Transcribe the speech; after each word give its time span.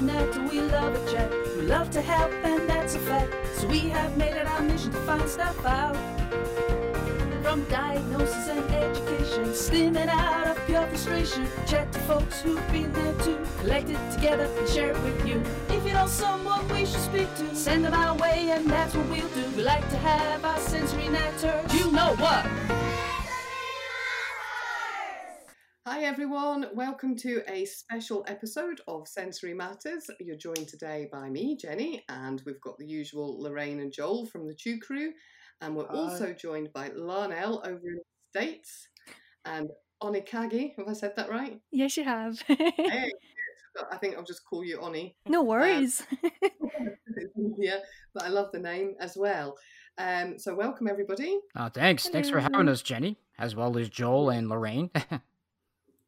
we 0.00 0.60
love 0.62 0.94
a 0.94 1.12
chat. 1.12 1.30
We 1.56 1.62
love 1.62 1.90
to 1.90 2.00
help, 2.00 2.32
and 2.44 2.68
that's 2.68 2.94
a 2.94 2.98
fact. 3.00 3.34
So 3.56 3.66
we 3.68 3.80
have 3.90 4.16
made 4.16 4.32
it 4.32 4.46
our 4.46 4.62
mission 4.62 4.90
to 4.92 4.98
find 5.00 5.28
stuff 5.28 5.64
out. 5.64 5.94
From 7.42 7.64
diagnosis 7.64 8.48
and 8.48 8.70
education, 8.72 9.54
steaming 9.54 10.08
out 10.08 10.46
of 10.46 10.66
pure 10.66 10.86
frustration. 10.86 11.46
Chat 11.66 11.92
to 11.92 11.98
folks 12.00 12.40
who've 12.40 12.66
been 12.72 12.92
there 12.92 13.14
too. 13.20 13.38
Collect 13.58 13.90
it 13.90 14.12
together 14.12 14.48
and 14.58 14.68
share 14.68 14.90
it 14.90 15.02
with 15.02 15.26
you. 15.26 15.42
If 15.68 15.86
you 15.86 15.92
know 15.92 16.06
someone 16.06 16.66
we 16.68 16.86
should 16.86 17.00
speak 17.00 17.34
to, 17.36 17.54
send 17.54 17.84
them 17.84 17.94
our 17.94 18.16
way, 18.16 18.50
and 18.52 18.70
that's 18.70 18.94
what 18.94 19.06
we'll 19.08 19.28
do. 19.28 19.44
We 19.56 19.62
like 19.64 19.86
to 19.90 19.98
have 19.98 20.44
our 20.44 20.58
sensory 20.60 21.08
natter. 21.08 21.62
You 21.74 21.92
know 21.92 22.14
what? 22.16 22.79
Hi 25.90 26.02
everyone, 26.02 26.66
welcome 26.72 27.16
to 27.16 27.42
a 27.48 27.64
special 27.64 28.24
episode 28.28 28.80
of 28.86 29.08
Sensory 29.08 29.54
Matters. 29.54 30.08
You're 30.20 30.36
joined 30.36 30.68
today 30.68 31.08
by 31.10 31.28
me, 31.28 31.56
Jenny, 31.60 32.04
and 32.08 32.40
we've 32.46 32.60
got 32.60 32.78
the 32.78 32.86
usual 32.86 33.42
Lorraine 33.42 33.80
and 33.80 33.92
Joel 33.92 34.26
from 34.26 34.46
the 34.46 34.54
Chew 34.54 34.78
Crew, 34.78 35.12
and 35.60 35.74
we're 35.74 35.88
Hi. 35.88 35.96
also 35.96 36.32
joined 36.32 36.72
by 36.72 36.90
Larnell 36.90 37.66
over 37.66 37.88
in 37.88 37.96
the 37.96 38.40
States 38.40 38.86
and 39.44 39.68
Onikagi. 40.00 40.76
Have 40.78 40.86
I 40.86 40.92
said 40.92 41.14
that 41.16 41.28
right? 41.28 41.58
Yes, 41.72 41.96
you 41.96 42.04
have. 42.04 42.40
Hey, 42.48 43.10
I 43.90 43.96
think 43.96 44.16
I'll 44.16 44.22
just 44.22 44.44
call 44.48 44.64
you 44.64 44.78
Oni. 44.78 45.16
no 45.26 45.42
worries. 45.42 46.04
yeah, 47.58 47.78
but 48.14 48.22
I 48.22 48.28
love 48.28 48.52
the 48.52 48.60
name 48.60 48.94
as 49.00 49.16
well. 49.16 49.56
Um, 49.98 50.38
so 50.38 50.54
welcome 50.54 50.86
everybody. 50.86 51.40
Uh, 51.56 51.68
thanks. 51.68 52.08
Thanks 52.08 52.30
for 52.30 52.38
having 52.38 52.68
us, 52.68 52.80
Jenny, 52.80 53.16
as 53.40 53.56
well 53.56 53.76
as 53.76 53.88
Joel 53.88 54.30
and 54.30 54.48
Lorraine. 54.48 54.90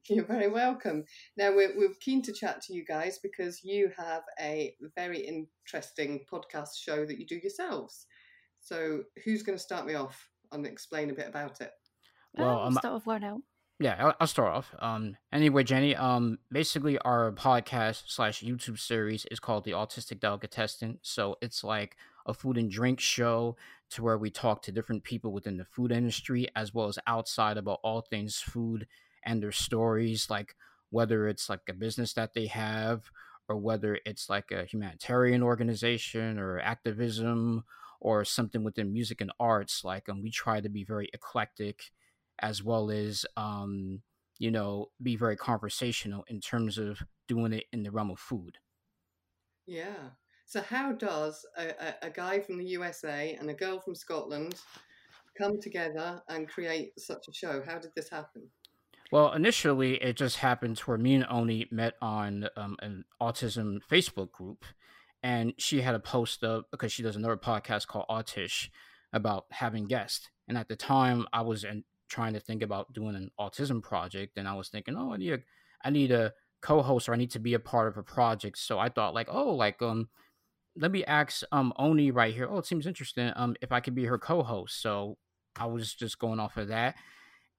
You're 0.09 0.25
very 0.25 0.49
welcome. 0.49 1.05
Now, 1.37 1.55
we're, 1.55 1.77
we're 1.77 1.95
keen 2.01 2.23
to 2.23 2.33
chat 2.33 2.61
to 2.63 2.75
you 2.75 2.85
guys 2.85 3.21
because 3.23 3.63
you 3.63 3.91
have 3.97 4.23
a 4.41 4.75
very 4.97 5.21
interesting 5.21 6.25
podcast 6.31 6.77
show 6.77 7.07
that 7.07 7.19
you 7.19 7.27
do 7.27 7.37
yourselves. 7.37 8.07
So, 8.61 9.03
who's 9.25 9.43
going 9.43 9.57
to 9.57 9.63
start 9.63 9.87
me 9.87 9.95
off 9.95 10.29
and 10.51 10.67
explain 10.67 11.11
a 11.11 11.15
bit 11.15 11.29
about 11.29 11.61
it? 11.61 11.71
well, 12.37 12.61
um, 12.61 12.69
um, 12.69 12.75
start 12.75 12.95
with 12.95 13.07
learn 13.07 13.25
out. 13.25 13.43
yeah, 13.79 13.97
I'll, 13.99 14.15
I'll 14.21 14.27
start 14.27 14.53
off. 14.53 14.75
Um, 14.81 15.17
anyway, 15.33 15.63
Jenny, 15.63 15.95
um, 15.95 16.39
basically 16.51 16.99
our 16.99 17.31
podcast 17.33 18.05
slash 18.07 18.43
YouTube 18.43 18.81
series 18.81 19.25
is 19.31 19.39
called 19.39 19.65
the 19.65 19.73
Autistic 19.73 20.19
Delicatessen. 20.19 20.99
So 21.03 21.37
it's 21.41 21.63
like 21.63 21.97
a 22.27 22.35
food 22.35 22.59
and 22.59 22.71
drink 22.71 22.99
show 22.99 23.57
to 23.91 24.03
where 24.03 24.19
we 24.19 24.31
talk 24.31 24.63
to 24.63 24.73
different 24.73 25.05
people 25.05 25.33
within 25.33 25.59
the 25.59 25.65
food 25.65 25.93
industry 25.93 26.49
as 26.57 26.75
well 26.75 26.89
as 26.89 26.99
outside 27.07 27.57
about 27.57 27.81
all 27.85 28.01
things 28.01 28.41
food 28.41 28.87
and 29.25 29.43
their 29.43 29.53
stories, 29.53 30.29
like 30.31 30.55
whether 30.91 31.29
it's 31.29 31.49
like 31.49 31.61
a 31.69 31.75
business 31.75 32.13
that 32.15 32.35
they 32.35 32.47
have 32.47 33.11
or 33.49 33.57
whether 33.57 33.99
it's 34.05 34.29
like 34.29 34.51
a 34.51 34.65
humanitarian 34.65 35.43
organization 35.43 36.39
or 36.39 36.61
activism 36.61 37.65
or 38.01 38.25
something 38.25 38.65
within 38.65 38.93
music 38.93 39.21
and 39.21 39.33
arts. 39.41 39.85
Like, 39.85 40.09
um, 40.09 40.23
we 40.23 40.31
try 40.31 40.61
to 40.61 40.69
be 40.69 40.85
very 40.85 41.09
eclectic 41.13 41.91
as 42.39 42.63
well 42.63 42.91
as 42.91 43.25
um, 43.37 44.03
you 44.39 44.51
know 44.51 44.91
be 45.03 45.17
very 45.17 45.37
conversational 45.37 46.25
in 46.29 46.41
terms 46.41 46.79
of 46.79 47.03
doing 47.29 47.53
it 47.53 47.65
in 47.73 47.83
the 47.83 47.91
realm 47.91 48.11
of 48.11 48.19
food 48.19 48.59
Yeah. 49.67 50.11
So, 50.47 50.61
how 50.61 50.93
does 50.93 51.47
a, 51.57 51.69
a, 51.69 51.95
a 52.09 52.11
guy 52.11 52.41
from 52.41 52.59
the 52.59 52.65
USA 52.65 53.37
and 53.39 53.49
a 53.49 53.55
girl 53.55 53.81
from 53.81 53.95
Scotland 53.95 54.55
come 55.39 55.61
together 55.61 56.21
and 56.29 56.49
create 56.49 56.99
such 56.99 57.29
a 57.29 57.33
show? 57.33 57.63
How 57.65 57.79
did 57.79 57.93
this 57.95 58.11
happen? 58.11 58.43
Well 59.13 59.33
initially 59.33 59.95
it 60.03 60.17
just 60.17 60.39
happened 60.39 60.79
where 60.81 60.99
me 60.99 61.15
and 61.15 61.27
oni 61.31 61.69
met 61.71 61.95
on 62.03 62.49
um, 62.57 62.77
an 62.81 63.05
autism 63.21 63.79
facebook 63.89 64.33
group 64.33 64.65
and 65.23 65.53
she 65.59 65.83
had 65.83 65.95
a 65.95 66.01
post 66.01 66.43
up 66.43 66.67
because 66.73 66.93
she 66.93 67.03
does 67.03 67.15
another 67.15 67.37
podcast 67.37 67.87
called 67.87 68.07
autish 68.11 68.69
about 69.13 69.45
having 69.53 69.87
guests 69.87 70.29
and 70.49 70.59
at 70.59 70.69
the 70.69 70.77
time 70.77 71.27
i 71.33 71.41
was 71.41 71.63
in, 71.63 71.85
trying 72.09 72.33
to 72.33 72.41
think 72.41 72.63
about 72.63 72.93
doing 72.93 73.15
an 73.15 73.31
autism 73.39 73.81
project 73.81 74.37
and 74.37 74.49
i 74.49 74.55
was 74.55 74.69
thinking 74.69 74.97
oh 74.97 75.13
i 75.13 75.17
need 75.17 75.33
a 75.33 75.39
i 75.85 75.91
need 75.91 76.11
a 76.11 76.33
co-host 76.61 77.09
or 77.09 77.15
i 77.15 77.17
need 77.17 77.31
to 77.31 77.39
be 77.39 77.55
a 77.55 77.61
part 77.61 77.89
of 77.89 77.97
a 77.97 78.03
project 78.03 78.59
so 78.59 78.79
i 78.79 78.89
thought 78.89 79.15
like 79.15 79.29
oh 79.31 79.55
like 79.55 79.81
um 79.83 80.09
let 80.77 80.91
me 80.91 81.05
ask 81.05 81.43
um 81.53 81.73
Oni 81.77 82.11
right 82.11 82.35
here. 82.35 82.49
Oh, 82.51 82.59
it 82.59 82.67
seems 82.67 82.87
interesting. 82.87 83.33
Um, 83.37 83.57
if 83.61 83.73
I 83.73 83.81
could 83.81 83.95
be 83.95 84.07
her 84.07 84.19
co-host, 84.19 84.81
so 84.81 85.19
I 85.57 85.67
was 85.67 85.95
just 85.95 86.19
going 86.19 86.41
off 86.41 86.57
of 86.57 86.69
that. 86.69 86.95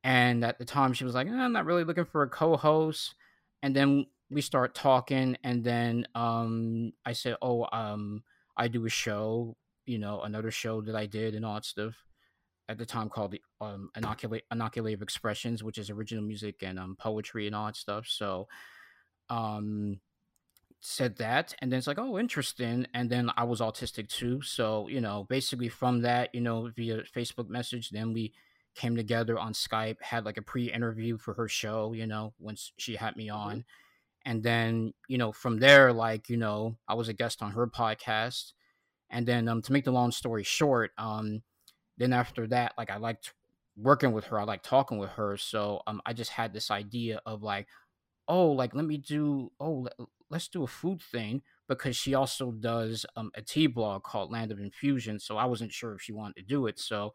And 0.03 0.43
at 0.43 0.57
the 0.59 0.65
time, 0.65 0.93
she 0.93 1.05
was 1.05 1.13
like, 1.15 1.27
eh, 1.27 1.31
"I'm 1.31 1.53
not 1.53 1.65
really 1.65 1.83
looking 1.83 2.05
for 2.05 2.23
a 2.23 2.29
co-host." 2.29 3.15
And 3.61 3.75
then 3.75 4.07
we 4.29 4.41
start 4.41 4.75
talking, 4.75 5.37
and 5.43 5.63
then 5.63 6.07
um, 6.15 6.93
I 7.05 7.13
said, 7.13 7.37
"Oh, 7.41 7.67
um, 7.71 8.23
I 8.57 8.67
do 8.67 8.85
a 8.85 8.89
show, 8.89 9.55
you 9.85 9.99
know, 9.99 10.21
another 10.21 10.51
show 10.51 10.81
that 10.81 10.95
I 10.95 11.05
did 11.05 11.35
and 11.35 11.45
all 11.45 11.55
that 11.55 11.65
stuff." 11.65 11.95
At 12.69 12.77
the 12.77 12.85
time, 12.85 13.09
called 13.09 13.31
the 13.31 13.41
um, 13.61 13.89
Inoculate 13.95 14.43
Inoculative 14.51 15.01
Expressions, 15.01 15.63
which 15.63 15.77
is 15.77 15.89
original 15.89 16.23
music 16.23 16.63
and 16.63 16.79
um, 16.79 16.95
poetry 16.97 17.47
and 17.47 17.55
all 17.55 17.67
that 17.67 17.75
stuff. 17.75 18.07
So, 18.07 18.47
um, 19.29 19.99
said 20.85 21.15
that 21.17 21.55
and 21.59 21.71
then 21.71 21.77
it's 21.77 21.87
like 21.87 21.97
oh 21.97 22.19
interesting 22.19 22.85
and 22.93 23.09
then 23.09 23.31
i 23.37 23.43
was 23.43 23.61
autistic 23.61 24.09
too 24.09 24.41
so 24.41 24.85
you 24.89 24.99
know 24.99 25.25
basically 25.29 25.69
from 25.69 26.01
that 26.01 26.29
you 26.35 26.41
know 26.41 26.69
via 26.75 27.01
facebook 27.15 27.47
message 27.47 27.89
then 27.89 28.11
we 28.11 28.33
came 28.75 28.95
together 28.95 29.37
on 29.37 29.53
skype 29.53 30.01
had 30.01 30.25
like 30.25 30.37
a 30.37 30.41
pre-interview 30.41 31.17
for 31.17 31.33
her 31.35 31.47
show 31.47 31.93
you 31.93 32.07
know 32.07 32.33
once 32.39 32.71
she 32.77 32.95
had 32.95 33.15
me 33.15 33.29
on. 33.29 33.63
And 34.25 34.41
then 34.41 34.93
you 35.07 35.17
know 35.17 35.31
from 35.31 35.59
there 35.59 35.91
like 35.93 36.29
you 36.29 36.37
know 36.37 36.77
i 36.87 36.93
was 36.93 37.09
a 37.09 37.13
guest 37.13 37.41
on 37.41 37.51
her 37.51 37.67
podcast. 37.67 38.53
And 39.09 39.27
then 39.27 39.47
um 39.47 39.61
to 39.63 39.73
make 39.73 39.85
the 39.85 39.91
long 39.91 40.11
story 40.11 40.43
short 40.43 40.91
um 40.97 41.43
then 41.97 42.13
after 42.13 42.47
that 42.47 42.73
like 42.77 42.89
i 42.89 42.97
liked 42.97 43.33
working 43.77 44.11
with 44.11 44.25
her 44.25 44.39
i 44.39 44.43
liked 44.43 44.65
talking 44.65 44.97
with 44.97 45.11
her. 45.11 45.37
So 45.37 45.81
um 45.87 46.01
i 46.05 46.13
just 46.13 46.31
had 46.31 46.53
this 46.53 46.71
idea 46.71 47.21
of 47.25 47.43
like 47.43 47.67
oh 48.27 48.51
like 48.51 48.73
let 48.73 48.85
me 48.85 48.97
do 48.97 49.51
oh 49.59 49.81
let, 49.81 49.93
let's 50.29 50.47
do 50.47 50.63
a 50.63 50.67
food 50.67 51.01
thing 51.01 51.41
because 51.67 51.95
she 51.95 52.13
also 52.13 52.51
does 52.51 53.05
um, 53.15 53.31
a 53.35 53.41
tea 53.41 53.67
blog 53.67 54.03
called 54.03 54.31
land 54.31 54.51
of 54.51 54.59
infusion 54.59 55.19
so 55.19 55.37
i 55.37 55.45
wasn't 55.45 55.71
sure 55.71 55.93
if 55.93 56.01
she 56.01 56.11
wanted 56.11 56.35
to 56.35 56.41
do 56.41 56.67
it. 56.67 56.79
So 56.79 57.13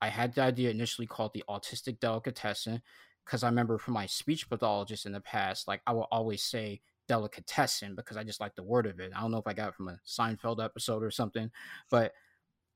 i 0.00 0.08
had 0.08 0.34
the 0.34 0.42
idea 0.42 0.70
initially 0.70 1.06
called 1.06 1.32
the 1.34 1.44
autistic 1.48 2.00
delicatessen 2.00 2.82
because 3.24 3.42
i 3.42 3.48
remember 3.48 3.78
from 3.78 3.94
my 3.94 4.06
speech 4.06 4.48
pathologist 4.48 5.06
in 5.06 5.12
the 5.12 5.20
past 5.20 5.68
like 5.68 5.80
i 5.86 5.92
will 5.92 6.08
always 6.10 6.42
say 6.42 6.80
delicatessen 7.08 7.94
because 7.94 8.16
i 8.16 8.22
just 8.22 8.40
like 8.40 8.54
the 8.54 8.62
word 8.62 8.86
of 8.86 9.00
it 9.00 9.12
i 9.16 9.20
don't 9.20 9.30
know 9.30 9.38
if 9.38 9.46
i 9.46 9.52
got 9.52 9.68
it 9.68 9.74
from 9.74 9.88
a 9.88 9.98
seinfeld 10.06 10.64
episode 10.64 11.02
or 11.02 11.10
something 11.10 11.50
but 11.90 12.12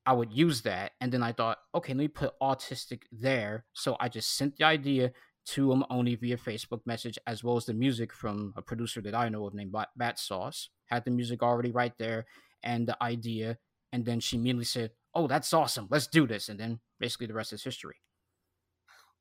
I 0.05 0.13
would 0.13 0.31
use 0.31 0.61
that. 0.61 0.91
And 1.01 1.11
then 1.11 1.23
I 1.23 1.31
thought, 1.31 1.57
okay, 1.73 1.93
let 1.93 1.99
me 1.99 2.07
put 2.07 2.39
autistic 2.39 3.03
there. 3.11 3.65
So 3.73 3.97
I 3.99 4.07
just 4.09 4.37
sent 4.37 4.57
the 4.57 4.65
idea 4.65 5.11
to 5.47 5.71
him 5.71 5.83
only 5.89 6.15
via 6.15 6.37
Facebook 6.37 6.81
message, 6.85 7.17
as 7.27 7.43
well 7.43 7.57
as 7.57 7.65
the 7.65 7.73
music 7.73 8.13
from 8.13 8.53
a 8.55 8.61
producer 8.61 9.01
that 9.01 9.15
I 9.15 9.29
know 9.29 9.45
of 9.45 9.53
named 9.53 9.71
Bat, 9.71 9.89
Bat 9.95 10.19
Sauce. 10.19 10.69
Had 10.87 11.05
the 11.05 11.11
music 11.11 11.41
already 11.41 11.71
right 11.71 11.93
there 11.97 12.25
and 12.61 12.87
the 12.87 13.01
idea. 13.01 13.57
And 13.91 14.05
then 14.05 14.19
she 14.19 14.37
immediately 14.37 14.65
said, 14.65 14.91
oh, 15.15 15.27
that's 15.27 15.53
awesome. 15.53 15.87
Let's 15.89 16.07
do 16.07 16.27
this. 16.27 16.49
And 16.49 16.59
then 16.59 16.79
basically 16.99 17.27
the 17.27 17.33
rest 17.33 17.53
is 17.53 17.63
history. 17.63 17.95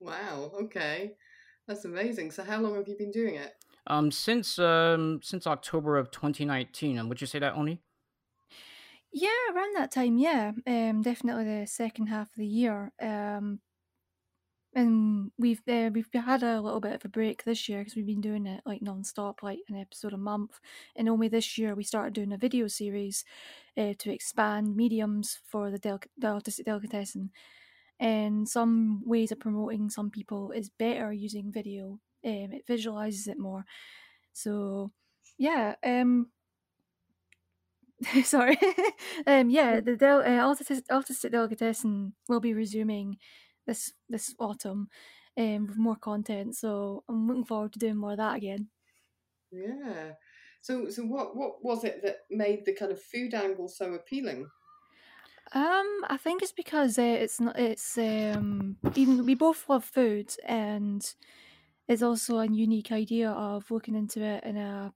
Wow. 0.00 0.50
Okay. 0.62 1.15
That's 1.66 1.84
amazing. 1.84 2.31
So, 2.31 2.44
how 2.44 2.60
long 2.60 2.75
have 2.75 2.88
you 2.88 2.97
been 2.99 3.10
doing 3.10 3.37
it? 3.37 3.53
Um, 3.87 4.10
since 4.10 4.59
um 4.59 5.21
since 5.22 5.47
October 5.47 5.97
of 5.97 6.10
2019, 6.10 6.99
and 6.99 7.09
would 7.09 7.21
you 7.21 7.27
say 7.27 7.38
that 7.38 7.55
only? 7.55 7.81
Yeah, 9.12 9.28
around 9.55 9.77
that 9.77 9.93
time, 9.93 10.19
yeah. 10.19 10.53
Um, 10.66 11.00
definitely 11.03 11.44
the 11.44 11.66
second 11.66 12.09
half 12.09 12.28
of 12.31 12.37
the 12.37 12.47
year. 12.47 12.93
Um, 13.00 13.61
and 14.75 15.31
we've 15.39 15.62
uh, 15.69 15.91
we've 15.93 16.09
had 16.12 16.43
a 16.43 16.61
little 16.61 16.81
bit 16.81 16.95
of 16.95 17.05
a 17.05 17.09
break 17.09 17.45
this 17.45 17.69
year 17.69 17.81
because 17.81 17.97
we've 17.97 18.07
been 18.07 18.21
doing 18.21 18.47
it 18.47 18.62
like 18.67 18.83
non-stop, 18.83 19.43
like 19.43 19.61
an 19.69 19.77
episode 19.77 20.12
a 20.12 20.19
month. 20.19 20.61
And 20.97 21.09
only 21.09 21.29
this 21.29 21.56
year 21.59 21.75
we 21.75 21.85
started 21.85 22.15
doing 22.15 22.32
a 22.32 22.38
video 22.38 22.67
series 22.69 23.25
uh, 23.76 23.94
to 23.99 24.12
expand 24.12 24.76
mediums 24.76 25.38
for 25.47 25.71
the, 25.71 25.79
del- 25.79 26.00
the 26.19 26.29
autistic 26.29 26.65
delicatessen. 26.65 27.31
And 28.00 28.49
some 28.49 29.03
ways 29.06 29.32
of 29.32 29.41
promoting 29.41 29.91
some 29.91 30.11
people 30.11 30.50
is 30.53 30.71
better 30.71 31.12
using 31.12 31.53
video. 31.53 32.00
Um, 32.25 32.53
it 32.53 32.67
visualizes 32.67 33.29
it 33.29 33.38
more. 33.38 33.65
So, 34.32 34.93
yeah. 35.38 35.76
Um, 35.85 36.29
sorry. 38.25 38.59
um, 39.26 39.50
yeah, 39.50 39.81
the 39.81 39.97
del- 39.97 40.21
uh, 40.21 40.43
autistic, 40.55 40.82
autistic 40.91 41.31
delicatessen 41.31 42.15
will 42.29 42.41
be 42.41 42.55
resuming 42.55 43.19
this 43.66 43.93
this 44.08 44.34
autumn 44.38 44.88
um, 45.37 45.66
with 45.66 45.76
more 45.76 45.96
content. 45.96 46.56
So 46.56 47.05
I'm 47.08 47.26
looking 47.26 47.44
forward 47.44 47.72
to 47.75 47.78
doing 47.78 47.96
more 47.96 48.12
of 48.12 48.19
that 48.19 48.37
again. 48.37 48.69
Yeah. 49.50 50.12
So, 50.61 50.88
so 50.88 51.02
what 51.02 51.37
what 51.37 51.62
was 51.62 51.84
it 51.84 52.02
that 52.02 52.20
made 52.31 52.64
the 52.64 52.72
kind 52.72 52.90
of 52.90 53.02
food 53.02 53.34
angle 53.34 53.69
so 53.69 53.94
appealing? 53.94 54.49
Um, 55.52 56.05
I 56.08 56.16
think 56.16 56.43
it's 56.43 56.52
because 56.52 56.99
uh, 56.99 57.02
it's 57.02 57.40
not. 57.40 57.58
It's 57.58 57.99
um, 57.99 58.76
even 58.94 59.26
we 59.26 59.34
both 59.34 59.69
love 59.69 59.84
food, 59.84 60.34
and 60.46 61.05
it's 61.87 62.02
also 62.02 62.38
a 62.38 62.46
unique 62.46 62.93
idea 62.93 63.31
of 63.31 63.70
looking 63.70 63.94
into 63.94 64.22
it 64.22 64.43
in 64.44 64.56
a 64.56 64.93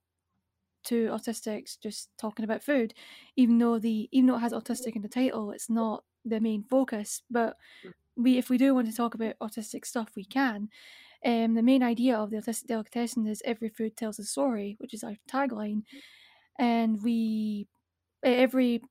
two 0.83 1.09
autistics 1.09 1.79
just 1.79 2.09
talking 2.17 2.45
about 2.45 2.63
food, 2.63 2.93
even 3.35 3.57
though 3.57 3.77
the 3.77 4.09
even 4.11 4.27
though 4.27 4.37
it 4.37 4.39
has 4.39 4.53
autistic 4.53 4.95
in 4.95 5.01
the 5.01 5.07
title, 5.07 5.51
it's 5.51 5.69
not 5.69 6.03
the 6.25 6.39
main 6.39 6.63
focus. 6.63 7.21
But 7.29 7.55
we, 8.19 8.37
if 8.37 8.49
we 8.49 8.57
do 8.57 8.75
want 8.75 8.87
to 8.89 8.95
talk 8.95 9.15
about 9.15 9.39
autistic 9.39 9.85
stuff, 9.85 10.11
we 10.15 10.25
can. 10.25 10.69
Um, 11.25 11.55
the 11.55 11.63
main 11.63 11.83
idea 11.83 12.17
of 12.17 12.31
the 12.31 12.37
autistic 12.37 12.67
delicatessen 12.67 13.27
is 13.27 13.41
every 13.45 13.69
food 13.69 13.97
tells 13.97 14.19
a 14.19 14.25
story, 14.25 14.75
which 14.79 14.93
is 14.93 15.03
our 15.03 15.15
tagline, 15.29 15.83
and 16.59 17.03
we 17.03 17.67
every 18.23 18.81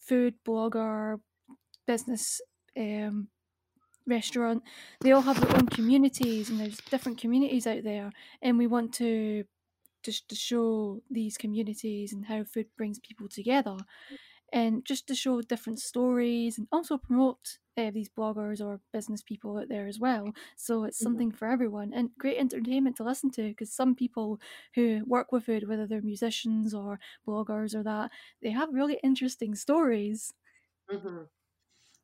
food 0.00 0.36
blogger, 0.46 1.20
business, 1.86 2.40
um, 2.78 3.28
restaurant, 4.06 4.62
they 5.00 5.12
all 5.12 5.22
have 5.22 5.40
their 5.40 5.56
own 5.56 5.66
communities, 5.68 6.50
and 6.50 6.60
there's 6.60 6.78
different 6.78 7.18
communities 7.18 7.66
out 7.66 7.84
there, 7.84 8.12
and 8.42 8.58
we 8.58 8.66
want 8.66 8.92
to 8.94 9.44
just 10.02 10.28
to 10.28 10.36
show 10.36 11.02
these 11.10 11.36
communities 11.38 12.12
and 12.12 12.26
how 12.26 12.44
food 12.44 12.68
brings 12.76 12.98
people 13.00 13.28
together. 13.28 13.76
And 14.52 14.84
just 14.84 15.08
to 15.08 15.14
show 15.14 15.42
different 15.42 15.80
stories 15.80 16.58
and 16.58 16.68
also 16.72 16.98
promote 16.98 17.58
uh, 17.76 17.90
these 17.90 18.08
bloggers 18.08 18.60
or 18.60 18.80
business 18.92 19.22
people 19.22 19.58
out 19.58 19.68
there 19.68 19.86
as 19.86 19.98
well. 19.98 20.32
So 20.56 20.84
it's 20.84 20.98
something 20.98 21.28
mm-hmm. 21.28 21.36
for 21.36 21.48
everyone 21.48 21.92
and 21.92 22.10
great 22.18 22.38
entertainment 22.38 22.96
to 22.96 23.04
listen 23.04 23.30
to 23.32 23.48
because 23.48 23.72
some 23.72 23.94
people 23.94 24.40
who 24.74 25.02
work 25.06 25.32
with 25.32 25.44
food, 25.44 25.68
whether 25.68 25.86
they're 25.86 26.02
musicians 26.02 26.74
or 26.74 26.98
bloggers 27.26 27.74
or 27.74 27.82
that, 27.82 28.10
they 28.42 28.50
have 28.50 28.68
really 28.72 28.98
interesting 29.02 29.54
stories. 29.54 30.32
Mm-hmm. 30.92 31.22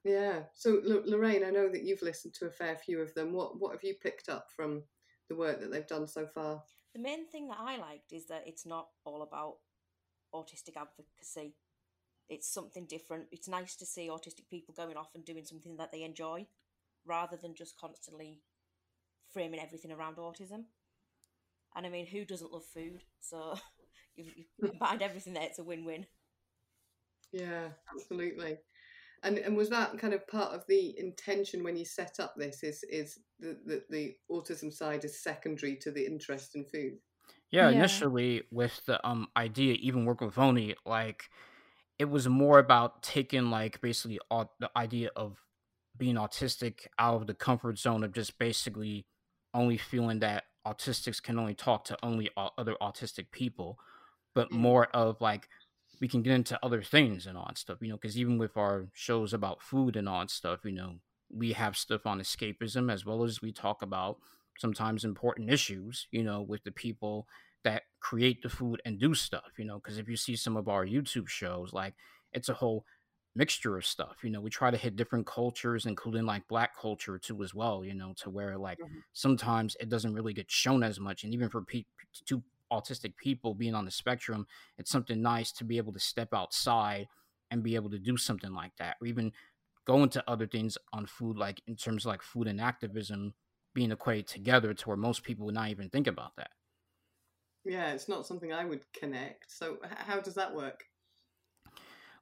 Yeah. 0.05 0.41
So 0.55 0.81
L- 0.89 1.03
Lorraine, 1.05 1.45
I 1.45 1.51
know 1.51 1.69
that 1.69 1.83
you've 1.85 2.03
listened 2.03 2.35
to 2.35 2.47
a 2.47 2.51
fair 2.51 2.77
few 2.77 3.01
of 3.01 3.15
them. 3.15 3.33
What 3.33 3.61
what 3.61 3.73
have 3.73 3.85
you 3.85 3.95
picked 3.95 4.29
up 4.29 4.49
from 4.55 4.83
the 5.29 5.37
work 5.37 5.61
that 5.61 5.71
they've 5.71 5.87
done 5.87 6.09
so 6.09 6.27
far? 6.27 6.63
The 6.95 7.01
main 7.01 7.27
thing 7.27 7.49
that 7.49 7.59
I 7.61 7.77
liked 7.77 8.13
is 8.13 8.27
that 8.27 8.45
it's 8.47 8.67
not 8.67 8.89
all 9.05 9.23
about 9.23 9.57
autistic 10.35 10.77
advocacy 10.77 11.55
it's 12.31 12.49
something 12.49 12.87
different. 12.87 13.27
It's 13.33 13.49
nice 13.49 13.75
to 13.77 13.85
see 13.85 14.09
autistic 14.09 14.49
people 14.49 14.73
going 14.75 14.97
off 14.97 15.15
and 15.15 15.25
doing 15.25 15.45
something 15.45 15.77
that 15.77 15.93
they 15.93 16.05
enjoy 16.05 16.47
rather 17.05 17.37
than 17.37 17.55
just 17.55 17.79
constantly 17.79 18.41
framing 19.33 19.61
everything 19.61 19.93
around 19.93 20.17
autism. 20.17 20.65
And 21.75 21.87
I 21.87 21.89
mean, 21.89 22.07
who 22.07 22.25
doesn't 22.25 22.53
love 22.53 22.65
food? 22.65 23.03
So 23.21 23.59
you've, 24.17 24.33
you've 24.37 24.71
combined 24.71 25.03
everything 25.03 25.35
there, 25.35 25.43
it's 25.43 25.59
a 25.59 25.65
win 25.65 25.85
win. 25.85 26.07
Yeah, 27.33 27.69
absolutely. 27.93 28.59
And 29.23 29.39
and 29.39 29.57
was 29.57 29.69
that 29.69 29.99
kind 29.99 30.15
of 30.15 30.27
part 30.27 30.53
of 30.55 30.65
the 30.67 30.99
intention 30.99 31.63
when 31.63 31.77
you 31.77 31.85
set 31.85 32.19
up 32.21 32.35
this? 32.37 32.63
Is 32.63 32.83
is 32.85 33.19
the 33.39 33.59
the, 33.67 33.83
the 33.91 34.15
autism 34.31 34.73
side 34.73 35.05
is 35.05 35.23
secondary 35.23 35.77
to 35.77 35.91
the 35.91 36.07
interest 36.07 36.55
in 36.55 36.65
food? 36.65 36.95
Yeah, 37.51 37.69
yeah, 37.69 37.79
initially 37.79 38.43
with 38.51 38.81
the 38.87 39.07
um 39.07 39.29
idea, 39.37 39.75
even 39.75 40.07
working 40.07 40.27
with 40.29 40.39
Oni, 40.39 40.75
like 40.87 41.25
it 42.01 42.09
was 42.09 42.27
more 42.27 42.59
about 42.59 43.03
taking 43.03 43.51
like 43.51 43.79
basically 43.83 44.19
all, 44.31 44.55
the 44.59 44.71
idea 44.75 45.11
of 45.15 45.37
being 45.99 46.15
autistic 46.15 46.87
out 46.99 47.21
of 47.21 47.27
the 47.27 47.35
comfort 47.35 47.79
zone 47.79 48.03
of 48.03 48.15
just 48.15 48.39
basically 48.39 49.05
only 49.53 49.77
feeling 49.77 50.19
that 50.21 50.45
autistics 50.67 51.23
can 51.23 51.39
only 51.39 51.53
talk 51.53 51.85
to 51.85 51.99
only 52.03 52.31
other 52.57 52.75
autistic 52.81 53.31
people, 53.31 53.79
but 54.35 54.49
mm-hmm. 54.49 54.63
more 54.63 54.87
of 54.95 55.21
like 55.21 55.47
we 56.01 56.09
can 56.09 56.23
get 56.23 56.33
into 56.33 56.59
other 56.63 56.81
things 56.81 57.27
and 57.27 57.37
all 57.37 57.45
that 57.47 57.59
stuff, 57.59 57.77
you 57.83 57.89
know, 57.91 57.97
because 57.97 58.17
even 58.17 58.39
with 58.39 58.57
our 58.57 58.87
shows 58.95 59.35
about 59.35 59.61
food 59.61 59.95
and 59.95 60.09
all 60.09 60.21
that 60.21 60.31
stuff, 60.31 60.61
you 60.65 60.73
know, 60.73 60.95
we 61.31 61.53
have 61.53 61.77
stuff 61.77 62.07
on 62.07 62.19
escapism 62.19 62.91
as 62.91 63.05
well 63.05 63.25
as 63.25 63.43
we 63.43 63.53
talk 63.53 63.83
about 63.83 64.17
sometimes 64.57 65.05
important 65.05 65.51
issues, 65.51 66.07
you 66.11 66.25
know, 66.25 66.41
with 66.41 66.65
the 66.65 66.73
people 66.73 67.27
create 68.01 68.43
the 68.43 68.49
food 68.49 68.81
and 68.85 68.99
do 68.99 69.15
stuff, 69.15 69.53
you 69.59 69.65
know, 69.65 69.79
because 69.79 69.99
if 69.99 70.09
you 70.09 70.17
see 70.17 70.37
some 70.37 70.57
of 70.57 70.69
our 70.69 70.87
YouTube 70.87 71.29
shows, 71.29 71.73
like 71.73 71.95
it's 72.33 72.49
a 72.49 72.55
whole 72.55 72.85
mixture 73.37 73.77
of 73.77 73.87
stuff, 73.87 74.17
you 74.23 74.31
know, 74.31 74.41
we 74.41 74.51
try 74.51 74.71
to 74.71 74.77
hit 74.77 74.97
different 74.97 75.27
cultures, 75.27 75.87
including 75.87 76.27
like 76.27 76.47
black 76.49 76.77
culture 76.79 77.19
too, 77.19 77.43
as 77.43 77.55
well, 77.55 77.85
you 77.85 77.95
know, 77.95 78.13
to 78.17 78.31
where 78.31 78.59
like 78.59 78.79
mm-hmm. 78.79 78.99
sometimes 79.13 79.77
it 79.81 79.89
doesn't 79.89 80.15
really 80.15 80.33
get 80.33 80.51
shown 80.51 80.83
as 80.83 80.99
much. 80.99 81.25
And 81.25 81.33
even 81.33 81.49
for 81.49 81.63
pe- 81.63 81.85
two 82.27 82.43
autistic 82.73 83.17
people 83.17 83.55
being 83.55 83.75
on 83.75 83.85
the 83.85 83.91
spectrum, 83.91 84.47
it's 84.79 84.91
something 84.91 85.21
nice 85.21 85.53
to 85.53 85.65
be 85.65 85.77
able 85.77 85.93
to 85.93 86.01
step 86.01 86.33
outside 86.33 87.07
and 87.51 87.63
be 87.63 87.75
able 87.75 87.91
to 87.91 87.99
do 87.99 88.17
something 88.17 88.53
like 88.53 88.73
that, 88.79 88.97
or 89.01 89.07
even 89.07 89.33
go 89.87 90.03
into 90.03 90.23
other 90.29 90.47
things 90.47 90.79
on 90.93 91.07
food, 91.07 91.37
like 91.37 91.61
in 91.67 91.77
terms 91.77 92.05
of 92.05 92.11
like 92.11 92.23
food 92.23 92.47
and 92.47 92.61
activism 92.61 93.35
being 93.75 93.91
equated 93.91 94.27
together 94.27 94.75
to 94.75 94.89
where 94.89 94.97
most 94.97 95.23
people 95.23 95.47
would 95.47 95.55
not 95.55 95.69
even 95.69 95.89
think 95.89 96.07
about 96.07 96.37
that. 96.37 96.51
Yeah, 97.65 97.93
it's 97.93 98.09
not 98.09 98.27
something 98.27 98.53
I 98.53 98.65
would 98.65 98.91
connect. 98.93 99.51
So 99.51 99.79
how 99.83 100.21
does 100.21 100.35
that 100.35 100.55
work? 100.55 100.85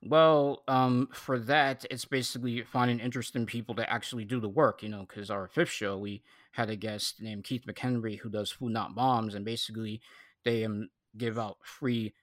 Well, 0.03 0.63
um, 0.69 1.09
for 1.13 1.39
that, 1.41 1.85
it's 1.91 2.05
basically 2.05 2.63
finding 2.63 3.01
interesting 3.01 3.47
people 3.47 3.75
to 3.77 3.91
actually 3.93 4.25
do 4.25 4.39
the 4.39 4.49
work, 4.49 4.83
you 4.83 4.89
know, 4.89 5.05
because 5.09 5.31
our 5.31 5.49
fifth 5.49 5.71
show, 5.71 5.99
we 5.99 6.23
had 6.53 6.71
a 6.71 6.77
guest 6.77 7.21
named 7.21 7.45
Keith 7.45 7.65
McHenry 7.67 8.19
who 8.21 8.31
does 8.31 8.53
Food 8.53 8.73
Not 8.73 8.95
Bombs, 8.95 9.35
and 9.35 9.45
basically 9.45 10.01
they 10.45 10.65
um, 10.65 10.89
give 11.17 11.39
out 11.39 11.59
free 11.65 12.15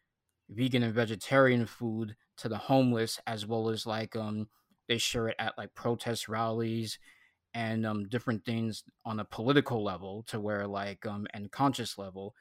vegan 0.50 0.84
and 0.84 0.94
vegetarian 0.94 1.66
food 1.66 2.16
to 2.38 2.48
the 2.48 2.58
homeless, 2.58 3.20
as 3.28 3.46
well 3.46 3.70
as 3.70 3.86
like 3.86 4.16
um, 4.16 4.48
they 4.88 4.98
share 4.98 5.28
it 5.28 5.36
at 5.38 5.58
like 5.58 5.74
protest 5.76 6.30
rallies 6.30 6.98
and 7.54 7.86
um, 7.86 8.08
different 8.08 8.46
things 8.46 8.84
on 9.06 9.20
a 9.20 9.26
political 9.26 9.84
level 9.84 10.24
to 10.28 10.40
where 10.40 10.66
like 10.66 11.06
um, 11.06 11.28
and 11.34 11.52
conscious 11.52 11.98
level 11.98 12.36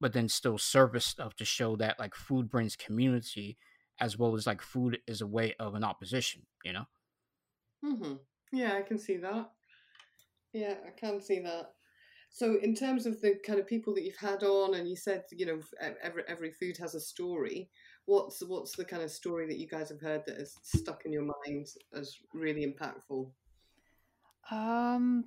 but 0.00 0.12
then 0.12 0.28
still 0.28 0.58
service 0.58 1.06
stuff 1.06 1.34
to 1.36 1.44
show 1.44 1.76
that 1.76 1.98
like 1.98 2.14
food 2.14 2.50
brings 2.50 2.76
community 2.76 3.56
as 4.00 4.18
well 4.18 4.34
as 4.34 4.46
like 4.46 4.60
food 4.60 4.98
is 5.06 5.20
a 5.20 5.26
way 5.26 5.54
of 5.58 5.74
an 5.74 5.84
opposition, 5.84 6.42
you 6.64 6.72
know? 6.72 6.84
Mm-hmm. 7.84 8.14
Yeah, 8.52 8.74
I 8.74 8.82
can 8.82 8.98
see 8.98 9.16
that. 9.18 9.50
Yeah, 10.52 10.74
I 10.86 10.90
can 10.90 11.20
see 11.20 11.40
that. 11.40 11.72
So, 12.30 12.58
in 12.62 12.74
terms 12.74 13.06
of 13.06 13.20
the 13.20 13.36
kind 13.46 13.60
of 13.60 13.66
people 13.66 13.94
that 13.94 14.02
you've 14.02 14.16
had 14.16 14.42
on, 14.42 14.74
and 14.74 14.88
you 14.88 14.96
said, 14.96 15.22
you 15.30 15.46
know, 15.46 15.60
every 16.02 16.24
every 16.26 16.50
food 16.50 16.76
has 16.78 16.94
a 16.94 17.00
story. 17.00 17.70
What's 18.06 18.42
what's 18.44 18.74
the 18.74 18.84
kind 18.84 19.02
of 19.02 19.10
story 19.10 19.46
that 19.46 19.58
you 19.58 19.68
guys 19.68 19.88
have 19.88 20.00
heard 20.00 20.22
that 20.26 20.38
has 20.38 20.54
stuck 20.62 21.04
in 21.04 21.12
your 21.12 21.28
mind 21.44 21.68
as 21.92 22.16
really 22.32 22.66
impactful? 22.66 23.30
Um, 24.50 25.26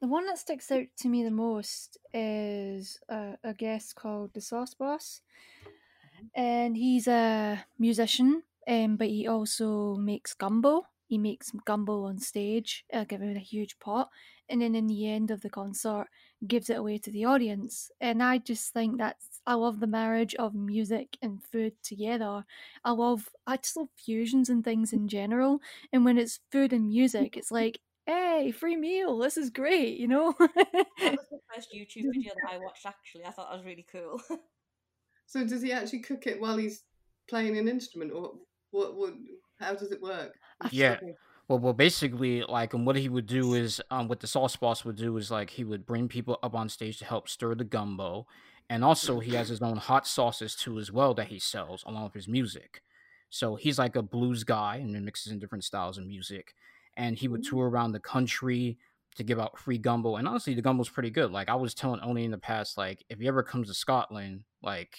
the 0.00 0.08
one 0.08 0.26
that 0.26 0.38
sticks 0.38 0.70
out 0.70 0.86
to 0.98 1.08
me 1.08 1.22
the 1.24 1.30
most 1.30 1.98
is 2.12 3.00
a, 3.08 3.36
a 3.42 3.54
guest 3.54 3.94
called 3.94 4.32
the 4.34 4.40
Sauce 4.40 4.74
Boss, 4.74 5.20
mm-hmm. 5.64 6.26
and 6.34 6.76
he's 6.76 7.06
a 7.06 7.64
musician, 7.78 8.42
um, 8.68 8.96
but 8.96 9.08
he 9.08 9.26
also 9.26 9.96
makes 9.96 10.34
gumbo. 10.34 10.86
He 11.06 11.18
makes 11.18 11.52
gumbo 11.64 12.04
on 12.04 12.18
stage, 12.18 12.84
uh, 12.92 13.04
giving 13.04 13.36
a 13.36 13.40
huge 13.40 13.78
pot, 13.78 14.10
and 14.48 14.62
then 14.62 14.74
in 14.74 14.86
the 14.86 15.08
end 15.08 15.30
of 15.30 15.42
the 15.42 15.50
concert, 15.50 16.08
gives 16.46 16.68
it 16.68 16.78
away 16.78 16.98
to 16.98 17.10
the 17.10 17.24
audience. 17.24 17.90
And 18.00 18.22
I 18.22 18.38
just 18.38 18.72
think 18.72 18.98
that's 18.98 19.40
I 19.46 19.54
love 19.54 19.80
the 19.80 19.86
marriage 19.86 20.34
of 20.36 20.54
music 20.54 21.16
and 21.22 21.42
food 21.42 21.74
together. 21.82 22.44
I 22.84 22.90
love 22.92 23.28
I 23.46 23.56
just 23.58 23.76
love 23.76 23.88
fusions 23.96 24.48
and 24.48 24.64
things 24.64 24.92
in 24.92 25.08
general. 25.08 25.60
And 25.92 26.04
when 26.04 26.18
it's 26.18 26.40
food 26.50 26.72
and 26.72 26.88
music, 26.88 27.36
it's 27.36 27.50
like 27.50 27.80
hey, 28.06 28.52
free 28.52 28.76
meal, 28.76 29.18
this 29.18 29.36
is 29.36 29.50
great, 29.50 29.98
you 29.98 30.08
know? 30.08 30.34
that 30.38 30.56
was 31.00 31.26
the 31.30 31.38
first 31.54 31.68
YouTube 31.74 32.12
video 32.12 32.32
that 32.42 32.52
I 32.52 32.58
watched, 32.58 32.86
actually. 32.86 33.24
I 33.24 33.30
thought 33.30 33.50
that 33.50 33.56
was 33.56 33.64
really 33.64 33.86
cool. 33.90 34.20
so, 35.26 35.46
does 35.46 35.62
he 35.62 35.72
actually 35.72 36.00
cook 36.00 36.26
it 36.26 36.40
while 36.40 36.56
he's 36.56 36.82
playing 37.28 37.56
an 37.56 37.68
instrument, 37.68 38.12
or 38.12 38.34
what? 38.70 38.96
what 38.96 39.14
how 39.60 39.74
does 39.74 39.92
it 39.92 40.02
work? 40.02 40.34
Yeah. 40.70 40.98
Well, 41.46 41.58
well, 41.58 41.72
basically, 41.74 42.42
like, 42.42 42.74
and 42.74 42.86
what 42.86 42.96
he 42.96 43.08
would 43.08 43.26
do 43.26 43.54
is, 43.54 43.80
um, 43.90 44.08
what 44.08 44.20
the 44.20 44.26
sauce 44.26 44.56
boss 44.56 44.84
would 44.84 44.96
do 44.96 45.16
is, 45.18 45.30
like, 45.30 45.50
he 45.50 45.62
would 45.62 45.84
bring 45.84 46.08
people 46.08 46.38
up 46.42 46.54
on 46.54 46.68
stage 46.68 46.98
to 46.98 47.04
help 47.04 47.28
stir 47.28 47.54
the 47.54 47.64
gumbo, 47.64 48.26
and 48.70 48.82
also 48.82 49.20
he 49.20 49.34
has 49.34 49.50
his 49.50 49.60
own 49.60 49.76
hot 49.76 50.06
sauces 50.06 50.54
too, 50.54 50.78
as 50.78 50.90
well, 50.90 51.12
that 51.14 51.28
he 51.28 51.38
sells 51.38 51.84
along 51.86 52.04
with 52.04 52.14
his 52.14 52.28
music. 52.28 52.82
So 53.28 53.56
he's 53.56 53.78
like 53.78 53.94
a 53.96 54.02
blues 54.02 54.42
guy 54.42 54.76
and 54.76 55.04
mixes 55.04 55.32
in 55.32 55.38
different 55.38 55.64
styles 55.64 55.98
of 55.98 56.06
music 56.06 56.54
and 56.96 57.16
he 57.16 57.28
would 57.28 57.42
mm-hmm. 57.42 57.56
tour 57.56 57.68
around 57.68 57.92
the 57.92 58.00
country 58.00 58.78
to 59.16 59.22
give 59.22 59.38
out 59.38 59.58
free 59.58 59.78
gumbo. 59.78 60.16
And 60.16 60.26
honestly, 60.26 60.54
the 60.54 60.62
gumbo's 60.62 60.88
pretty 60.88 61.10
good. 61.10 61.30
Like 61.30 61.48
I 61.48 61.54
was 61.54 61.74
telling 61.74 62.00
Oni 62.00 62.24
in 62.24 62.30
the 62.30 62.38
past, 62.38 62.76
like 62.76 63.04
if 63.08 63.20
he 63.20 63.28
ever 63.28 63.42
comes 63.42 63.68
to 63.68 63.74
Scotland, 63.74 64.44
like 64.62 64.96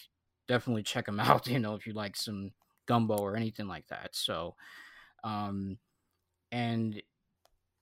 definitely 0.48 0.84
check 0.84 1.08
him 1.08 1.20
out. 1.22 1.48
You 1.48 1.60
know, 1.60 1.76
if 1.76 1.86
you 1.86 1.94
like 1.94 2.16
some 2.16 2.52
gumbo 2.86 3.18
or 3.18 3.36
anything 3.36 3.68
like 3.68 3.88
that. 3.88 4.16
So, 4.16 4.56
um, 5.24 5.78
and 6.52 7.02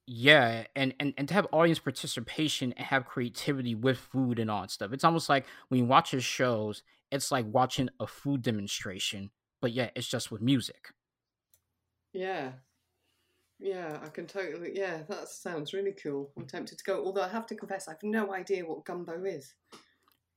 yeah, 0.05 0.65
and, 0.75 0.93
and 0.99 1.13
and 1.17 1.27
to 1.27 1.33
have 1.33 1.47
audience 1.51 1.79
participation 1.79 2.73
and 2.73 2.87
have 2.87 3.05
creativity 3.05 3.75
with 3.75 3.97
food 3.97 4.39
and 4.39 4.49
all 4.51 4.61
that 4.61 4.71
stuff. 4.71 4.91
It's 4.91 5.03
almost 5.03 5.29
like 5.29 5.45
when 5.69 5.79
you 5.79 5.85
watch 5.85 6.11
his 6.11 6.23
shows, 6.23 6.83
it's 7.11 7.31
like 7.31 7.45
watching 7.47 7.89
a 7.99 8.07
food 8.07 8.41
demonstration, 8.41 9.29
but 9.61 9.71
yeah, 9.71 9.91
it's 9.95 10.07
just 10.07 10.31
with 10.31 10.41
music. 10.41 10.89
Yeah, 12.11 12.53
yeah, 13.63 13.97
I 14.03 14.09
can 14.09 14.27
totally. 14.27 14.71
Yeah, 14.75 15.03
that 15.07 15.29
sounds 15.29 15.73
really 15.73 15.93
cool. 15.93 16.29
I'm 16.37 16.45
tempted 16.45 16.77
to 16.77 16.83
go, 16.83 17.03
although 17.03 17.23
I 17.23 17.29
have 17.29 17.47
to 17.47 17.55
confess, 17.55 17.87
I 17.87 17.91
have 17.91 18.03
no 18.03 18.33
idea 18.33 18.65
what 18.65 18.83
gumbo 18.83 19.23
is. 19.23 19.53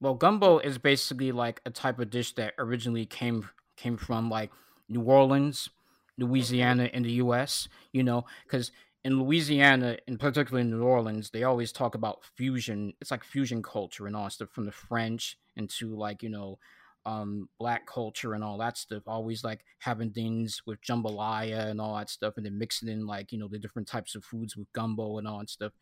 Well, 0.01 0.15
gumbo 0.15 0.59
is 0.59 0.79
basically 0.79 1.33
like 1.33 1.61
a 1.67 1.71
type 1.71 1.99
of 1.99 2.11
dish 2.11 2.35
that 2.37 2.55
originally 2.57 3.05
came 3.05 3.49
came 3.77 3.97
from 3.97 4.31
like 4.31 4.53
New 4.89 5.03
Orleans, 5.03 5.69
Louisiana 6.17 6.89
in 6.93 7.03
the 7.03 7.13
US, 7.13 7.69
you 7.93 8.05
know, 8.05 8.27
cuz 8.49 8.71
in 9.05 9.21
Louisiana, 9.21 9.99
and 10.07 10.21
particularly 10.21 10.63
in 10.63 10.71
New 10.71 10.85
Orleans, 10.85 11.31
they 11.31 11.43
always 11.43 11.73
talk 11.73 11.97
about 11.97 12.25
fusion. 12.37 12.93
It's 13.01 13.11
like 13.11 13.25
fusion 13.25 13.61
culture 13.61 14.07
and 14.07 14.15
all 14.15 14.31
stuff 14.31 14.51
from 14.51 14.67
the 14.67 14.73
French 14.73 15.37
into 15.57 15.97
like, 15.97 16.23
you 16.23 16.29
know, 16.29 16.59
um, 17.07 17.49
black 17.59 17.87
culture 17.87 18.35
and 18.35 18.45
all 18.45 18.59
that 18.59 18.77
stuff. 18.77 19.05
Always 19.07 19.43
like 19.45 19.65
having 19.79 20.11
things 20.11 20.61
with 20.67 20.83
jambalaya 20.83 21.71
and 21.71 21.81
all 21.81 21.97
that 21.97 22.11
stuff, 22.11 22.35
and 22.37 22.45
then 22.45 22.59
mixing 22.59 22.89
in 22.89 23.07
like 23.07 23.33
you 23.33 23.39
know 23.39 23.49
the 23.49 23.59
different 23.59 23.89
types 23.89 24.15
of 24.15 24.25
foods 24.25 24.55
with 24.57 24.71
gumbo 24.73 25.17
and 25.19 25.27
all 25.27 25.39
that 25.39 25.49
stuff. 25.49 25.73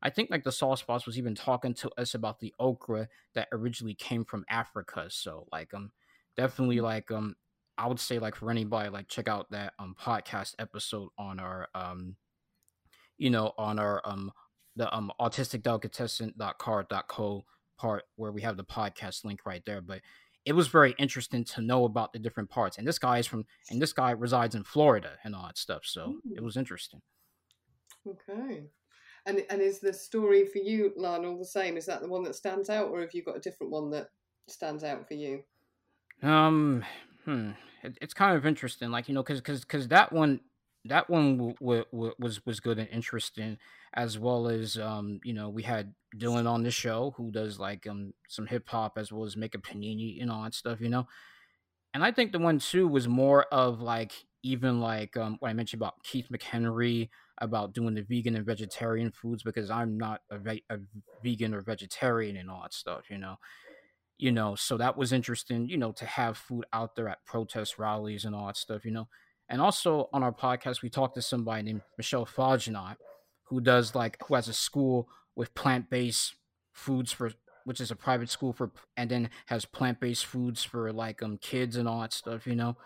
I 0.00 0.10
think 0.10 0.30
like 0.30 0.44
the 0.44 0.52
sauce 0.52 0.80
boss 0.82 1.06
was 1.06 1.18
even 1.18 1.34
talking 1.34 1.74
to 1.74 1.90
us 1.98 2.14
about 2.14 2.38
the 2.38 2.54
okra 2.60 3.08
that 3.34 3.48
originally 3.52 3.94
came 3.94 4.24
from 4.24 4.44
Africa. 4.48 5.08
So 5.10 5.48
like 5.50 5.74
um 5.74 5.90
definitely 6.36 6.76
mm. 6.76 6.82
like 6.82 7.10
um 7.10 7.34
I 7.76 7.88
would 7.88 8.00
say 8.00 8.20
like 8.20 8.36
for 8.36 8.50
anybody 8.50 8.88
like 8.90 9.08
check 9.08 9.28
out 9.28 9.50
that 9.50 9.72
um 9.78 9.96
podcast 10.00 10.54
episode 10.58 11.08
on 11.18 11.40
our 11.40 11.68
um 11.74 12.16
you 13.18 13.30
know 13.30 13.52
on 13.58 13.78
our 13.80 14.00
um 14.04 14.32
the 14.76 14.94
um 14.94 15.10
autisticdelicatessen.carrd.co 15.20 17.44
part 17.78 18.04
where 18.16 18.32
we 18.32 18.42
have 18.42 18.56
the 18.56 18.64
podcast 18.64 19.24
link 19.24 19.40
right 19.46 19.62
there. 19.64 19.80
But 19.80 20.00
it 20.48 20.54
was 20.54 20.68
very 20.68 20.94
interesting 20.98 21.44
to 21.44 21.60
know 21.60 21.84
about 21.84 22.14
the 22.14 22.18
different 22.18 22.48
parts. 22.48 22.78
And 22.78 22.88
this 22.88 22.98
guy 22.98 23.18
is 23.18 23.26
from, 23.26 23.44
and 23.68 23.82
this 23.82 23.92
guy 23.92 24.12
resides 24.12 24.54
in 24.54 24.64
Florida 24.64 25.10
and 25.22 25.34
all 25.34 25.44
that 25.44 25.58
stuff. 25.58 25.82
So 25.84 26.14
mm. 26.26 26.36
it 26.36 26.42
was 26.42 26.56
interesting. 26.56 27.02
Okay. 28.08 28.64
And 29.26 29.44
and 29.50 29.60
is 29.60 29.78
the 29.78 29.92
story 29.92 30.46
for 30.46 30.56
you, 30.56 30.94
Lionel, 30.96 31.38
the 31.38 31.44
same? 31.44 31.76
Is 31.76 31.84
that 31.84 32.00
the 32.00 32.08
one 32.08 32.22
that 32.22 32.34
stands 32.34 32.70
out, 32.70 32.88
or 32.88 33.02
have 33.02 33.12
you 33.12 33.22
got 33.22 33.36
a 33.36 33.40
different 33.40 33.70
one 33.70 33.90
that 33.90 34.08
stands 34.46 34.84
out 34.84 35.06
for 35.06 35.12
you? 35.12 35.42
Um, 36.22 36.82
hmm. 37.26 37.50
It, 37.82 37.98
it's 38.00 38.14
kind 38.14 38.34
of 38.34 38.46
interesting, 38.46 38.90
like 38.90 39.06
you 39.06 39.14
know, 39.14 39.22
because 39.22 39.40
because 39.40 39.60
because 39.60 39.88
that 39.88 40.14
one 40.14 40.40
that 40.86 41.10
one 41.10 41.36
w- 41.36 41.56
w- 41.60 41.84
w- 41.92 42.14
was 42.18 42.46
was 42.46 42.58
good 42.58 42.78
and 42.78 42.88
interesting 42.88 43.58
as 43.94 44.18
well 44.18 44.48
as 44.48 44.78
um 44.78 45.20
you 45.24 45.32
know 45.32 45.48
we 45.48 45.62
had 45.62 45.94
Dylan 46.16 46.48
on 46.48 46.62
the 46.62 46.70
show 46.70 47.14
who 47.16 47.30
does 47.30 47.58
like 47.58 47.86
um 47.86 48.12
some 48.28 48.46
hip 48.46 48.68
hop 48.68 48.96
as 48.96 49.12
well 49.12 49.24
as 49.24 49.36
make 49.36 49.54
a 49.54 49.58
panini 49.58 50.20
and 50.20 50.30
all 50.30 50.42
that 50.44 50.54
stuff 50.54 50.80
you 50.80 50.88
know? 50.88 51.06
And 51.94 52.04
I 52.04 52.12
think 52.12 52.32
the 52.32 52.38
one 52.38 52.58
too 52.58 52.86
was 52.86 53.08
more 53.08 53.44
of 53.44 53.80
like 53.80 54.12
even 54.42 54.80
like 54.80 55.16
um 55.16 55.36
what 55.40 55.48
I 55.48 55.52
mentioned 55.52 55.80
about 55.80 56.02
Keith 56.02 56.28
McHenry 56.32 57.08
about 57.40 57.72
doing 57.72 57.94
the 57.94 58.02
vegan 58.02 58.34
and 58.34 58.44
vegetarian 58.44 59.12
foods 59.12 59.42
because 59.42 59.70
I'm 59.70 59.96
not 59.96 60.22
a, 60.30 60.38
ve- 60.38 60.64
a 60.70 60.78
vegan 61.22 61.54
or 61.54 61.60
vegetarian 61.60 62.36
and 62.36 62.50
all 62.50 62.62
that 62.62 62.74
stuff 62.74 63.10
you 63.10 63.18
know? 63.18 63.36
You 64.18 64.32
know 64.32 64.54
so 64.54 64.76
that 64.76 64.96
was 64.96 65.12
interesting 65.12 65.68
you 65.68 65.78
know 65.78 65.92
to 65.92 66.06
have 66.06 66.36
food 66.36 66.64
out 66.72 66.96
there 66.96 67.08
at 67.08 67.24
protest 67.24 67.78
rallies 67.78 68.24
and 68.24 68.34
all 68.34 68.46
that 68.46 68.56
stuff 68.56 68.84
you 68.84 68.90
know? 68.90 69.08
And 69.48 69.60
also 69.60 70.08
on 70.12 70.22
our 70.22 70.32
podcast, 70.32 70.82
we 70.82 70.90
talked 70.90 71.14
to 71.14 71.22
somebody 71.22 71.62
named 71.62 71.82
Michelle 71.96 72.26
Faginot, 72.26 72.96
who 73.48 73.60
does 73.60 73.94
like 73.94 74.16
who 74.26 74.34
has 74.34 74.48
a 74.48 74.52
school 74.52 75.08
with 75.36 75.54
plant 75.54 75.90
based 75.90 76.34
foods 76.72 77.12
for 77.12 77.30
which 77.64 77.80
is 77.80 77.90
a 77.90 77.96
private 77.96 78.30
school 78.30 78.52
for 78.52 78.70
and 78.96 79.10
then 79.10 79.30
has 79.46 79.64
plant 79.64 80.00
based 80.00 80.26
foods 80.26 80.64
for 80.64 80.92
like 80.92 81.22
um 81.22 81.36
kids 81.38 81.76
and 81.76 81.88
all 81.88 82.00
that 82.00 82.12
stuff, 82.12 82.46
you 82.46 82.56
know. 82.56 82.76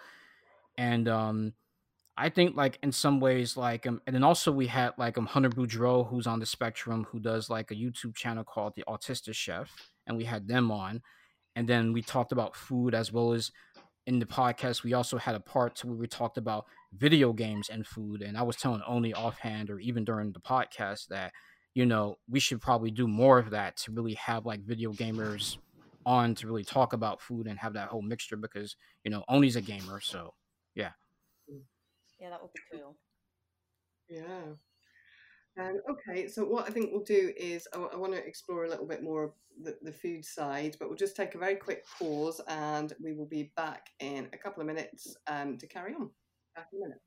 And 0.76 1.08
um 1.08 1.54
I 2.16 2.28
think 2.28 2.56
like 2.56 2.78
in 2.82 2.92
some 2.92 3.20
ways 3.20 3.56
like 3.56 3.86
um 3.86 4.00
and 4.06 4.14
then 4.14 4.24
also 4.24 4.52
we 4.52 4.66
had 4.66 4.92
like 4.98 5.18
um 5.18 5.26
Hunter 5.26 5.50
Boudreau 5.50 6.08
who's 6.08 6.26
on 6.26 6.40
the 6.40 6.46
spectrum 6.46 7.06
who 7.10 7.20
does 7.20 7.48
like 7.48 7.70
a 7.70 7.74
YouTube 7.74 8.14
channel 8.14 8.44
called 8.44 8.74
The 8.74 8.84
Autistic 8.88 9.34
Chef 9.34 9.70
and 10.06 10.16
we 10.16 10.24
had 10.24 10.48
them 10.48 10.70
on 10.70 11.02
and 11.54 11.68
then 11.68 11.92
we 11.92 12.02
talked 12.02 12.32
about 12.32 12.56
food 12.56 12.94
as 12.94 13.12
well 13.12 13.32
as 13.32 13.52
in 14.06 14.18
the 14.18 14.26
podcast, 14.26 14.82
we 14.82 14.94
also 14.94 15.16
had 15.16 15.34
a 15.34 15.40
part 15.40 15.84
where 15.84 15.94
we 15.94 16.06
talked 16.06 16.38
about 16.38 16.66
video 16.96 17.32
games 17.32 17.68
and 17.68 17.86
food. 17.86 18.22
And 18.22 18.36
I 18.36 18.42
was 18.42 18.56
telling 18.56 18.82
only 18.86 19.14
offhand 19.14 19.70
or 19.70 19.78
even 19.80 20.04
during 20.04 20.32
the 20.32 20.40
podcast 20.40 21.08
that, 21.08 21.32
you 21.74 21.86
know, 21.86 22.16
we 22.28 22.40
should 22.40 22.60
probably 22.60 22.90
do 22.90 23.08
more 23.08 23.38
of 23.38 23.50
that 23.50 23.76
to 23.78 23.92
really 23.92 24.14
have 24.14 24.46
like 24.46 24.60
video 24.62 24.92
gamers 24.92 25.56
on 26.04 26.34
to 26.34 26.46
really 26.46 26.64
talk 26.64 26.92
about 26.92 27.20
food 27.20 27.46
and 27.46 27.58
have 27.58 27.74
that 27.74 27.88
whole 27.88 28.02
mixture 28.02 28.36
because, 28.36 28.76
you 29.04 29.10
know, 29.10 29.24
Oni's 29.28 29.56
a 29.56 29.60
gamer. 29.60 30.00
So, 30.00 30.34
yeah. 30.74 30.90
Yeah, 32.20 32.30
that 32.30 32.42
would 32.42 32.52
be 32.52 32.78
cool. 32.78 32.96
Yeah. 34.08 34.54
Um, 35.58 35.80
okay, 35.90 36.28
so 36.28 36.44
what 36.44 36.66
I 36.66 36.70
think 36.70 36.90
we'll 36.92 37.04
do 37.04 37.32
is 37.36 37.68
I, 37.74 37.78
I 37.78 37.96
want 37.96 38.12
to 38.14 38.26
explore 38.26 38.64
a 38.64 38.68
little 38.68 38.86
bit 38.86 39.02
more 39.02 39.34
the, 39.62 39.76
the 39.82 39.92
food 39.92 40.24
side, 40.24 40.76
but 40.78 40.88
we'll 40.88 40.96
just 40.96 41.16
take 41.16 41.34
a 41.34 41.38
very 41.38 41.56
quick 41.56 41.84
pause 41.98 42.40
and 42.48 42.92
we 43.02 43.12
will 43.12 43.26
be 43.26 43.52
back 43.56 43.88
in 44.00 44.28
a 44.32 44.38
couple 44.38 44.60
of 44.60 44.66
minutes 44.66 45.14
um, 45.26 45.58
to 45.58 45.66
carry 45.66 45.94
on. 45.94 46.10
A 46.54 46.60
minute. 46.72 47.00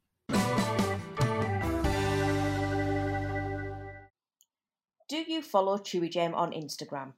Do 5.07 5.17
you 5.17 5.43
follow 5.43 5.77
Chewigem 5.77 6.33
on 6.33 6.51
Instagram? 6.51 7.13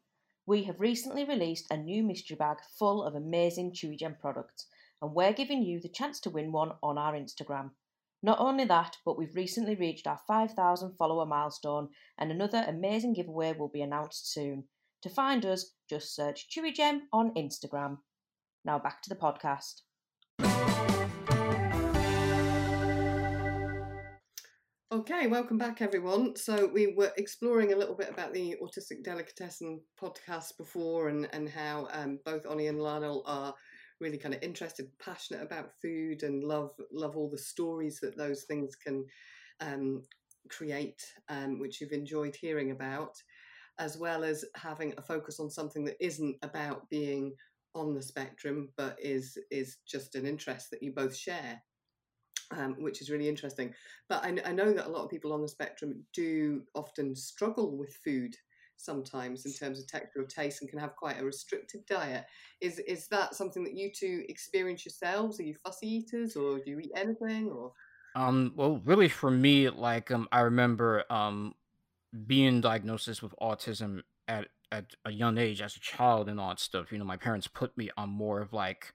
We 0.46 0.64
have 0.64 0.82
recently 0.82 1.24
released 1.24 1.68
a 1.72 1.78
new 1.78 2.04
mystery 2.04 2.36
bag 2.36 2.58
full 2.78 3.02
of 3.04 3.16
amazing 3.16 3.72
Chewigem 3.72 4.20
products, 4.20 4.68
and 5.02 5.14
we're 5.14 5.32
giving 5.32 5.64
you 5.64 5.80
the 5.80 5.88
chance 5.88 6.20
to 6.22 6.30
win 6.30 6.52
one 6.52 6.74
on 6.84 6.98
our 6.98 7.14
Instagram. 7.14 7.72
Not 8.22 8.40
only 8.40 8.66
that, 8.66 8.98
but 9.06 9.18
we've 9.18 9.36
recently 9.36 9.76
reached 9.76 10.06
our 10.06 10.20
5,000 10.28 10.98
follower 10.98 11.26
milestone, 11.26 11.90
and 12.18 12.30
another 12.30 12.66
amazing 12.68 13.14
giveaway 13.14 13.54
will 13.54 13.70
be 13.70 13.82
announced 13.82 14.34
soon. 14.34 14.66
To 15.04 15.10
find 15.10 15.46
us, 15.46 15.76
just 15.90 16.14
search 16.14 16.50
Chewigem 16.50 17.04
on 17.14 17.34
Instagram. 17.36 18.00
Now 18.66 18.80
back 18.80 19.02
to 19.04 19.10
the 19.10 19.16
podcast. 19.16 19.84
Okay, 24.98 25.28
welcome 25.28 25.60
back, 25.60 25.80
everyone. 25.84 26.36
So 26.36 26.66
we 26.74 26.96
were 26.98 27.12
exploring 27.18 27.72
a 27.72 27.76
little 27.76 27.94
bit 27.94 28.10
about 28.10 28.34
the 28.34 28.56
Autistic 28.64 29.04
Delicatessen 29.04 29.80
podcast 30.02 30.58
before, 30.58 31.10
and 31.10 31.30
and 31.34 31.48
how 31.48 31.88
um, 31.92 32.18
both 32.26 32.48
Oni 32.48 32.66
and 32.66 32.82
Lionel 32.82 33.22
are 33.28 33.54
really 34.02 34.18
kind 34.18 34.34
of 34.34 34.42
interested, 34.42 34.88
passionate 34.98 35.44
about 35.44 35.70
food, 35.84 36.24
and 36.24 36.44
love 36.44 36.72
love 36.92 37.16
all 37.16 37.30
the 37.30 37.38
stories 37.38 38.00
that 38.02 38.18
those 38.18 38.46
things 38.46 38.76
can 38.76 39.06
um, 39.60 40.02
create, 40.50 41.04
um, 41.30 41.60
which 41.60 41.80
you've 41.80 41.92
enjoyed 41.92 42.36
hearing 42.36 42.72
about 42.72 43.16
as 43.78 44.00
well 44.00 44.24
as 44.24 44.44
having 44.56 44.96
a 44.98 45.02
focus 45.04 45.40
on 45.40 45.52
something 45.52 45.86
that 45.86 46.04
isn't 46.04 46.36
about 46.42 46.90
being 46.90 47.36
on 47.76 47.94
the 47.94 48.02
spectrum, 48.02 48.70
but 48.78 48.98
is 49.00 49.38
is 49.52 49.78
just 49.88 50.16
an 50.16 50.26
interest 50.26 50.72
that 50.72 50.82
you 50.82 50.92
both 50.92 51.16
share. 51.16 51.62
Um, 52.52 52.78
which 52.80 53.02
is 53.02 53.10
really 53.10 53.28
interesting. 53.28 53.74
But 54.08 54.24
I, 54.24 54.34
I, 54.46 54.54
know 54.54 54.72
that 54.72 54.88
a 54.88 54.90
lot 54.90 55.04
of 55.04 55.10
people 55.10 55.34
on 55.34 55.42
the 55.42 55.50
spectrum 55.50 56.06
do 56.14 56.62
often 56.76 57.14
struggle 57.14 57.76
with 57.76 57.94
food 58.06 58.38
sometimes 58.78 59.46
in 59.46 59.52
terms 59.52 59.80
of 59.80 59.88
texture 59.88 60.22
or 60.22 60.26
taste 60.26 60.62
and 60.62 60.70
can 60.70 60.80
have 60.80 60.96
quite 60.96 61.20
a 61.20 61.26
restrictive 61.26 61.86
diet. 61.86 62.24
Is 62.62 62.80
is 62.80 63.10
that 63.10 63.36
something 63.36 63.66
that 63.66 63.76
you 63.76 63.92
two 63.94 64.24
experience 64.30 64.86
yourselves? 64.86 65.42
Are 65.42 65.44
you 65.44 65.56
fussy 65.56 65.88
eaters 65.88 66.38
or 66.38 66.60
do 66.60 66.72
you 66.72 66.80
eat 66.80 66.92
anything 66.96 67.50
or? 67.50 67.74
Um, 68.16 68.54
well, 68.56 68.82
really, 68.86 69.10
for 69.10 69.30
me, 69.30 69.70
like 69.70 70.10
um, 70.10 70.30
I 70.32 70.40
remember 70.40 71.04
um, 71.12 71.54
being 72.26 72.62
diagnosed 72.62 73.22
with 73.22 73.36
autism 73.42 74.04
at 74.28 74.48
at 74.72 74.96
a 75.06 75.12
young 75.12 75.38
age 75.38 75.62
as 75.62 75.76
a 75.76 75.80
child 75.80 76.28
and 76.28 76.40
all 76.40 76.50
that 76.50 76.60
stuff, 76.60 76.92
you 76.92 76.98
know, 76.98 77.06
my 77.06 77.18
parents 77.18 77.48
put 77.48 77.78
me 77.78 77.90
on 77.98 78.10
more 78.10 78.42
of 78.42 78.54
like, 78.54 78.94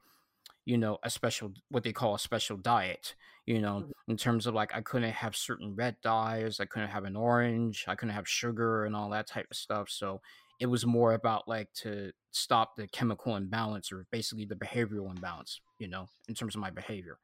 you 0.64 0.78
know, 0.78 0.99
a 1.02 1.11
special 1.11 1.52
what 1.69 1.83
they 1.83 1.92
call 1.92 2.14
a 2.14 2.19
special 2.19 2.57
diet. 2.57 3.14
You 3.47 3.61
know, 3.61 3.81
mm-hmm. 3.81 4.11
in 4.12 4.16
terms 4.16 4.47
of 4.47 4.54
like 4.54 4.75
I 4.75 4.81
couldn't 4.81 5.11
have 5.11 5.35
certain 5.35 5.75
red 5.75 5.97
dyes, 6.02 6.61
I 6.61 6.64
couldn't 6.64 6.90
have 6.90 7.04
an 7.04 7.16
orange, 7.16 7.85
I 7.88 7.97
couldn't 7.97 8.14
have 8.14 8.28
sugar 8.28 8.85
and 8.85 8.95
all 8.95 9.11
that 9.11 9.26
type 9.26 9.49
of 9.50 9.57
stuff. 9.57 9.88
So 9.90 10.21
it 10.61 10.66
was 10.66 10.87
more 10.87 11.14
about 11.14 11.49
like 11.49 11.73
to 11.83 12.12
stop 12.31 12.76
the 12.76 12.87
chemical 12.87 13.35
imbalance 13.35 13.90
or 13.90 14.07
basically 14.12 14.45
the 14.45 14.54
behavioral 14.54 15.11
imbalance, 15.11 15.61
you 15.78 15.88
know, 15.88 16.07
in 16.28 16.35
terms 16.35 16.54
of 16.54 16.61
my 16.61 16.71
behavior. 16.71 17.19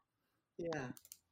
Yeah. 0.58 0.88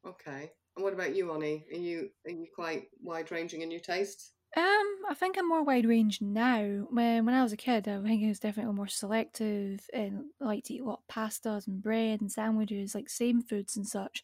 Okay. 0.07 0.53
And 0.77 0.85
what 0.85 0.93
about 0.93 1.17
you, 1.17 1.33
Oni? 1.33 1.65
Are 1.73 1.79
you 1.79 2.11
are 2.25 2.31
you 2.31 2.47
quite 2.55 2.85
wide 3.03 3.33
ranging 3.33 3.63
in 3.63 3.73
your 3.73 3.81
tastes? 3.81 4.35
Um, 4.57 5.03
I 5.09 5.15
think 5.15 5.37
I'm 5.37 5.49
more 5.49 5.62
wide 5.62 5.85
range 5.85 6.23
now. 6.23 6.62
When 6.91 7.26
when 7.26 7.35
I 7.35 7.43
was 7.43 7.53
a 7.53 7.57
kid, 7.59 7.87
I 7.88 8.00
think 8.03 8.25
I 8.25 8.29
was 8.29 8.41
definitely 8.41 8.73
more 8.75 8.87
selective 8.87 9.87
and 9.93 10.31
liked 10.41 10.67
to 10.67 10.75
eat 10.75 10.81
a 10.81 10.85
lot 10.85 11.00
of 11.00 11.15
pastas 11.15 11.67
and 11.67 11.83
bread 11.83 12.23
and 12.23 12.33
sandwiches, 12.33 12.95
like 12.95 13.11
same 13.11 13.43
foods 13.43 13.76
and 13.76 13.87
such. 13.87 14.23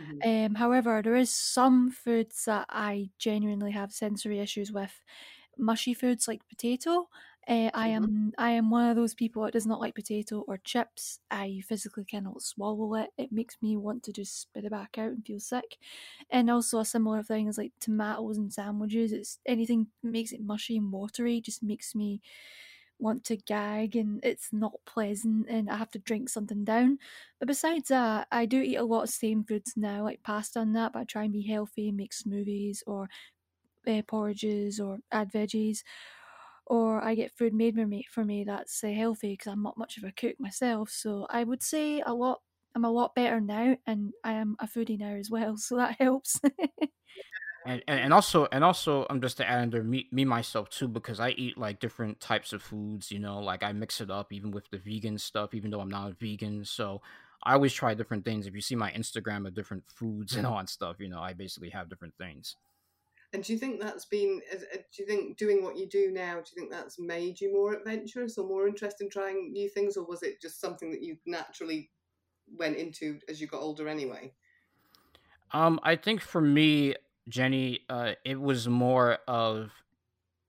Mm-hmm. 0.00 0.20
Um, 0.24 0.54
however, 0.54 1.02
there 1.02 1.16
is 1.16 1.30
some 1.30 1.90
foods 1.90 2.44
that 2.46 2.66
I 2.70 3.10
genuinely 3.18 3.72
have 3.72 3.92
sensory 3.92 4.38
issues 4.40 4.72
with. 4.72 5.02
Mushy 5.58 5.94
foods 5.94 6.28
like 6.28 6.48
potato, 6.48 7.08
uh, 7.48 7.70
I 7.74 7.90
mm-hmm. 7.90 8.04
am 8.04 8.32
I 8.38 8.50
am 8.50 8.70
one 8.70 8.90
of 8.90 8.96
those 8.96 9.14
people 9.14 9.44
that 9.44 9.52
does 9.52 9.66
not 9.66 9.80
like 9.80 9.94
potato 9.94 10.44
or 10.48 10.58
chips. 10.58 11.20
I 11.30 11.62
physically 11.68 12.04
cannot 12.04 12.42
swallow 12.42 12.94
it. 12.94 13.10
It 13.16 13.30
makes 13.30 13.56
me 13.62 13.76
want 13.76 14.02
to 14.04 14.12
just 14.12 14.40
spit 14.40 14.64
it 14.64 14.70
back 14.72 14.98
out 14.98 15.10
and 15.10 15.24
feel 15.24 15.38
sick. 15.38 15.78
And 16.30 16.50
also 16.50 16.80
a 16.80 16.84
similar 16.84 17.22
thing 17.22 17.46
is 17.46 17.56
like 17.56 17.72
tomatoes 17.78 18.38
and 18.38 18.52
sandwiches. 18.52 19.12
It's 19.12 19.38
anything 19.46 19.86
that 20.02 20.10
makes 20.10 20.32
it 20.32 20.40
mushy 20.42 20.76
and 20.76 20.90
watery 20.90 21.40
just 21.40 21.62
makes 21.62 21.94
me 21.94 22.20
want 22.98 23.24
to 23.24 23.36
gag 23.36 23.94
and 23.94 24.20
it's 24.24 24.48
not 24.52 24.72
pleasant 24.86 25.46
and 25.48 25.68
I 25.70 25.76
have 25.76 25.90
to 25.92 25.98
drink 25.98 26.28
something 26.28 26.64
down. 26.64 26.98
But 27.38 27.48
besides 27.48 27.88
that, 27.88 28.26
I 28.32 28.46
do 28.46 28.60
eat 28.60 28.76
a 28.76 28.84
lot 28.84 29.02
of 29.02 29.10
same 29.10 29.44
foods 29.44 29.74
now, 29.76 30.02
like 30.02 30.22
pasta 30.22 30.60
and 30.60 30.74
that, 30.74 30.94
but 30.94 31.00
I 31.00 31.04
try 31.04 31.24
and 31.24 31.32
be 31.32 31.42
healthy, 31.42 31.92
make 31.92 32.12
smoothies 32.12 32.82
or 32.86 33.08
uh, 33.86 34.02
porridges 34.06 34.80
or 34.80 34.98
add 35.12 35.30
veggies. 35.32 35.82
Or 36.66 37.02
I 37.02 37.14
get 37.14 37.32
food 37.32 37.54
made 37.54 37.76
for 38.10 38.24
me, 38.24 38.44
that's 38.44 38.82
uh, 38.82 38.88
healthy 38.88 39.32
because 39.32 39.52
I'm 39.52 39.62
not 39.62 39.78
much 39.78 39.98
of 39.98 40.04
a 40.04 40.10
cook 40.10 40.34
myself. 40.40 40.90
So 40.90 41.26
I 41.30 41.44
would 41.44 41.62
say 41.62 42.00
a 42.04 42.12
lot. 42.12 42.40
I'm 42.74 42.84
a 42.84 42.90
lot 42.90 43.14
better 43.14 43.40
now, 43.40 43.76
and 43.86 44.12
I 44.22 44.32
am 44.32 44.56
a 44.58 44.66
foodie 44.66 44.98
now 44.98 45.14
as 45.14 45.30
well, 45.30 45.56
so 45.56 45.76
that 45.76 45.96
helps. 45.98 46.40
and, 47.64 47.82
and 47.86 48.12
also 48.12 48.46
and 48.52 48.62
also 48.62 49.06
I'm 49.08 49.20
just 49.20 49.38
to 49.38 49.48
add 49.48 49.60
under 49.60 49.82
me 49.82 50.08
me 50.12 50.24
myself 50.24 50.68
too 50.68 50.88
because 50.88 51.20
I 51.20 51.30
eat 51.30 51.56
like 51.56 51.80
different 51.80 52.20
types 52.20 52.52
of 52.52 52.62
foods. 52.62 53.10
You 53.10 53.18
know, 53.20 53.38
like 53.40 53.62
I 53.62 53.72
mix 53.72 54.00
it 54.00 54.10
up 54.10 54.32
even 54.32 54.50
with 54.50 54.68
the 54.70 54.78
vegan 54.78 55.18
stuff, 55.18 55.54
even 55.54 55.70
though 55.70 55.80
I'm 55.80 55.88
not 55.88 56.10
a 56.10 56.14
vegan. 56.14 56.64
So 56.64 57.00
I 57.42 57.52
always 57.52 57.72
try 57.72 57.94
different 57.94 58.24
things. 58.24 58.46
If 58.46 58.54
you 58.54 58.60
see 58.60 58.74
my 58.74 58.90
Instagram 58.90 59.46
of 59.46 59.54
different 59.54 59.84
foods 59.88 60.34
and 60.34 60.46
all 60.46 60.58
that 60.58 60.68
stuff, 60.68 60.96
you 60.98 61.08
know, 61.08 61.20
I 61.20 61.32
basically 61.32 61.70
have 61.70 61.88
different 61.88 62.14
things. 62.18 62.56
And 63.32 63.42
do 63.42 63.52
you 63.52 63.58
think 63.58 63.80
that's 63.80 64.04
been? 64.04 64.40
Do 64.50 65.02
you 65.02 65.06
think 65.06 65.36
doing 65.36 65.62
what 65.62 65.76
you 65.76 65.88
do 65.88 66.10
now? 66.12 66.34
Do 66.34 66.40
you 66.40 66.60
think 66.60 66.70
that's 66.70 66.98
made 66.98 67.40
you 67.40 67.52
more 67.52 67.74
adventurous 67.74 68.38
or 68.38 68.46
more 68.46 68.68
interested 68.68 69.04
in 69.04 69.10
trying 69.10 69.52
new 69.52 69.68
things, 69.68 69.96
or 69.96 70.04
was 70.04 70.22
it 70.22 70.40
just 70.40 70.60
something 70.60 70.90
that 70.90 71.02
you 71.02 71.16
naturally 71.26 71.90
went 72.56 72.76
into 72.76 73.18
as 73.28 73.40
you 73.40 73.46
got 73.46 73.60
older 73.60 73.88
anyway? 73.88 74.32
Um, 75.52 75.80
I 75.82 75.96
think 75.96 76.20
for 76.20 76.40
me, 76.40 76.94
Jenny, 77.28 77.80
uh, 77.88 78.12
it 78.24 78.40
was 78.40 78.68
more 78.68 79.18
of 79.26 79.70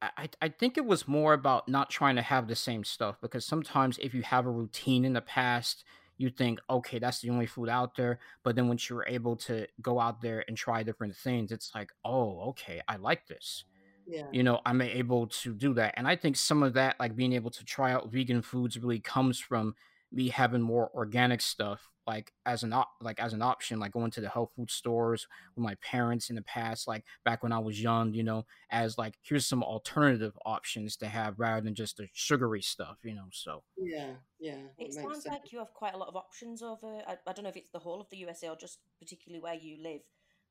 I, 0.01 0.29
I 0.41 0.49
think 0.49 0.77
it 0.77 0.85
was 0.85 1.07
more 1.07 1.33
about 1.33 1.67
not 1.67 1.89
trying 1.89 2.15
to 2.17 2.21
have 2.21 2.47
the 2.47 2.55
same 2.55 2.83
stuff 2.83 3.17
because 3.21 3.45
sometimes 3.45 3.97
if 3.97 4.13
you 4.13 4.21
have 4.21 4.45
a 4.45 4.51
routine 4.51 5.03
in 5.03 5.13
the 5.13 5.21
past, 5.21 5.83
you 6.17 6.29
think, 6.29 6.59
okay, 6.69 6.99
that's 6.99 7.21
the 7.21 7.29
only 7.29 7.45
food 7.45 7.69
out 7.69 7.95
there. 7.95 8.19
But 8.43 8.55
then 8.55 8.67
once 8.67 8.89
you're 8.89 9.05
able 9.07 9.35
to 9.37 9.67
go 9.81 9.99
out 9.99 10.21
there 10.21 10.43
and 10.47 10.57
try 10.57 10.83
different 10.83 11.15
things, 11.15 11.51
it's 11.51 11.71
like, 11.75 11.91
oh, 12.03 12.41
okay, 12.49 12.81
I 12.87 12.97
like 12.97 13.27
this. 13.27 13.65
Yeah. 14.07 14.27
You 14.31 14.43
know, 14.43 14.61
I'm 14.65 14.81
able 14.81 15.27
to 15.27 15.53
do 15.53 15.73
that. 15.75 15.93
And 15.97 16.07
I 16.07 16.15
think 16.15 16.37
some 16.37 16.63
of 16.63 16.73
that, 16.73 16.95
like 16.99 17.15
being 17.15 17.33
able 17.33 17.51
to 17.51 17.65
try 17.65 17.91
out 17.91 18.11
vegan 18.11 18.41
foods, 18.41 18.79
really 18.79 18.99
comes 18.99 19.39
from 19.39 19.75
me 20.11 20.29
having 20.29 20.61
more 20.61 20.89
organic 20.95 21.41
stuff 21.41 21.89
like 22.07 22.31
as 22.45 22.63
an 22.63 22.71
op- 22.71 22.95
like 23.01 23.19
as 23.19 23.33
an 23.33 23.41
option 23.41 23.79
like 23.79 23.91
going 23.91 24.09
to 24.09 24.21
the 24.21 24.29
health 24.29 24.51
food 24.55 24.71
stores 24.71 25.27
with 25.55 25.63
my 25.63 25.75
parents 25.75 26.29
in 26.29 26.35
the 26.35 26.41
past 26.43 26.87
like 26.87 27.03
back 27.25 27.43
when 27.43 27.51
i 27.51 27.59
was 27.59 27.81
young 27.81 28.13
you 28.13 28.23
know 28.23 28.45
as 28.71 28.97
like 28.97 29.15
here's 29.21 29.45
some 29.45 29.61
alternative 29.61 30.33
options 30.45 30.95
to 30.95 31.07
have 31.07 31.37
rather 31.37 31.61
than 31.61 31.75
just 31.75 31.97
the 31.97 32.07
sugary 32.13 32.61
stuff 32.61 32.97
you 33.03 33.13
know 33.13 33.27
so 33.31 33.61
yeah 33.77 34.11
yeah 34.39 34.55
it 34.77 34.93
sounds 34.93 35.23
sense. 35.23 35.27
like 35.27 35.51
you 35.51 35.59
have 35.59 35.73
quite 35.73 35.93
a 35.93 35.97
lot 35.97 36.07
of 36.07 36.15
options 36.15 36.63
over 36.63 37.01
I, 37.05 37.17
I 37.27 37.33
don't 37.33 37.43
know 37.43 37.49
if 37.49 37.57
it's 37.57 37.71
the 37.71 37.79
whole 37.79 37.99
of 37.99 38.09
the 38.09 38.17
usa 38.17 38.49
or 38.49 38.55
just 38.55 38.79
particularly 38.99 39.41
where 39.41 39.55
you 39.55 39.77
live 39.83 40.01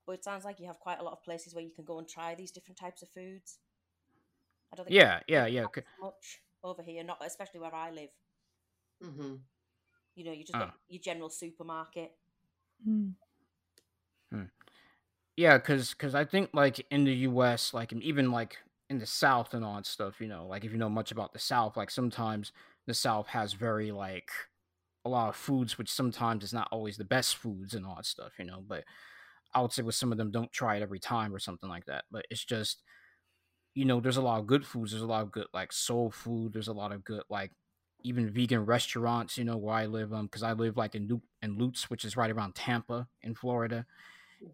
but 0.06 0.12
it 0.12 0.24
sounds 0.24 0.44
like 0.44 0.60
you 0.60 0.66
have 0.66 0.78
quite 0.78 1.00
a 1.00 1.02
lot 1.02 1.12
of 1.12 1.24
places 1.24 1.54
where 1.54 1.64
you 1.64 1.72
can 1.74 1.84
go 1.84 1.98
and 1.98 2.06
try 2.06 2.34
these 2.34 2.50
different 2.50 2.78
types 2.78 3.02
of 3.02 3.08
foods 3.08 3.58
i 4.72 4.76
don't 4.76 4.86
think 4.86 4.96
yeah 4.96 5.20
yeah 5.26 5.46
yeah 5.46 5.64
much 6.00 6.42
over 6.62 6.82
here 6.82 7.02
not 7.02 7.18
especially 7.24 7.60
where 7.60 7.74
i 7.74 7.90
live 7.90 8.10
mm-hmm. 9.02 9.34
You 10.16 10.24
know, 10.24 10.32
you 10.32 10.44
just 10.44 10.58
got 10.58 10.74
your 10.88 11.00
general 11.00 11.30
supermarket. 11.30 12.12
Mm. 12.86 13.12
Hmm. 14.32 14.44
Yeah, 15.36 15.58
because 15.58 15.94
cause 15.94 16.14
I 16.14 16.24
think 16.24 16.50
like 16.54 16.84
in 16.90 17.04
the 17.04 17.14
U.S., 17.14 17.74
like 17.74 17.92
and 17.92 18.02
even 18.02 18.32
like 18.32 18.56
in 18.88 18.98
the 18.98 19.06
South 19.06 19.54
and 19.54 19.64
all 19.64 19.76
that 19.76 19.86
stuff, 19.86 20.20
you 20.20 20.28
know, 20.28 20.46
like 20.46 20.64
if 20.64 20.72
you 20.72 20.78
know 20.78 20.88
much 20.88 21.12
about 21.12 21.32
the 21.32 21.38
South, 21.38 21.76
like 21.76 21.90
sometimes 21.90 22.52
the 22.86 22.94
South 22.94 23.28
has 23.28 23.52
very 23.52 23.92
like 23.92 24.30
a 25.04 25.10
lot 25.10 25.28
of 25.28 25.36
foods, 25.36 25.78
which 25.78 25.90
sometimes 25.92 26.44
is 26.44 26.52
not 26.54 26.68
always 26.72 26.96
the 26.96 27.04
best 27.04 27.36
foods 27.36 27.74
and 27.74 27.86
all 27.86 27.96
that 27.96 28.06
stuff, 28.06 28.32
you 28.38 28.46
know. 28.46 28.62
But 28.66 28.84
I 29.54 29.60
would 29.62 29.72
say 29.72 29.82
with 29.82 29.94
some 29.96 30.12
of 30.12 30.18
them, 30.18 30.30
don't 30.32 30.52
try 30.52 30.76
it 30.76 30.82
every 30.82 31.00
time 31.00 31.34
or 31.34 31.38
something 31.38 31.68
like 31.68 31.86
that. 31.86 32.04
But 32.10 32.26
it's 32.30 32.44
just, 32.44 32.82
you 33.74 33.84
know, 33.84 34.00
there's 34.00 34.16
a 34.16 34.22
lot 34.22 34.40
of 34.40 34.46
good 34.46 34.66
foods. 34.66 34.92
There's 34.92 35.02
a 35.02 35.06
lot 35.06 35.22
of 35.22 35.32
good 35.32 35.46
like 35.54 35.72
soul 35.72 36.10
food. 36.10 36.52
There's 36.52 36.68
a 36.68 36.72
lot 36.72 36.92
of 36.92 37.04
good 37.04 37.22
like 37.30 37.52
even 38.06 38.30
vegan 38.30 38.64
restaurants, 38.64 39.36
you 39.36 39.44
know, 39.44 39.56
where 39.56 39.74
I 39.74 39.86
live, 39.86 40.12
um, 40.12 40.26
because 40.26 40.42
I 40.42 40.52
live 40.52 40.76
like 40.76 40.94
in 40.94 41.20
in 41.42 41.58
Lutz, 41.58 41.90
which 41.90 42.04
is 42.04 42.16
right 42.16 42.30
around 42.30 42.54
Tampa 42.54 43.08
in 43.22 43.34
Florida, 43.34 43.84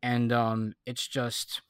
and 0.03 0.33
um, 0.33 0.75
it's 0.87 1.07
just 1.07 1.61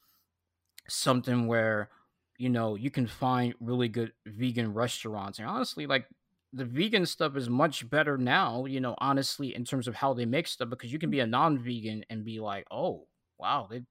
something 0.87 1.47
where 1.47 1.89
you 2.37 2.49
know 2.49 2.75
you 2.75 2.89
can 2.89 3.07
find 3.07 3.53
really 3.59 3.89
good 3.89 4.13
vegan 4.25 4.73
restaurants, 4.73 5.39
and 5.39 5.47
honestly, 5.47 5.85
like 5.85 6.05
the 6.53 6.65
vegan 6.65 7.05
stuff 7.05 7.35
is 7.35 7.49
much 7.49 7.89
better 7.89 8.17
now, 8.17 8.65
you 8.65 8.79
know, 8.79 8.95
honestly, 8.99 9.55
in 9.55 9.65
terms 9.65 9.87
of 9.87 9.95
how 9.95 10.13
they 10.13 10.25
make 10.25 10.47
stuff, 10.47 10.69
because 10.69 10.93
you 10.93 10.99
can 10.99 11.09
be 11.09 11.19
a 11.19 11.27
non-vegan 11.27 12.05
and 12.11 12.23
be 12.23 12.39
like, 12.39 12.65
oh, 12.69 13.07
wow, 13.39 13.67
they, 13.69 13.81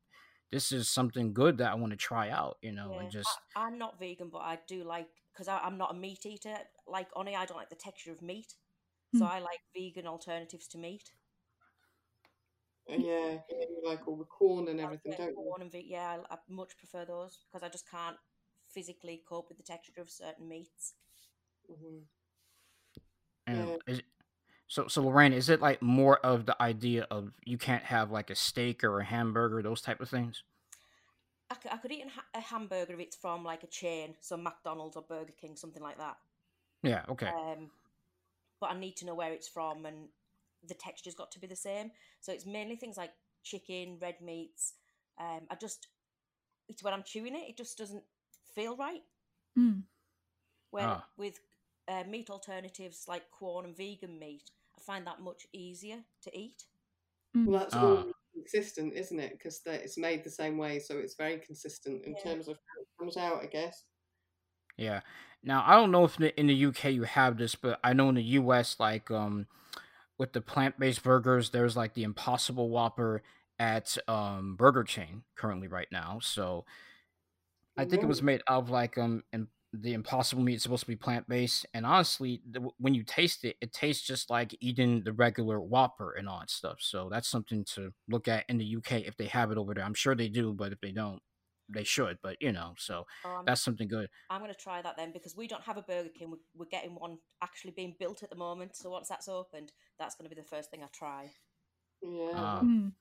this 0.52 0.70
is 0.70 0.88
something 0.88 1.32
good 1.32 1.58
that 1.58 1.72
I 1.72 1.74
want 1.74 1.92
to 1.92 1.96
try 1.96 2.28
out, 2.28 2.58
you 2.60 2.72
know, 2.72 2.92
yeah, 2.92 3.00
and 3.00 3.10
just. 3.10 3.28
I, 3.56 3.64
I'm 3.64 3.78
not 3.78 3.98
vegan, 3.98 4.28
but 4.30 4.42
I 4.42 4.58
do 4.68 4.84
like 4.84 5.08
because 5.32 5.48
I'm 5.48 5.78
not 5.78 5.92
a 5.92 5.94
meat 5.94 6.26
eater. 6.26 6.54
Like 6.86 7.08
Oni, 7.16 7.34
I 7.34 7.46
don't 7.46 7.56
like 7.56 7.70
the 7.70 7.74
texture 7.74 8.12
of 8.12 8.20
meat, 8.20 8.54
so 9.16 9.24
mm. 9.24 9.30
I 9.30 9.40
like 9.40 9.60
vegan 9.74 10.06
alternatives 10.06 10.68
to 10.68 10.78
meat. 10.78 11.10
Uh, 12.90 12.96
yeah, 12.96 13.38
you 13.50 13.82
like 13.84 14.06
all 14.06 14.16
the 14.16 14.24
Quorn 14.24 14.68
and 14.68 14.78
everything, 14.78 15.14
don't 15.16 15.34
corn 15.34 15.60
you? 15.60 15.62
And 15.62 15.72
ve- 15.72 15.86
yeah, 15.88 16.18
I, 16.30 16.34
I, 16.34 16.38
much 16.48 16.76
prefer 16.76 17.06
those 17.06 17.38
because 17.50 17.66
I 17.66 17.70
just 17.70 17.90
can't 17.90 18.16
physically 18.70 19.22
cope 19.26 19.48
with 19.48 19.56
the 19.56 19.64
texture 19.64 20.00
of 20.00 20.10
certain 20.10 20.48
meats. 20.48 20.94
Mm-hmm. 21.70 21.98
And 23.46 23.68
yeah. 23.68 23.76
is 23.86 23.98
it, 24.00 24.04
so, 24.72 24.88
so 24.88 25.02
Lorraine, 25.02 25.34
is 25.34 25.50
it 25.50 25.60
like 25.60 25.82
more 25.82 26.16
of 26.20 26.46
the 26.46 26.56
idea 26.62 27.06
of 27.10 27.30
you 27.44 27.58
can't 27.58 27.82
have 27.82 28.10
like 28.10 28.30
a 28.30 28.34
steak 28.34 28.82
or 28.82 29.00
a 29.00 29.04
hamburger, 29.04 29.60
those 29.60 29.82
type 29.82 30.00
of 30.00 30.08
things? 30.08 30.44
I 31.50 31.56
could, 31.56 31.72
I 31.72 31.76
could 31.76 31.92
eat 31.92 32.06
a 32.32 32.40
hamburger 32.40 32.94
if 32.94 33.00
it's 33.00 33.16
from 33.16 33.44
like 33.44 33.64
a 33.64 33.66
chain, 33.66 34.14
so 34.22 34.38
McDonald's 34.38 34.96
or 34.96 35.02
Burger 35.02 35.34
King, 35.38 35.56
something 35.56 35.82
like 35.82 35.98
that. 35.98 36.16
Yeah, 36.82 37.02
okay. 37.10 37.26
Um, 37.26 37.70
but 38.62 38.70
I 38.70 38.78
need 38.78 38.96
to 38.96 39.04
know 39.04 39.14
where 39.14 39.30
it's 39.34 39.46
from, 39.46 39.84
and 39.84 40.08
the 40.66 40.72
texture's 40.72 41.14
got 41.14 41.30
to 41.32 41.38
be 41.38 41.46
the 41.46 41.54
same. 41.54 41.90
So 42.22 42.32
it's 42.32 42.46
mainly 42.46 42.76
things 42.76 42.96
like 42.96 43.12
chicken, 43.42 43.98
red 44.00 44.22
meats. 44.22 44.72
Um, 45.20 45.40
I 45.50 45.56
just, 45.56 45.88
it's 46.70 46.82
when 46.82 46.94
I'm 46.94 47.02
chewing 47.02 47.34
it, 47.34 47.46
it 47.46 47.58
just 47.58 47.76
doesn't 47.76 48.04
feel 48.54 48.74
right. 48.74 49.02
Mm. 49.58 49.82
When 50.70 50.84
ah. 50.84 51.04
with 51.18 51.40
uh, 51.88 52.04
meat 52.08 52.30
alternatives 52.30 53.04
like 53.06 53.30
Quorn 53.38 53.66
and 53.66 53.76
vegan 53.76 54.18
meat, 54.18 54.50
I 54.82 54.92
find 54.92 55.06
that 55.06 55.20
much 55.20 55.46
easier 55.52 55.98
to 56.22 56.38
eat. 56.38 56.64
Well, 57.34 57.60
that's 57.60 57.74
ah. 57.74 57.86
all 57.86 58.04
consistent, 58.34 58.94
isn't 58.94 59.18
it? 59.18 59.32
Because 59.32 59.60
it's 59.66 59.98
made 59.98 60.24
the 60.24 60.30
same 60.30 60.58
way, 60.58 60.78
so 60.78 60.98
it's 60.98 61.14
very 61.14 61.38
consistent 61.38 62.04
in 62.04 62.14
yeah. 62.16 62.32
terms 62.32 62.48
of 62.48 62.56
how 62.56 62.82
it 62.82 62.88
comes 62.98 63.16
out, 63.16 63.42
I 63.42 63.46
guess. 63.46 63.84
Yeah. 64.76 65.00
Now 65.42 65.64
I 65.66 65.74
don't 65.74 65.90
know 65.90 66.04
if 66.04 66.20
in 66.20 66.46
the 66.46 66.66
UK 66.66 66.86
you 66.86 67.02
have 67.02 67.36
this, 67.36 67.54
but 67.54 67.80
I 67.82 67.92
know 67.92 68.08
in 68.08 68.14
the 68.14 68.22
US, 68.22 68.76
like 68.78 69.10
um, 69.10 69.46
with 70.18 70.32
the 70.32 70.40
plant-based 70.40 71.02
burgers, 71.02 71.50
there's 71.50 71.76
like 71.76 71.94
the 71.94 72.04
Impossible 72.04 72.68
Whopper 72.68 73.22
at 73.58 73.96
um 74.08 74.56
Burger 74.56 74.84
Chain 74.84 75.22
currently 75.36 75.68
right 75.68 75.88
now. 75.90 76.20
So 76.22 76.64
I 77.76 77.84
think 77.84 78.02
it 78.02 78.06
was 78.06 78.22
made 78.22 78.42
of 78.46 78.70
like 78.70 78.98
um 78.98 79.24
the 79.72 79.94
impossible 79.94 80.42
meat 80.42 80.56
is 80.56 80.62
supposed 80.62 80.82
to 80.82 80.86
be 80.86 80.96
plant 80.96 81.28
based, 81.28 81.66
and 81.72 81.86
honestly, 81.86 82.42
the, 82.50 82.68
when 82.78 82.94
you 82.94 83.02
taste 83.02 83.44
it, 83.44 83.56
it 83.60 83.72
tastes 83.72 84.06
just 84.06 84.28
like 84.28 84.54
eating 84.60 85.02
the 85.02 85.12
regular 85.12 85.60
Whopper 85.60 86.12
and 86.12 86.28
all 86.28 86.40
that 86.40 86.50
stuff. 86.50 86.76
So 86.80 87.08
that's 87.10 87.28
something 87.28 87.64
to 87.74 87.92
look 88.08 88.28
at 88.28 88.44
in 88.48 88.58
the 88.58 88.76
UK 88.76 89.02
if 89.06 89.16
they 89.16 89.26
have 89.26 89.50
it 89.50 89.58
over 89.58 89.72
there. 89.74 89.84
I'm 89.84 89.94
sure 89.94 90.14
they 90.14 90.28
do, 90.28 90.52
but 90.52 90.72
if 90.72 90.80
they 90.80 90.92
don't, 90.92 91.20
they 91.70 91.84
should. 91.84 92.18
But 92.22 92.36
you 92.40 92.52
know, 92.52 92.74
so 92.76 93.06
um, 93.24 93.44
that's 93.46 93.62
something 93.62 93.88
good. 93.88 94.08
I'm 94.28 94.40
going 94.40 94.52
to 94.52 94.58
try 94.58 94.82
that 94.82 94.96
then 94.96 95.12
because 95.12 95.36
we 95.36 95.48
don't 95.48 95.62
have 95.62 95.78
a 95.78 95.82
Burger 95.82 96.10
King. 96.10 96.30
We're, 96.30 96.36
we're 96.54 96.66
getting 96.70 96.94
one 96.94 97.18
actually 97.42 97.72
being 97.72 97.94
built 97.98 98.22
at 98.22 98.30
the 98.30 98.36
moment. 98.36 98.76
So 98.76 98.90
once 98.90 99.08
that's 99.08 99.28
opened, 99.28 99.72
that's 99.98 100.14
going 100.14 100.28
to 100.28 100.34
be 100.34 100.40
the 100.40 100.46
first 100.46 100.70
thing 100.70 100.82
I 100.82 100.88
try. 100.92 101.30
Yeah. 102.02 102.60
Mm. 102.62 102.92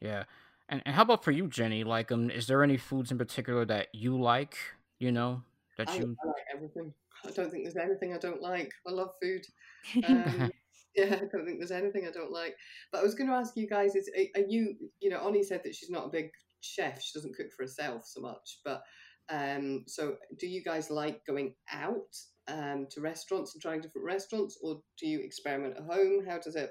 Yeah. 0.00 0.24
And, 0.68 0.82
and 0.84 0.94
how 0.94 1.02
about 1.02 1.24
for 1.24 1.30
you, 1.30 1.48
Jenny? 1.48 1.84
Like, 1.84 2.10
um, 2.10 2.30
is 2.30 2.46
there 2.46 2.62
any 2.62 2.76
foods 2.76 3.10
in 3.10 3.18
particular 3.18 3.64
that 3.66 3.88
you 3.92 4.20
like? 4.20 4.56
You 4.98 5.12
know, 5.12 5.42
that 5.78 5.88
I, 5.88 5.96
you 5.96 6.16
I 6.22 6.26
like 6.26 6.44
everything. 6.54 6.92
I 7.26 7.30
don't 7.30 7.50
think 7.50 7.64
there's 7.64 7.76
anything 7.76 8.12
I 8.12 8.18
don't 8.18 8.42
like. 8.42 8.70
I 8.86 8.90
love 8.90 9.10
food. 9.22 9.42
Um, 10.06 10.50
yeah, 10.96 11.16
I 11.16 11.26
don't 11.30 11.44
think 11.44 11.58
there's 11.58 11.70
anything 11.70 12.06
I 12.06 12.12
don't 12.12 12.32
like. 12.32 12.54
But 12.92 13.00
I 13.00 13.02
was 13.02 13.14
going 13.14 13.28
to 13.28 13.36
ask 13.36 13.56
you 13.56 13.68
guys: 13.68 13.94
Is 13.94 14.08
are 14.36 14.44
you? 14.48 14.74
You 15.00 15.10
know, 15.10 15.20
Oni 15.20 15.42
said 15.42 15.60
that 15.64 15.74
she's 15.74 15.90
not 15.90 16.06
a 16.06 16.10
big 16.10 16.30
chef. 16.60 17.02
She 17.02 17.18
doesn't 17.18 17.36
cook 17.36 17.48
for 17.56 17.64
herself 17.64 18.02
so 18.06 18.20
much. 18.20 18.60
But 18.64 18.82
um, 19.28 19.84
so, 19.86 20.16
do 20.38 20.46
you 20.46 20.62
guys 20.62 20.90
like 20.90 21.20
going 21.26 21.54
out 21.72 22.16
um, 22.48 22.86
to 22.90 23.00
restaurants 23.00 23.54
and 23.54 23.62
trying 23.62 23.80
different 23.80 24.06
restaurants, 24.06 24.58
or 24.62 24.80
do 24.98 25.06
you 25.06 25.20
experiment 25.20 25.76
at 25.76 25.84
home? 25.84 26.24
How 26.26 26.38
does 26.38 26.56
it 26.56 26.70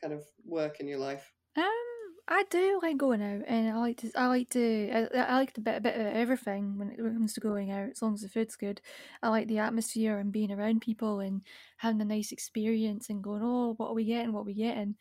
kind 0.00 0.12
of 0.12 0.22
work 0.44 0.80
in 0.80 0.88
your 0.88 0.98
life? 0.98 1.30
Um, 1.56 1.91
I 2.28 2.44
do 2.50 2.80
like 2.82 2.96
going 2.98 3.20
out, 3.20 3.42
and 3.48 3.68
I 3.68 3.76
like 3.78 3.98
to. 3.98 4.10
I 4.14 4.26
like 4.26 4.48
to. 4.50 4.90
I, 4.90 5.18
I 5.18 5.36
like 5.36 5.56
a 5.58 5.60
bit, 5.60 5.76
a 5.76 5.80
bit 5.80 5.94
of 5.96 6.06
everything 6.06 6.78
when 6.78 6.90
it 6.90 6.96
comes 6.96 7.34
to 7.34 7.40
going 7.40 7.70
out. 7.72 7.90
As 7.90 8.00
long 8.02 8.14
as 8.14 8.20
the 8.20 8.28
food's 8.28 8.56
good, 8.56 8.80
I 9.22 9.28
like 9.28 9.48
the 9.48 9.58
atmosphere 9.58 10.18
and 10.18 10.32
being 10.32 10.52
around 10.52 10.82
people 10.82 11.20
and 11.20 11.42
having 11.78 12.00
a 12.00 12.04
nice 12.04 12.30
experience 12.30 13.10
and 13.10 13.24
going, 13.24 13.42
oh, 13.42 13.74
what 13.76 13.88
are 13.88 13.94
we 13.94 14.04
getting? 14.04 14.32
What 14.32 14.42
are 14.42 14.44
we 14.44 14.54
getting? 14.54 14.94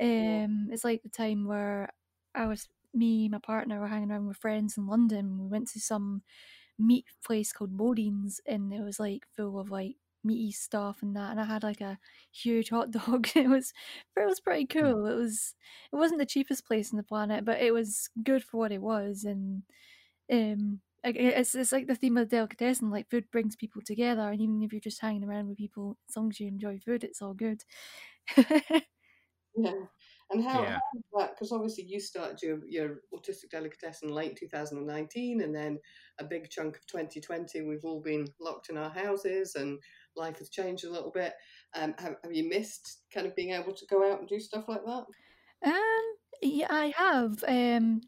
Um, 0.00 0.68
it's 0.72 0.84
like 0.84 1.02
the 1.02 1.10
time 1.10 1.46
where 1.46 1.90
I 2.34 2.46
was 2.46 2.68
me, 2.94 3.28
my 3.28 3.38
partner, 3.38 3.78
were 3.78 3.88
hanging 3.88 4.10
around 4.10 4.26
with 4.26 4.38
friends 4.38 4.78
in 4.78 4.86
London. 4.86 5.38
We 5.38 5.48
went 5.48 5.68
to 5.72 5.80
some 5.80 6.22
meat 6.78 7.06
place 7.24 7.52
called 7.52 7.76
Bodean's, 7.76 8.40
and 8.46 8.72
it 8.72 8.82
was 8.82 8.98
like 8.98 9.24
full 9.36 9.60
of 9.60 9.70
like 9.70 9.96
meaty 10.24 10.52
stuff 10.52 11.02
and 11.02 11.16
that. 11.16 11.30
And 11.32 11.40
I 11.40 11.44
had 11.44 11.62
like 11.62 11.80
a 11.80 11.98
huge 12.30 12.70
hot 12.70 12.90
dog. 12.90 13.28
It 13.36 13.48
was 13.48 13.72
it 14.16 14.26
was 14.26 14.40
pretty 14.40 14.66
cool. 14.66 15.06
It 15.06 15.14
was 15.16 15.54
it 15.92 15.96
wasn't 15.96 16.20
the 16.20 16.26
cheapest 16.26 16.66
place 16.66 16.92
on 16.92 16.96
the 16.98 17.02
planet, 17.04 17.44
but 17.44 17.60
it 17.60 17.72
was 17.72 18.10
good 18.22 18.44
for 18.44 18.58
what 18.58 18.72
it 18.72 18.82
was. 18.82 19.24
And 19.24 19.64
um, 20.32 20.80
it's 21.04 21.54
it's 21.54 21.72
like 21.72 21.86
the 21.88 21.96
theme 21.96 22.16
of 22.16 22.28
the 22.30 22.36
delicatessen. 22.36 22.90
Like 22.90 23.10
food 23.10 23.30
brings 23.30 23.56
people 23.56 23.82
together, 23.82 24.22
and 24.30 24.40
even 24.40 24.62
if 24.62 24.72
you're 24.72 24.80
just 24.80 25.00
hanging 25.00 25.24
around 25.24 25.48
with 25.48 25.58
people, 25.58 25.98
as 26.08 26.16
long 26.16 26.30
as 26.30 26.40
you 26.40 26.48
enjoy 26.48 26.78
food, 26.78 27.04
it's 27.04 27.22
all 27.22 27.34
good. 27.34 27.64
Yeah. 29.54 29.84
And 30.30 30.42
how, 30.42 30.62
Yeah. 30.62 30.74
how 30.74 30.80
is 30.96 31.02
that? 31.18 31.30
Because 31.34 31.52
obviously 31.52 31.84
you 31.84 32.00
started 32.00 32.40
your, 32.42 32.64
your 32.66 33.00
autistic 33.12 33.50
delicatessen 33.50 34.08
late 34.08 34.36
2019, 34.36 35.42
and 35.42 35.54
then 35.54 35.78
a 36.18 36.24
big 36.24 36.48
chunk 36.48 36.76
of 36.76 36.86
2020, 36.86 37.60
we've 37.62 37.84
all 37.84 38.00
been 38.00 38.26
locked 38.40 38.70
in 38.70 38.78
our 38.78 38.88
houses, 38.90 39.54
and 39.56 39.78
life 40.16 40.38
has 40.38 40.50
changed 40.50 40.84
a 40.84 40.90
little 40.90 41.10
bit. 41.10 41.34
Um, 41.74 41.94
have, 41.98 42.16
have 42.22 42.32
you 42.32 42.48
missed 42.48 43.02
kind 43.12 43.26
of 43.26 43.36
being 43.36 43.50
able 43.50 43.74
to 43.74 43.86
go 43.86 44.10
out 44.10 44.20
and 44.20 44.28
do 44.28 44.38
stuff 44.40 44.64
like 44.68 44.84
that? 44.84 45.04
Um, 45.64 46.16
yeah, 46.42 46.66
I 46.70 46.92
have. 46.96 47.44
Um, 47.46 48.00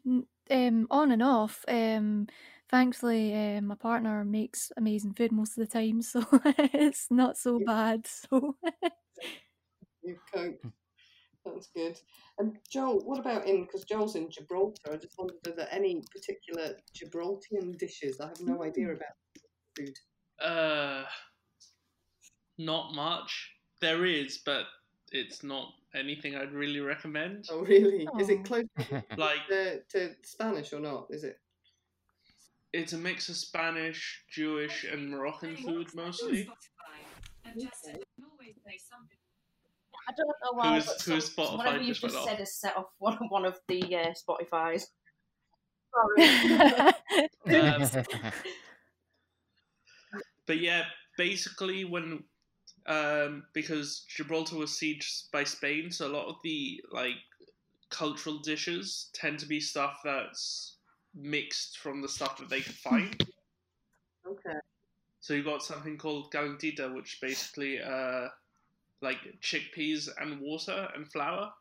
um, 0.51 0.87
on 0.91 1.11
and 1.11 1.23
off. 1.23 1.63
Um, 1.67 2.27
thankfully, 2.69 3.33
um, 3.33 3.67
my 3.67 3.75
partner 3.75 4.23
makes 4.25 4.71
amazing 4.77 5.13
food 5.13 5.31
most 5.31 5.57
of 5.57 5.67
the 5.67 5.71
time, 5.71 6.01
so 6.01 6.23
it's 6.57 7.07
not 7.09 7.37
so 7.37 7.59
bad. 7.59 8.07
So 8.07 8.55
You've 10.03 10.19
coped. 10.33 10.65
That's 11.45 11.69
good. 11.75 11.99
And 12.39 12.57
Joel, 12.69 12.99
what 13.05 13.19
about 13.19 13.47
in? 13.47 13.63
Because 13.65 13.83
Joel's 13.83 14.15
in 14.15 14.29
Gibraltar. 14.31 14.93
I 14.93 14.97
just 14.97 15.17
wondered 15.17 15.37
are 15.47 15.51
there 15.51 15.67
any 15.71 16.01
particular 16.11 16.75
Gibraltarian 16.95 17.77
dishes? 17.77 18.19
I 18.19 18.27
have 18.27 18.41
no 18.41 18.63
idea 18.63 18.87
Mm. 18.87 18.95
about 18.95 19.15
food. 19.77 19.95
Uh, 20.41 21.03
not 22.57 22.93
much. 22.93 23.51
There 23.81 24.05
is, 24.05 24.39
but 24.45 24.65
it's 25.11 25.43
not 25.43 25.69
anything 25.93 26.35
I'd 26.35 26.51
really 26.53 26.79
recommend. 26.79 27.45
Oh, 27.51 27.61
really? 27.61 28.03
Is 28.19 28.29
Oh. 28.29 28.33
it 28.33 28.43
close 28.45 28.65
Like, 29.17 29.47
to, 29.49 29.81
to 29.83 30.15
Spanish 30.23 30.73
or 30.73 30.79
not? 30.79 31.07
Is 31.09 31.23
it? 31.23 31.39
it's 32.73 32.91
a 32.91 32.97
mix 32.97 33.29
of 33.29 33.37
Spanish, 33.37 34.23
Jewish, 34.29 34.83
and 34.83 35.09
Moroccan 35.09 35.55
food 35.55 35.87
mostly. 35.95 36.49
I 40.07 40.11
don't 40.17 40.27
know 40.27 40.51
why. 40.51 40.73
Who's- 40.75 40.85
but 40.87 41.01
who's 41.01 41.33
some- 41.33 41.45
Spotify 41.45 41.57
whatever 41.57 41.77
you've 41.83 41.97
just 41.97 42.03
went 42.03 42.13
just 42.15 42.23
off? 42.23 42.29
said 42.29 42.39
has 42.39 42.53
set 42.55 42.75
off 42.77 42.87
one, 42.99 43.17
one 43.29 43.45
of 43.45 43.57
the 43.69 43.81
uh, 43.95 44.13
Spotify's. 44.13 44.87
Sorry. 46.17 46.91
Um, 47.47 47.87
but 50.47 50.57
yeah, 50.59 50.83
basically 51.17 51.85
when 51.85 52.23
um, 52.87 53.45
because 53.53 54.05
Gibraltar 54.07 54.57
was 54.57 54.71
sieged 54.71 55.31
by 55.31 55.43
Spain, 55.43 55.91
so 55.91 56.07
a 56.07 56.13
lot 56.15 56.27
of 56.27 56.35
the 56.43 56.83
like 56.91 57.15
cultural 57.89 58.39
dishes 58.39 59.09
tend 59.13 59.39
to 59.39 59.45
be 59.45 59.59
stuff 59.59 59.99
that's 60.03 60.77
mixed 61.13 61.79
from 61.79 62.01
the 62.01 62.09
stuff 62.09 62.37
that 62.37 62.49
they 62.49 62.61
can 62.61 62.73
find. 62.73 63.23
Okay. 64.27 64.57
So 65.19 65.33
you 65.33 65.43
got 65.43 65.63
something 65.63 65.97
called 65.97 66.31
calentita, 66.31 66.93
which 66.95 67.19
basically 67.21 67.79
uh 67.81 68.29
like 69.01 69.19
chickpeas 69.41 70.09
and 70.19 70.39
water 70.39 70.89
and 70.95 71.07
flour. 71.11 71.53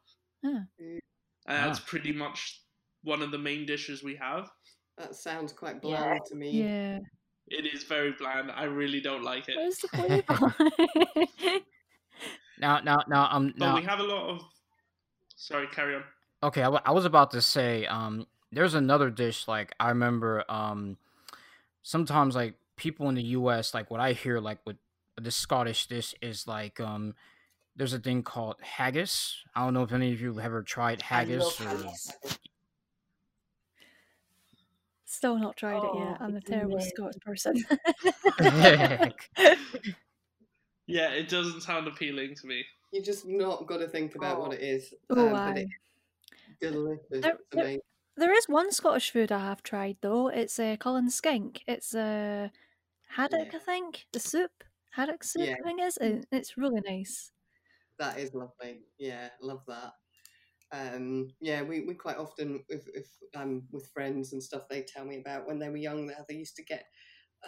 Huh. 0.45 0.61
And 0.79 1.01
that's 1.47 1.79
Ah. 1.81 1.85
pretty 1.87 2.13
much 2.13 2.63
one 3.03 3.21
of 3.23 3.31
the 3.31 3.39
main 3.39 3.67
dishes 3.67 4.03
we 4.03 4.17
have. 4.17 4.51
That 4.97 5.15
sounds 5.15 5.53
quite 5.53 5.83
Yeah. 5.83 6.01
bland 6.01 6.21
to 6.27 6.35
me. 6.37 6.51
yeah, 6.63 6.99
It 7.49 7.67
is 7.73 7.85
very 7.85 8.13
bland. 8.13 8.51
I 8.51 8.65
really 8.65 9.01
don't 9.01 9.23
like 9.23 9.49
it. 9.49 9.57
where's 9.57 9.79
the 9.79 9.89
flavour? 11.49 11.63
now, 12.59 12.81
now, 12.81 12.99
now, 13.09 13.29
um, 13.31 13.49
But 13.57 13.67
now, 13.67 13.77
we 13.77 13.83
have 13.83 14.01
a 14.01 14.05
lot 14.05 14.31
of. 14.31 14.43
Sorry, 15.37 15.67
carry 15.67 15.97
on. 15.97 16.05
Okay, 16.43 16.61
I, 16.63 16.65
w- 16.67 16.83
I 16.85 16.93
was 16.93 17.05
about 17.05 17.31
to 17.33 17.43
say, 17.43 17.87
um, 17.87 18.27
there's 18.53 18.75
another 18.75 19.11
dish 19.11 19.49
like 19.49 19.75
I 19.81 19.89
remember, 19.89 20.45
um, 20.49 20.97
sometimes 21.83 22.35
like 22.35 22.55
people 22.77 23.09
in 23.09 23.15
the 23.15 23.23
U.S. 23.23 23.75
like 23.75 23.91
what 23.91 24.01
I 24.01 24.13
hear 24.13 24.41
like 24.41 24.59
with 24.67 24.77
the 25.21 25.31
Scottish 25.31 25.87
dish 25.87 26.15
is 26.23 26.47
like, 26.47 26.81
um, 26.81 27.15
there's 27.77 27.93
a 27.93 27.99
thing 27.99 28.23
called 28.23 28.57
haggis. 28.61 29.37
I 29.55 29.65
don't 29.65 29.75
know 29.75 29.83
if 29.83 29.93
any 29.93 30.13
of 30.13 30.21
you 30.21 30.35
have 30.35 30.45
ever 30.45 30.63
tried 30.63 31.03
haggis 31.03 31.61
I 31.61 31.65
love 31.67 31.81
haggis. 31.83 32.13
Still 35.25 35.39
not 35.39 35.57
tried 35.57 35.79
it 35.79 35.91
Oh, 35.91 35.99
yet. 35.99 36.19
I'm 36.21 36.37
a 36.37 36.41
terrible 36.43 36.75
amazing. 36.75 36.93
Scots 36.95 37.17
person. 37.25 37.65
Yeah, 40.87 41.13
it 41.13 41.31
doesn't 41.31 41.63
sound 41.63 41.89
appealing 41.89 42.35
to 42.35 42.47
me. 42.47 42.63
You 42.93 43.01
just 43.03 43.25
not 43.27 43.67
got 43.67 43.79
to 43.79 43.89
think 43.89 44.17
about 44.17 44.39
what 44.39 44.51
Oh. 44.51 44.53
it 44.53 44.61
is. 44.61 44.93
Oh, 45.09 45.29
um, 45.29 45.33
but 45.33 45.41
aye. 45.41 45.67
it's 46.61 46.61
delicious. 46.61 47.07
There- 47.09 47.19
It's 47.33 47.43
there- 47.53 47.63
amazing. 47.65 47.81
There 48.19 48.35
is 48.35 48.49
one 48.51 48.71
Scottish 48.71 49.11
food 49.11 49.33
I 49.33 49.39
have 49.47 49.63
tried 49.63 49.97
though. 50.03 50.29
It's 50.29 50.59
uh, 50.59 50.77
Cullen 50.79 51.09
skink. 51.09 51.63
It's 51.67 51.95
uh, 51.95 52.51
haddock, 53.09 53.51
Yeah. 53.53 53.57
I 53.57 53.61
think. 53.61 54.05
The 54.13 54.21
soup, 54.21 54.53
haddock 54.91 55.25
soup, 55.25 55.47
Yeah. 55.47 55.55
I 55.59 55.63
think 55.67 55.81
it 55.81 55.85
is. 55.85 55.99
It's 56.31 56.59
really 56.59 56.83
nice. 56.87 57.33
That 57.99 58.19
is 58.19 58.35
lovely. 58.35 58.83
Yeah, 58.99 59.31
love 59.41 59.63
that. 59.69 59.95
Um, 60.75 61.29
yeah, 61.41 61.63
we, 61.63 61.83
we 61.83 61.95
quite 61.95 62.17
often, 62.17 62.65
if, 62.69 62.83
if 62.95 63.07
um, 63.37 63.63
with 63.71 63.87
friends 63.93 64.33
and 64.33 64.43
stuff, 64.43 64.69
they 64.69 64.83
tell 64.83 65.05
me 65.05 65.19
about 65.19 65.47
when 65.47 65.59
they 65.59 65.69
were 65.69 65.77
young, 65.77 66.09
how 66.09 66.25
they 66.29 66.35
used 66.35 66.57
to 66.57 66.65
get 66.65 66.87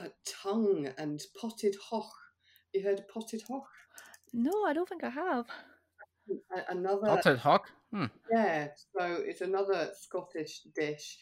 uh, 0.01 0.09
tongue 0.43 0.89
and 0.99 1.21
potted 1.41 1.75
hock. 1.91 2.11
You 2.73 2.83
heard 2.83 3.01
of 3.01 3.09
potted 3.09 3.43
hock? 3.49 3.67
No, 4.33 4.53
I 4.67 4.73
don't 4.73 4.89
think 4.89 5.03
I 5.03 5.11
have. 5.11 5.47
Another 6.69 7.07
potted 7.07 7.39
hock? 7.39 7.71
Hmm. 7.93 8.07
Yeah, 8.31 8.69
so 8.97 9.23
it's 9.25 9.41
another 9.41 9.91
Scottish 9.99 10.63
dish, 10.75 11.19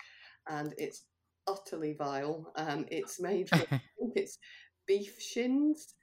and 0.48 0.74
it's 0.76 1.04
utterly 1.46 1.94
vile. 1.94 2.52
Um, 2.56 2.86
it's 2.90 3.20
made 3.20 3.48
from 3.48 3.60
I 3.60 3.64
think 3.98 4.12
it's 4.16 4.38
beef 4.86 5.20
shins, 5.20 5.94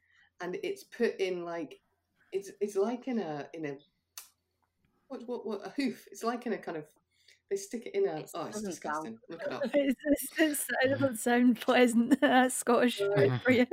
and 0.41 0.57
it's 0.63 0.83
put 0.83 1.19
in 1.19 1.43
like 1.43 1.79
it's 2.31 2.51
it's 2.61 2.75
like 2.75 3.07
in 3.07 3.19
a 3.19 3.47
in 3.53 3.65
a 3.65 3.77
what 5.11 5.27
what 5.27 5.45
what 5.45 5.67
a 5.67 5.69
hoof. 5.71 6.07
It's 6.11 6.23
like 6.23 6.45
in 6.45 6.53
a 6.53 6.57
kind 6.57 6.77
of 6.77 6.85
they 7.49 7.57
stick 7.57 7.85
it 7.85 7.95
in 7.95 8.07
a 8.07 8.17
It 8.19 8.31
oh 8.33 8.45
it's 8.45 8.55
doesn't 8.55 8.69
disgusting. 8.69 9.17
Look 9.29 9.41
it 9.45 9.51
up. 9.51 9.61
It's, 9.73 9.95
it's, 10.05 10.27
it's, 10.39 10.65
it 10.83 10.89
doesn't 10.99 11.17
sound 11.29 11.59
pleasant. 11.59 12.19
That's 12.21 12.55
Scottish 12.63 12.97
food 12.97 13.41
for 13.43 13.51
you. 13.51 13.67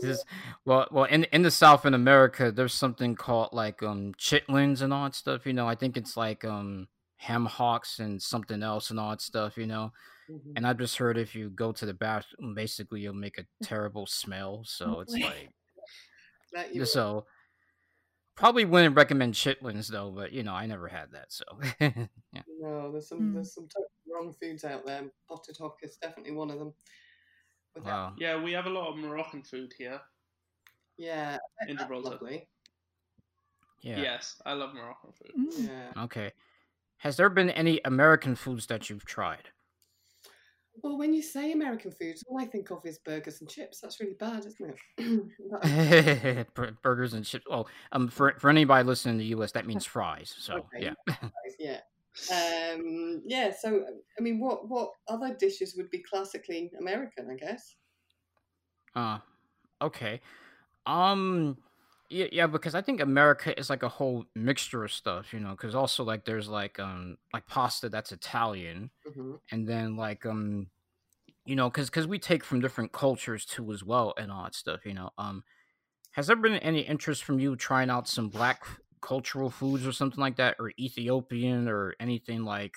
This- 0.00 0.24
well, 0.64 0.86
well, 0.92 1.04
in 1.04 1.24
in 1.24 1.42
the 1.42 1.50
South 1.50 1.84
in 1.84 1.94
America, 1.94 2.52
there's 2.52 2.72
something 2.74 3.16
called 3.16 3.50
like 3.52 3.82
um 3.82 4.14
chitlins 4.14 4.82
and 4.82 4.92
all 4.92 5.04
that 5.04 5.14
stuff. 5.16 5.46
You 5.46 5.52
know, 5.52 5.66
I 5.68 5.74
think 5.74 5.96
it's 5.96 6.16
like 6.16 6.44
um 6.44 6.88
ham 7.16 7.46
hocks 7.46 7.98
and 7.98 8.22
something 8.22 8.62
else 8.62 8.90
and 8.90 9.00
all 9.00 9.10
that 9.10 9.20
stuff. 9.20 9.56
You 9.56 9.66
know, 9.66 9.92
Mhm. 10.30 10.52
and 10.56 10.66
I 10.66 10.72
just 10.74 10.96
heard 10.98 11.18
if 11.18 11.34
you 11.34 11.50
go 11.50 11.72
to 11.72 11.86
the 11.86 11.94
bathroom, 11.94 12.54
basically 12.54 13.00
you'll 13.00 13.14
make 13.14 13.38
a 13.38 13.46
terrible 13.62 14.06
smell. 14.06 14.62
So 14.64 15.00
it's 15.00 15.14
like 15.14 15.50
so. 16.84 17.26
Probably 18.36 18.64
wouldn't 18.66 18.96
recommend 18.96 19.34
chitlins 19.34 19.88
though, 19.88 20.10
but 20.10 20.32
you 20.32 20.42
know 20.42 20.52
I 20.52 20.66
never 20.66 20.88
had 20.88 21.10
that. 21.12 21.32
So 21.32 21.44
yeah. 21.80 22.42
no, 22.60 22.92
there's 22.92 23.08
some 23.08 23.20
Mm. 23.20 23.34
there's 23.34 23.54
some 23.54 23.66
totally 23.66 23.88
wrong 24.12 24.34
foods 24.40 24.64
out 24.64 24.84
there. 24.86 25.04
Potted 25.28 25.56
hock 25.58 25.78
is 25.82 25.96
definitely 25.96 26.32
one 26.32 26.50
of 26.50 26.58
them. 26.58 26.74
Without, 27.74 27.86
Wow. 28.10 28.14
Yeah, 28.18 28.40
we 28.42 28.52
have 28.52 28.66
a 28.66 28.70
lot 28.70 28.88
of 28.90 28.96
Moroccan 28.98 29.42
food 29.42 29.72
here 29.76 30.00
yeah, 30.98 31.36
I 31.60 31.64
in 31.70 31.76
that's 31.76 31.82
Gibraltar. 31.84 32.10
lovely. 32.10 32.48
Yeah. 33.82 34.00
Yes, 34.00 34.40
I 34.46 34.52
love 34.54 34.74
Moroccan 34.74 35.12
food. 35.12 35.32
Mm. 35.36 35.68
Yeah. 35.68 36.02
Okay. 36.04 36.32
Has 36.98 37.16
there 37.18 37.28
been 37.28 37.50
any 37.50 37.80
American 37.84 38.34
foods 38.34 38.66
that 38.68 38.88
you've 38.88 39.04
tried? 39.04 39.50
Well, 40.82 40.98
when 40.98 41.14
you 41.14 41.22
say 41.22 41.52
American 41.52 41.90
foods, 41.90 42.22
all 42.28 42.40
I 42.40 42.44
think 42.44 42.70
of 42.70 42.84
is 42.84 42.98
burgers 42.98 43.40
and 43.40 43.48
chips. 43.48 43.80
That's 43.80 44.00
really 44.00 44.14
bad, 44.14 44.44
isn't 44.46 44.74
it? 44.98 46.46
Burgers 46.82 47.14
and 47.14 47.24
chips. 47.24 47.44
Well, 47.48 47.68
um, 47.92 48.08
for 48.08 48.34
for 48.38 48.50
anybody 48.50 48.84
listening 48.86 49.14
in 49.14 49.18
the 49.18 49.24
U.S., 49.26 49.52
that 49.52 49.66
means 49.66 49.84
fries. 49.84 50.34
So 50.38 50.54
Okay. 50.74 50.92
yeah. 51.08 51.14
yeah. 51.58 51.80
Um, 52.74 53.22
yeah. 53.26 53.52
So, 53.58 53.84
I 54.18 54.22
mean, 54.22 54.38
what 54.40 54.68
what 54.68 54.90
other 55.08 55.34
dishes 55.34 55.74
would 55.76 55.90
be 55.90 56.02
classically 56.02 56.70
American? 56.78 57.30
I 57.30 57.34
guess. 57.36 57.76
Uh, 58.94 59.18
okay. 59.82 60.20
Um, 60.86 61.58
Yeah, 62.08 62.26
yeah, 62.30 62.46
because 62.46 62.74
I 62.74 62.82
think 62.82 63.00
America 63.00 63.58
is 63.58 63.68
like 63.68 63.82
a 63.82 63.88
whole 63.88 64.26
mixture 64.34 64.84
of 64.84 64.92
stuff, 64.92 65.32
you 65.32 65.40
know. 65.40 65.50
Because 65.50 65.74
also 65.74 66.04
like 66.04 66.24
there's 66.24 66.48
like 66.48 66.78
um 66.78 67.18
like 67.32 67.46
pasta 67.46 67.88
that's 67.88 68.12
Italian, 68.12 68.90
hmm 69.04 69.36
and 69.52 69.68
then 69.68 69.96
like 69.96 70.26
um 70.26 70.70
you 71.46 71.56
know 71.56 71.70
because 71.70 71.90
because 71.90 72.06
we 72.08 72.18
take 72.18 72.44
from 72.44 72.60
different 72.60 72.92
cultures 72.92 73.46
too 73.46 73.72
as 73.72 73.84
well 73.84 74.14
and 74.18 74.32
all 74.32 74.44
that 74.44 74.54
stuff, 74.56 74.86
you 74.86 74.94
know. 74.94 75.10
Um, 75.18 75.44
has 76.12 76.28
there 76.28 76.36
been 76.36 76.54
any 76.56 76.80
interest 76.82 77.24
from 77.24 77.40
you 77.40 77.56
trying 77.56 77.90
out 77.90 78.08
some 78.08 78.30
black 78.30 78.64
cultural 79.02 79.50
foods 79.50 79.86
or 79.86 79.92
something 79.92 80.20
like 80.20 80.36
that, 80.36 80.56
or 80.60 80.72
Ethiopian 80.80 81.68
or 81.68 81.94
anything 82.00 82.44
like? 82.44 82.74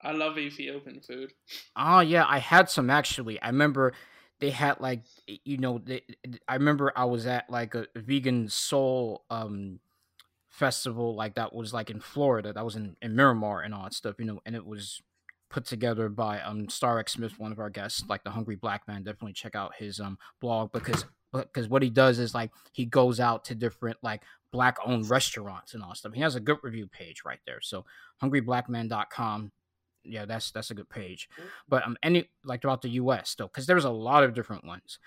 I 0.00 0.12
love 0.12 0.38
Ethiopian 0.38 1.02
food. 1.02 1.34
Oh 1.76 2.00
yeah, 2.00 2.24
I 2.26 2.38
had 2.38 2.70
some 2.70 2.90
actually. 2.90 3.40
I 3.42 3.48
remember 3.48 3.92
they 4.40 4.50
had 4.50 4.80
like 4.80 5.02
you 5.26 5.58
know 5.58 5.78
they, 5.78 6.02
I 6.46 6.54
remember 6.54 6.92
I 6.94 7.04
was 7.04 7.26
at 7.26 7.48
like 7.48 7.74
a 7.74 7.86
vegan 7.94 8.48
soul 8.48 9.24
um 9.30 9.80
festival 10.50 11.14
like 11.14 11.34
that 11.34 11.54
was 11.54 11.72
like 11.72 11.90
in 11.90 12.00
Florida. 12.00 12.52
That 12.52 12.64
was 12.64 12.76
in, 12.76 12.96
in 13.02 13.14
Miramar 13.14 13.60
and 13.60 13.74
all 13.74 13.84
that 13.84 13.94
stuff, 13.94 14.16
you 14.18 14.24
know, 14.24 14.40
and 14.46 14.56
it 14.56 14.64
was 14.64 15.02
put 15.50 15.64
together 15.64 16.08
by 16.08 16.40
um 16.40 16.68
Star 16.68 16.98
X 16.98 17.12
Smith, 17.12 17.38
one 17.38 17.52
of 17.52 17.58
our 17.58 17.70
guests, 17.70 18.04
like 18.08 18.24
the 18.24 18.30
Hungry 18.30 18.56
Black 18.56 18.86
Man. 18.88 19.02
Definitely 19.02 19.34
check 19.34 19.54
out 19.54 19.74
his 19.78 20.00
um 20.00 20.18
blog 20.40 20.72
because 20.72 21.04
because 21.32 21.68
what 21.68 21.82
he 21.82 21.90
does 21.90 22.18
is 22.18 22.34
like 22.34 22.50
he 22.72 22.86
goes 22.86 23.20
out 23.20 23.44
to 23.44 23.54
different 23.54 23.98
like 24.02 24.22
black 24.52 24.78
owned 24.84 25.10
restaurants 25.10 25.74
and 25.74 25.82
all 25.82 25.94
stuff. 25.94 26.14
He 26.14 26.22
has 26.22 26.34
a 26.34 26.40
good 26.40 26.58
review 26.62 26.86
page 26.86 27.22
right 27.24 27.40
there. 27.46 27.60
So 27.60 27.84
hungryblackman.com. 28.22 29.52
Yeah, 30.08 30.24
that's 30.24 30.50
that's 30.50 30.70
a 30.70 30.74
good 30.74 30.88
page. 30.88 31.28
But 31.68 31.86
um 31.86 31.96
any 32.02 32.28
like 32.44 32.62
throughout 32.62 32.82
the 32.82 32.90
US 32.90 33.34
though, 33.34 33.46
because 33.46 33.66
there's 33.66 33.84
a 33.84 33.90
lot 33.90 34.24
of 34.24 34.34
different 34.34 34.64
ones. 34.64 34.98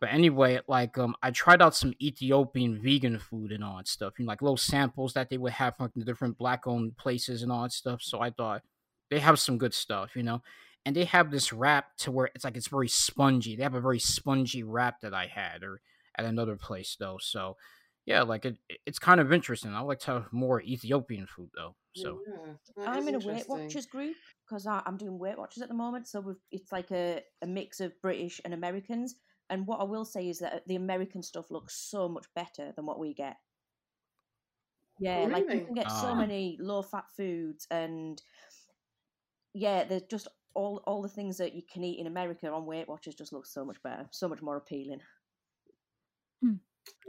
But 0.00 0.12
anyway, 0.12 0.60
like 0.68 0.96
um, 0.96 1.16
I 1.22 1.30
tried 1.32 1.60
out 1.60 1.74
some 1.74 1.92
Ethiopian 2.00 2.80
vegan 2.80 3.18
food 3.18 3.50
and 3.50 3.64
all 3.64 3.78
that 3.78 3.88
stuff. 3.88 4.14
You 4.18 4.24
know, 4.24 4.28
like 4.28 4.42
little 4.42 4.56
samples 4.56 5.12
that 5.14 5.28
they 5.28 5.38
would 5.38 5.52
have 5.54 5.76
from 5.76 5.90
the 5.96 6.04
different 6.04 6.38
black-owned 6.38 6.96
places 6.96 7.42
and 7.42 7.50
all 7.50 7.62
that 7.62 7.72
stuff. 7.72 8.00
So 8.02 8.20
I 8.20 8.30
thought 8.30 8.62
they 9.10 9.18
have 9.18 9.40
some 9.40 9.58
good 9.58 9.74
stuff, 9.74 10.14
you 10.14 10.22
know. 10.22 10.42
And 10.86 10.94
they 10.94 11.04
have 11.04 11.30
this 11.30 11.52
wrap 11.52 11.96
to 11.98 12.12
where 12.12 12.30
it's 12.34 12.44
like 12.44 12.56
it's 12.56 12.68
very 12.68 12.88
spongy. 12.88 13.56
They 13.56 13.64
have 13.64 13.74
a 13.74 13.80
very 13.80 13.98
spongy 13.98 14.62
wrap 14.62 15.00
that 15.00 15.12
I 15.14 15.26
had, 15.26 15.64
or 15.64 15.80
at 16.16 16.24
another 16.24 16.56
place 16.56 16.96
though. 16.98 17.18
So 17.20 17.56
yeah, 18.08 18.22
like 18.22 18.44
it, 18.44 18.58
it's 18.86 18.98
kind 18.98 19.20
of 19.20 19.32
interesting. 19.32 19.74
I 19.74 19.80
like 19.80 20.00
to 20.00 20.12
have 20.12 20.32
more 20.32 20.60
Ethiopian 20.62 21.26
food 21.26 21.50
though. 21.54 21.76
So 21.94 22.20
Yeah, 22.26 22.86
I'm 22.86 23.08
in 23.08 23.14
a 23.14 23.18
Weight. 23.18 23.48
Watchers 23.48 23.86
group 23.86 24.16
because 24.46 24.66
I'm 24.66 24.96
doing 24.96 25.18
Weight 25.18 25.38
Watchers 25.38 25.62
at 25.62 25.68
the 25.68 25.74
moment. 25.74 26.08
So 26.08 26.20
we've, 26.20 26.36
it's 26.50 26.72
like 26.72 26.90
a, 26.90 27.22
a 27.42 27.46
mix 27.46 27.80
of 27.80 28.00
British 28.00 28.40
and 28.44 28.54
Americans. 28.54 29.16
And 29.50 29.66
what 29.66 29.80
I 29.80 29.84
will 29.84 30.04
say 30.04 30.28
is 30.28 30.38
that 30.40 30.66
the 30.66 30.76
American 30.76 31.22
stuff 31.22 31.50
looks 31.50 31.74
so 31.74 32.08
much 32.08 32.26
better 32.34 32.72
than 32.76 32.86
what 32.86 32.98
we 32.98 33.14
get. 33.14 33.36
Yeah, 35.00 35.26
like 35.30 35.52
you 35.52 35.60
can 35.60 35.74
get 35.74 35.90
so 35.90 36.08
Ah. 36.08 36.14
many 36.14 36.56
low 36.60 36.82
fat 36.82 37.04
foods 37.16 37.66
and 37.70 38.20
yeah, 39.54 39.84
there's 39.84 40.02
just 40.10 40.28
all 40.54 40.82
all 40.86 41.02
the 41.02 41.08
things 41.08 41.38
that 41.38 41.54
you 41.54 41.62
can 41.62 41.84
eat 41.84 41.98
in 42.00 42.06
America 42.06 42.50
on 42.50 42.66
Weight 42.66 42.88
Watchers 42.88 43.14
just 43.14 43.32
look 43.32 43.46
so 43.46 43.64
much 43.64 43.82
better, 43.82 44.08
so 44.12 44.28
much 44.28 44.42
more 44.42 44.56
appealing. 44.56 45.00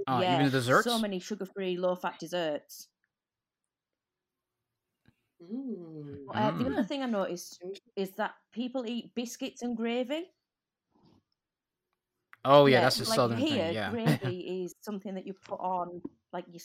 Uh, 0.07 0.21
yeah, 0.21 0.33
even 0.33 0.45
the 0.45 0.51
desserts. 0.51 0.85
so 0.85 0.99
many 0.99 1.19
sugar 1.19 1.45
free, 1.45 1.77
low 1.77 1.95
fat 1.95 2.19
desserts. 2.19 2.87
Mm. 5.41 6.27
Uh, 6.33 6.51
the 6.51 6.65
Mm. 6.65 6.73
other 6.73 6.83
thing 6.83 7.01
I 7.01 7.05
noticed 7.05 7.61
is 7.95 8.11
that 8.11 8.33
people 8.53 8.85
eat 8.85 9.15
biscuits 9.15 9.61
and 9.61 9.75
gravy. 9.75 10.31
oh 12.45 12.65
yeah, 12.65 12.81
that's 12.81 12.99
a 12.99 13.05
like 13.05 13.17
southern 13.17 13.37
here, 13.37 13.65
thing. 13.65 13.73
Yeah. 13.73 13.91
gravy 13.91 14.39
is 14.65 14.75
something 14.81 15.15
that 15.15 15.25
you 15.25 15.33
put 15.33 15.59
on, 15.59 16.01
like 16.33 16.45
you, 16.51 16.59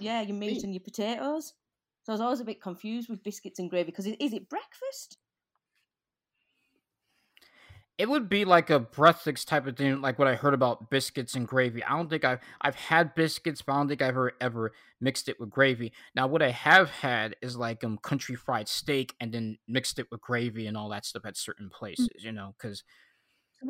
yeah, 0.00 0.20
your 0.20 0.36
meat 0.36 0.50
Meat. 0.54 0.64
and 0.64 0.74
your 0.74 0.82
potatoes. 0.82 1.54
So 2.02 2.12
I 2.12 2.14
was 2.14 2.20
always 2.20 2.40
a 2.40 2.44
bit 2.44 2.60
confused 2.62 3.08
with 3.08 3.22
biscuits 3.22 3.58
and 3.58 3.68
gravy 3.70 3.86
because 3.90 4.06
is, 4.06 4.16
is 4.20 4.32
it 4.32 4.48
breakfast? 4.48 5.18
It 7.98 8.08
would 8.08 8.28
be 8.28 8.44
like 8.44 8.70
a 8.70 8.78
breakfast 8.78 9.48
type 9.48 9.66
of 9.66 9.76
thing, 9.76 10.00
like 10.00 10.20
what 10.20 10.28
I 10.28 10.36
heard 10.36 10.54
about 10.54 10.88
biscuits 10.88 11.34
and 11.34 11.48
gravy. 11.48 11.82
I 11.82 11.96
don't 11.96 12.08
think 12.08 12.24
I've 12.24 12.38
I've 12.60 12.76
had 12.76 13.14
biscuits, 13.14 13.60
but 13.60 13.72
I 13.72 13.76
don't 13.76 13.88
think 13.88 14.02
I've 14.02 14.10
ever 14.10 14.32
ever 14.40 14.72
mixed 15.00 15.28
it 15.28 15.40
with 15.40 15.50
gravy. 15.50 15.92
Now, 16.14 16.28
what 16.28 16.40
I 16.40 16.50
have 16.50 16.90
had 16.90 17.34
is 17.42 17.56
like 17.56 17.82
um 17.82 17.98
country 17.98 18.36
fried 18.36 18.68
steak 18.68 19.14
and 19.20 19.32
then 19.32 19.58
mixed 19.66 19.98
it 19.98 20.06
with 20.12 20.20
gravy 20.20 20.66
and 20.68 20.76
all 20.76 20.88
that 20.90 21.04
stuff 21.04 21.26
at 21.26 21.36
certain 21.36 21.70
places, 21.70 22.22
you 22.22 22.30
know, 22.32 22.54
because 22.56 22.84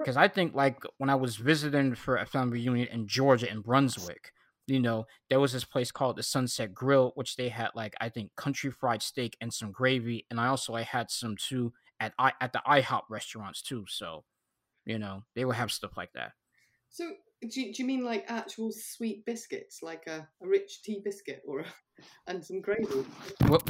because 0.05 0.17
I 0.19 0.29
think 0.29 0.55
like 0.55 0.83
when 0.99 1.11
I 1.11 1.15
was 1.15 1.37
visiting 1.37 1.95
for 1.95 2.17
a 2.17 2.27
family 2.27 2.59
reunion 2.59 2.89
in 2.89 3.09
Georgia 3.09 3.51
in 3.51 3.63
Brunswick, 3.63 4.33
you 4.67 4.81
know, 4.81 5.07
there 5.31 5.41
was 5.41 5.55
this 5.55 5.65
place 5.65 5.91
called 5.91 6.17
the 6.17 6.23
Sunset 6.23 6.75
Grill, 6.75 7.13
which 7.15 7.37
they 7.37 7.49
had 7.49 7.71
like 7.75 7.95
I 8.01 8.11
think 8.11 8.37
country 8.37 8.71
fried 8.71 9.03
steak 9.03 9.37
and 9.41 9.55
some 9.55 9.73
gravy, 9.73 10.27
and 10.31 10.39
I 10.39 10.49
also 10.49 10.75
I 10.75 10.83
had 10.83 11.11
some 11.11 11.37
too 11.37 11.73
at 12.01 12.15
I 12.19 12.33
at 12.41 12.53
the 12.53 12.63
IHOP 12.67 13.03
restaurants 13.11 13.63
too. 13.63 13.85
So, 13.89 14.25
you 14.85 14.99
know, 14.99 15.23
they 15.35 15.45
would 15.45 15.57
have 15.57 15.73
stuff 15.73 15.97
like 15.97 16.13
that. 16.15 16.33
So, 16.91 17.11
do 17.43 17.61
you, 17.61 17.73
do 17.73 17.83
you 17.83 17.87
mean 17.87 18.05
like 18.05 18.25
actual 18.29 18.73
sweet 18.73 19.25
biscuits, 19.25 19.81
like 19.83 20.07
a, 20.07 20.27
a 20.43 20.47
rich 20.47 20.83
tea 20.83 21.01
biscuit, 21.05 21.43
or 21.47 21.61
a, 21.61 21.65
and 22.27 22.45
some 22.45 22.61
gravy? 22.61 23.05
Well, 23.47 23.63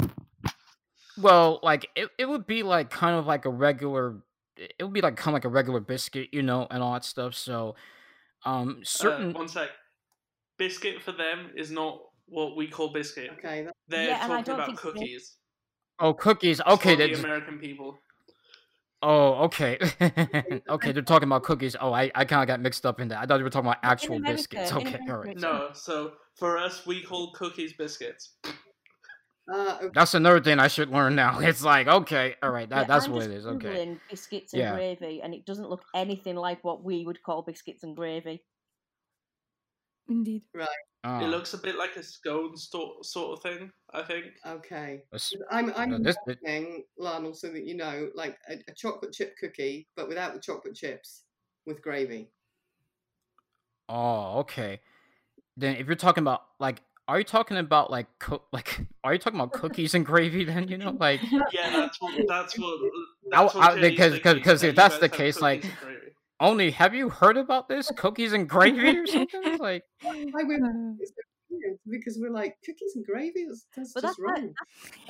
well, 1.17 1.59
like 1.63 1.89
it, 1.95 2.09
it 2.17 2.27
would 2.27 2.47
be 2.47 2.63
like 2.63 2.89
kind 2.89 3.15
of 3.17 3.25
like 3.25 3.45
a 3.45 3.49
regular. 3.49 4.17
It 4.57 4.83
would 4.83 4.93
be 4.93 5.01
like 5.01 5.15
kind 5.15 5.29
of 5.29 5.33
like 5.35 5.45
a 5.45 5.49
regular 5.49 5.79
biscuit, 5.79 6.29
you 6.33 6.43
know, 6.43 6.67
and 6.69 6.83
all 6.83 6.93
that 6.93 7.05
stuff. 7.05 7.33
So, 7.35 7.75
um, 8.45 8.81
certain. 8.83 9.35
Uh, 9.35 9.39
one 9.39 9.47
sec. 9.47 9.69
Biscuit 10.57 11.01
for 11.01 11.13
them 11.13 11.51
is 11.55 11.71
not 11.71 12.01
what 12.25 12.57
we 12.57 12.67
call 12.67 12.91
biscuit. 12.91 13.31
Okay, 13.37 13.63
that, 13.63 13.73
They're 13.87 14.09
Yeah, 14.09 14.27
talking 14.27 14.53
about 14.53 14.65
think 14.65 14.79
so. 14.79 14.91
cookies. 14.91 15.37
oh, 15.99 16.13
cookies. 16.13 16.57
for 16.57 16.71
Okay, 16.71 16.95
the 16.95 17.07
that's 17.07 17.19
American 17.19 17.59
people. 17.59 17.97
Oh, 19.01 19.45
okay. 19.45 19.77
okay, 20.69 20.91
they're 20.91 21.01
talking 21.01 21.27
about 21.29 21.43
cookies. 21.43 21.75
Oh, 21.79 21.93
I, 21.93 22.11
I 22.15 22.25
kind 22.25 22.41
of 22.41 22.47
got 22.47 22.59
mixed 22.59 22.85
up 22.85 22.99
in 22.99 23.07
that. 23.09 23.19
I 23.19 23.25
thought 23.25 23.37
you 23.37 23.45
were 23.45 23.49
talking 23.49 23.67
about 23.69 23.79
actual 23.83 24.17
America- 24.17 24.35
biscuits. 24.57 24.71
Okay, 24.73 24.93
all 24.97 25.03
America 25.03 25.13
right. 25.27 25.35
it's 25.35 25.41
No, 25.41 25.69
so 25.73 26.13
for 26.35 26.57
us, 26.57 26.85
we 26.85 27.01
call 27.01 27.31
cookies 27.31 27.71
biscuits. 27.73 28.33
uh, 29.53 29.77
okay. 29.77 29.89
That's 29.93 30.13
another 30.15 30.41
thing 30.41 30.59
I 30.59 30.67
should 30.67 30.89
learn 30.89 31.15
now. 31.15 31.39
It's 31.49 31.63
like, 31.63 31.87
okay, 31.87 32.35
all 32.43 32.51
right, 32.51 32.67
that, 32.69 32.81
Yeah, 32.81 32.83
that's 32.87 33.05
I'm 33.05 33.13
what 33.13 33.19
just 33.19 33.29
it 33.29 33.35
is. 33.35 33.47
Okay. 33.47 33.97
Biscuits 34.09 34.51
and 34.53 34.59
Yeah. 34.61 34.75
gravy, 34.75 35.21
and 35.21 35.33
it 35.33 35.45
doesn't 35.45 35.69
look 35.69 35.83
anything 35.95 36.35
like 36.35 36.61
what 36.65 36.83
we 36.83 37.05
would 37.05 37.23
call 37.23 37.41
biscuits 37.41 37.83
and 37.83 37.95
gravy. 37.95 38.43
Indeed. 40.09 40.41
It 40.53 40.67
Oh, 41.05 41.25
looks 41.25 41.53
a 41.53 41.57
bit 41.57 41.77
like 41.77 41.95
a 41.95 42.03
scone 42.03 42.57
sto- 42.57 42.97
sort 43.03 43.37
of 43.37 43.41
thing, 43.43 43.71
I 43.93 44.01
think. 44.03 44.25
okay. 44.45 45.03
let's- 45.13 45.33
I'm 45.49 45.71
I'm 45.75 45.91
No, 45.91 45.97
this- 45.99 46.17
this- 46.27 46.35
imagining, 46.43 46.83
Lionel, 46.97 47.33
so 47.33 47.47
that 47.49 47.65
you 47.65 47.75
know, 47.77 48.09
like 48.15 48.37
a, 48.49 48.55
a 48.67 48.73
chocolate 48.75 49.13
chip 49.13 49.35
cookie, 49.39 49.87
but 49.95 50.09
without 50.09 50.33
the 50.33 50.41
chocolate 50.41 50.75
chips, 50.75 51.23
with 51.65 51.81
gravy. 51.81 52.29
oh, 53.87 54.39
okay. 54.39 54.81
Then 55.57 55.75
if 55.77 55.87
you're 55.87 55.95
talking 55.95 56.21
about 56.23 56.43
like, 56.59 56.81
are 57.07 57.17
you 57.17 57.23
talking 57.23 57.57
about 57.57 57.89
like 57.89 58.07
cook 58.19 58.45
like 58.51 58.85
are 59.03 59.13
you 59.13 59.19
talking 59.19 59.39
about 59.39 59.53
cookies 59.53 59.93
and 59.95 60.05
gravy? 60.05 60.43
Then 60.43 60.67
you 60.67 60.77
know, 60.77 60.95
like, 60.99 61.21
Yeah, 61.51 61.69
that's 61.71 61.99
what. 62.01 62.13
That's 62.27 62.57
what. 62.59 62.73
I- 62.73 62.89
That's 63.43 63.55
I- 63.55 63.57
what 63.59 63.75
Jenny's 63.81 63.91
because- 63.91 64.19
because 64.35 64.63
if 64.63 64.75
that's 64.75 64.97
the 64.97 65.09
case, 65.09 65.39
like- 65.41 65.63
and 65.63 65.73
gravy. 65.81 65.99
Only 66.39 66.71
have 66.71 66.93
you 66.93 67.09
heard 67.09 67.37
about 67.37 67.67
this 67.67 67.91
cookies 67.95 68.33
and 68.33 68.47
gravy 68.47 68.97
or 68.97 69.05
something? 69.07 69.41
It's 69.43 69.59
like, 69.61 69.83
Why 70.01 70.13
we 70.47 70.55
Uh, 70.55 70.93
it's 70.99 71.11
so 71.11 71.21
weird 71.49 71.77
because 71.89 72.17
we're 72.19 72.31
like 72.31 72.55
cookies 72.65 72.95
and 72.95 73.05
gravy. 73.05 73.45
That's, 73.47 73.65
that's 73.75 73.93
But 73.93 74.01
just 74.03 74.19
that's 74.25 74.41
wrong. 74.41 74.53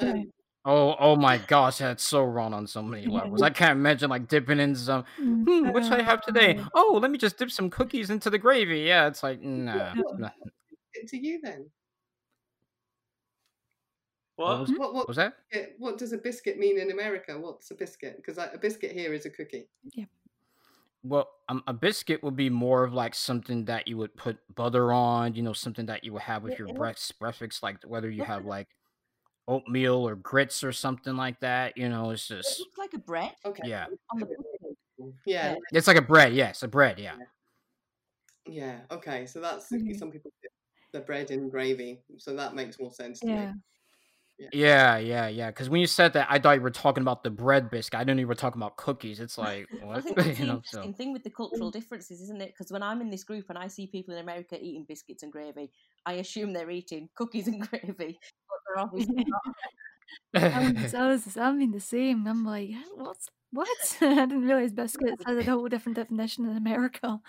yeah. 0.02 0.12
Um, 0.12 0.32
oh, 0.65 0.96
oh 1.00 1.15
my 1.15 1.38
gosh, 1.38 1.78
that's 1.80 2.04
so 2.04 2.24
wrong 2.24 2.54
on 2.54 2.65
so 2.68 2.82
many 2.82 3.06
levels. 3.12 3.42
I 3.42 3.50
can't 3.50 3.74
imagine 3.78 4.10
like 4.10 4.28
dipping 4.28 4.60
in 4.60 4.76
some. 4.76 5.04
Mm, 5.22 5.44
Hmm, 5.46 5.70
what 5.72 5.84
should 5.84 5.94
I 5.94 6.04
have 6.04 6.22
today? 6.22 6.58
uh, 6.58 6.65
Oh, 6.74 7.00
let 7.02 7.12
me 7.12 7.18
just 7.18 7.38
dip 7.38 7.52
some 7.52 7.70
cookies 7.70 8.10
into 8.10 8.30
the 8.30 8.38
gravy. 8.38 8.82
Yeah, 8.82 9.08
it's 9.08 9.24
like 9.24 9.42
nah. 9.42 9.94
What- 9.96 10.20
nah. 10.20 10.30
to 11.08 11.18
you 11.18 11.39
then, 11.44 11.70
What? 14.36 14.60
was- 14.62 14.70
what 14.72 14.80
what 14.80 14.94
What 14.94 15.08
was 15.08 15.18
that? 15.18 15.34
what 15.78 15.98
does 15.98 16.13
a 16.13 16.18
biscuit 16.18 16.58
mean 16.58 16.80
in 16.80 16.92
America? 16.92 17.38
What's 17.39 17.70
a 17.72 17.76
biscuit? 17.76 18.18
Because 18.18 18.38
a 18.38 18.58
biscuit 18.60 18.92
here 18.92 19.13
is 19.13 19.26
a 19.26 19.30
cookie. 19.30 19.68
Well, 21.04 21.30
um, 21.48 21.64
a 21.66 21.74
biscuit 21.74 22.22
would 22.24 22.36
be 22.36 22.50
more 22.50 22.84
of 22.84 22.94
like 22.94 23.16
something 23.16 23.66
that 23.66 23.88
you 23.88 23.98
would 23.98 24.16
put 24.18 24.38
butter 24.54 24.92
on, 24.92 25.34
you 25.34 25.42
know, 25.42 25.54
something 25.54 25.86
that 25.86 26.04
you 26.04 26.12
would 26.14 26.24
have 26.24 26.44
with 26.44 26.54
Yeah, 26.54 26.60
your 26.60 26.68
it 26.68 26.76
breakfast, 26.76 27.18
breakfast, 27.20 27.64
like 27.64 27.82
whether 27.84 28.10
you 28.10 28.24
have 28.24 28.44
like 28.44 28.50
like 28.50 28.68
oatmeal 29.48 30.08
or 30.08 30.16
grits 30.16 30.64
or 30.64 30.72
something 30.74 31.16
like 31.16 31.40
that. 31.42 31.78
You 31.78 31.90
know, 31.90 32.12
it's 32.12 32.28
just 32.28 32.60
looks 32.60 32.78
like 32.78 32.94
a 32.94 33.00
bread 33.00 33.34
Okay. 33.46 33.64
yeah, 33.68 33.88
on 34.12 34.20
the 34.20 34.26
bottom. 34.28 35.14
Yeah. 35.26 35.56
it's 35.72 35.88
like 35.88 35.98
a 35.98 36.02
bread. 36.02 36.34
Yes, 36.34 36.64
a 36.64 36.68
bread. 36.68 37.00
Yeah. 37.00 37.16
Yeah. 38.46 38.82
Okay. 38.92 39.26
So 39.26 39.40
that's 39.40 39.72
Okay. 39.72 39.94
some 39.98 40.12
people 40.12 40.32
the 40.92 41.02
bread 41.02 41.32
and 41.32 41.52
gravy, 41.52 42.02
so 42.18 42.36
that 42.36 42.56
makes 42.56 42.80
more 42.80 42.92
sense 42.92 43.20
to 43.22 43.28
Yeah. 43.28 43.52
me. 43.52 43.60
Yeah, 44.54 44.97
yeah, 44.97 45.28
yeah. 45.28 45.47
Because 45.47 45.69
when 45.69 45.82
you 45.82 45.88
said 45.88 46.13
that, 46.13 46.28
I 46.30 46.39
thought 46.39 46.56
you 46.56 46.62
were 46.62 46.69
talking 46.69 47.02
about 47.02 47.23
the 47.23 47.30
bread 47.30 47.69
biscuit. 47.69 47.99
I 47.99 48.04
didn't 48.04 48.21
even 48.21 48.36
talking 48.38 48.62
about 48.62 48.78
cookies. 48.78 49.19
It's 49.19 49.38
like 49.38 49.67
I 49.88 50.02
think 50.02 50.15
that's 50.15 50.28
you 50.28 50.36
the 50.36 50.45
know, 50.45 50.56
interesting 50.56 50.93
so 50.93 50.97
thing 50.97 51.13
with 51.13 51.23
the 51.23 51.30
cultural 51.30 51.69
mm. 51.69 51.73
differences, 51.73 52.21
isn't 52.21 52.41
it? 52.41 52.54
Because 52.54 52.71
when 52.71 52.84
I'm 52.84 53.02
in 53.02 53.10
this 53.10 53.23
group 53.23 53.45
and 53.49 53.58
I 53.58 53.67
see 53.67 53.88
people 53.88 54.13
in 54.13 54.21
America 54.21 54.58
eating 54.60 54.86
biscuits 54.88 55.23
and 55.23 55.32
gravy, 55.32 55.71
I 56.06 56.13
assume 56.13 56.54
they're 56.54 56.69
eating 56.71 57.10
cookies 57.15 57.47
and 57.47 57.62
gravy, 57.69 58.19
but 58.19 58.60
they're 58.65 58.84
obviously 58.84 59.25
not. 59.25 59.56
I 60.36 60.71
was, 60.71 60.93
I 60.93 61.08
was, 61.08 61.38
I 61.38 61.52
mean 61.52 61.71
the 61.71 61.80
same. 61.80 62.25
I'm 62.28 62.45
like, 62.45 62.71
what's 62.95 63.28
what? 63.52 63.97
I 64.02 64.25
didn't 64.25 64.45
realize 64.45 64.71
biscuits 64.71 65.23
had 65.25 65.38
a 65.38 65.43
whole 65.43 65.67
different 65.67 65.97
definition 65.97 66.45
in 66.45 66.56
America. 66.56 67.19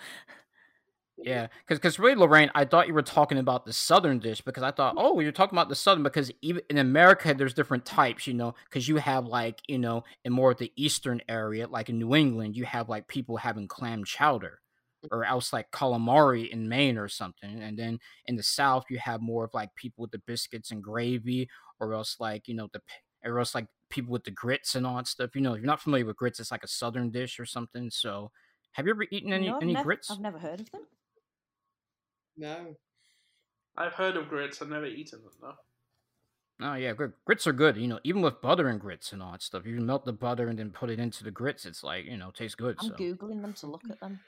Yeah, 1.23 1.47
because 1.59 1.79
because 1.79 1.99
really, 1.99 2.15
Lorraine, 2.15 2.51
I 2.55 2.65
thought 2.65 2.87
you 2.87 2.93
were 2.93 3.01
talking 3.01 3.37
about 3.37 3.65
the 3.65 3.73
southern 3.73 4.19
dish 4.19 4.41
because 4.41 4.63
I 4.63 4.71
thought, 4.71 4.95
mm. 4.95 5.01
oh, 5.01 5.19
you're 5.19 5.31
talking 5.31 5.57
about 5.57 5.69
the 5.69 5.75
southern 5.75 6.03
because 6.03 6.31
even 6.41 6.61
in 6.69 6.77
America, 6.77 7.33
there's 7.33 7.53
different 7.53 7.85
types, 7.85 8.27
you 8.27 8.33
know, 8.33 8.55
because 8.65 8.87
you 8.87 8.97
have 8.97 9.25
like 9.25 9.61
you 9.67 9.79
know 9.79 10.03
in 10.25 10.33
more 10.33 10.51
of 10.51 10.57
the 10.57 10.71
eastern 10.75 11.21
area, 11.29 11.67
like 11.67 11.89
in 11.89 11.99
New 11.99 12.15
England, 12.15 12.55
you 12.55 12.65
have 12.65 12.89
like 12.89 13.07
people 13.07 13.37
having 13.37 13.67
clam 13.67 14.03
chowder. 14.03 14.59
Mm. 15.05 15.09
Or 15.11 15.25
else 15.25 15.51
like 15.51 15.71
calamari 15.71 16.47
in 16.47 16.69
Maine 16.69 16.99
or 16.99 17.07
something, 17.07 17.59
and 17.61 17.77
then 17.77 17.99
in 18.27 18.35
the 18.35 18.43
South 18.43 18.85
you 18.87 18.99
have 18.99 19.19
more 19.19 19.43
of 19.43 19.53
like 19.53 19.73
people 19.75 20.03
with 20.03 20.11
the 20.11 20.21
biscuits 20.27 20.69
and 20.69 20.83
gravy, 20.83 21.49
or 21.79 21.95
else 21.95 22.17
like 22.19 22.47
you 22.47 22.53
know 22.53 22.69
the 22.71 22.81
or 23.23 23.39
else 23.39 23.55
like 23.55 23.67
people 23.89 24.11
with 24.11 24.23
the 24.23 24.31
grits 24.31 24.75
and 24.75 24.87
all 24.87 24.95
that 24.97 25.07
stuff. 25.07 25.35
You 25.35 25.41
know, 25.41 25.53
if 25.53 25.59
you're 25.59 25.67
not 25.67 25.81
familiar 25.81 26.05
with 26.05 26.17
grits, 26.17 26.39
it's 26.39 26.51
like 26.51 26.63
a 26.63 26.67
southern 26.67 27.11
dish 27.11 27.39
or 27.39 27.45
something. 27.45 27.89
So, 27.91 28.31
have 28.73 28.85
you 28.85 28.91
ever 28.91 29.05
eaten 29.11 29.33
any 29.33 29.49
no, 29.49 29.59
any 29.59 29.73
never, 29.73 29.85
grits? 29.85 30.09
I've 30.09 30.19
never 30.19 30.39
heard 30.39 30.61
of 30.61 30.71
them. 30.71 30.81
No. 32.37 32.75
I've 33.77 33.93
heard 33.93 34.17
of 34.17 34.27
grits. 34.29 34.61
I've 34.61 34.69
never 34.69 34.85
eaten 34.85 35.21
them 35.21 35.31
though. 35.41 35.55
Oh 36.63 36.75
yeah, 36.75 36.93
gr- 36.93 37.07
grits 37.25 37.47
are 37.47 37.53
good. 37.53 37.77
You 37.77 37.87
know, 37.87 37.99
even 38.03 38.21
with 38.21 38.41
butter 38.41 38.67
and 38.67 38.79
grits 38.79 39.13
and 39.13 39.23
all 39.23 39.31
that 39.31 39.41
stuff. 39.41 39.65
You 39.65 39.75
can 39.75 39.85
melt 39.85 40.05
the 40.05 40.13
butter 40.13 40.47
and 40.47 40.59
then 40.59 40.69
put 40.71 40.89
it 40.89 40.99
into 40.99 41.23
the 41.23 41.31
grits. 41.31 41.65
It's 41.65 41.83
like 41.83 42.05
you 42.05 42.17
know, 42.17 42.31
tastes 42.31 42.55
good. 42.55 42.75
I'm 42.79 42.89
so 42.89 42.95
googling 42.95 43.41
them 43.41 43.53
to 43.53 43.67
look 43.67 43.81
at 43.89 43.99
them. 43.99 44.19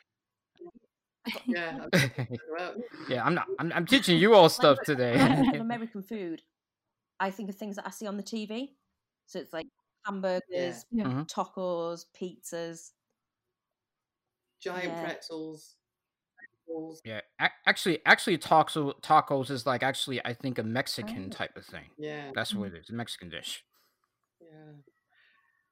Yeah. 1.45 1.85
I'm- 1.93 2.27
well, 2.57 2.75
yeah, 3.09 3.23
I'm 3.23 3.35
not. 3.35 3.47
I'm, 3.59 3.71
I'm 3.73 3.85
teaching 3.85 4.17
you 4.17 4.33
all 4.33 4.49
stuff 4.49 4.77
today. 4.85 5.13
American 5.59 6.01
food, 6.01 6.41
I 7.19 7.29
think 7.31 7.49
of 7.49 7.55
things 7.55 7.75
that 7.75 7.85
I 7.87 7.91
see 7.91 8.07
on 8.07 8.17
the 8.17 8.23
TV. 8.23 8.69
So 9.27 9.39
it's 9.39 9.53
like 9.53 9.67
hamburgers, 10.05 10.85
Yeah. 10.91 11.05
Mhm. 11.05 11.27
tacos, 11.29 12.05
pizzas. 12.19 12.91
giant 14.59 14.85
Yeah. 14.93 15.03
pretzels. 15.03 15.75
Pretzels. 16.65 17.01
yeah, 17.05 17.21
a- 17.39 17.49
actually, 17.65 17.99
actually, 18.05 18.37
tacos 18.37 18.93
tacos 19.01 19.49
is 19.49 19.65
like 19.65 19.83
actually 19.83 20.23
I 20.25 20.33
think 20.33 20.57
a 20.57 20.63
Mexican 20.63 21.27
Oh. 21.27 21.35
type 21.35 21.55
of 21.57 21.65
thing. 21.65 21.85
Yeah. 21.97 22.31
That's 22.33 22.53
what 22.53 22.67
mm-hmm. 22.67 22.75
it 22.77 22.79
is, 22.81 22.89
a 22.89 22.93
Mexican 22.93 23.29
dish. 23.29 23.63
Yeah. 24.41 24.73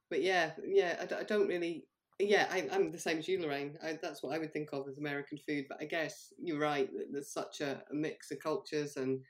But 0.09 0.21
yeah, 0.23 0.51
yeah, 0.65 0.97
I, 1.01 1.05
d- 1.05 1.15
I 1.15 1.23
don't 1.23 1.47
really. 1.47 1.87
Yeah, 2.19 2.47
I, 2.51 2.67
I'm 2.71 2.91
the 2.91 2.99
same 2.99 3.17
as 3.17 3.27
you, 3.27 3.41
Lorraine. 3.41 3.77
I, 3.83 3.97
that's 3.99 4.21
what 4.21 4.35
I 4.35 4.37
would 4.37 4.53
think 4.53 4.69
of 4.73 4.87
as 4.87 4.99
American 4.99 5.39
food. 5.39 5.65
But 5.67 5.79
I 5.81 5.85
guess 5.85 6.31
you're 6.37 6.59
right. 6.59 6.87
that 6.93 7.07
There's 7.11 7.33
such 7.33 7.61
a, 7.61 7.81
a 7.89 7.95
mix 7.95 8.29
of 8.29 8.39
cultures 8.39 8.97
and 8.97 9.21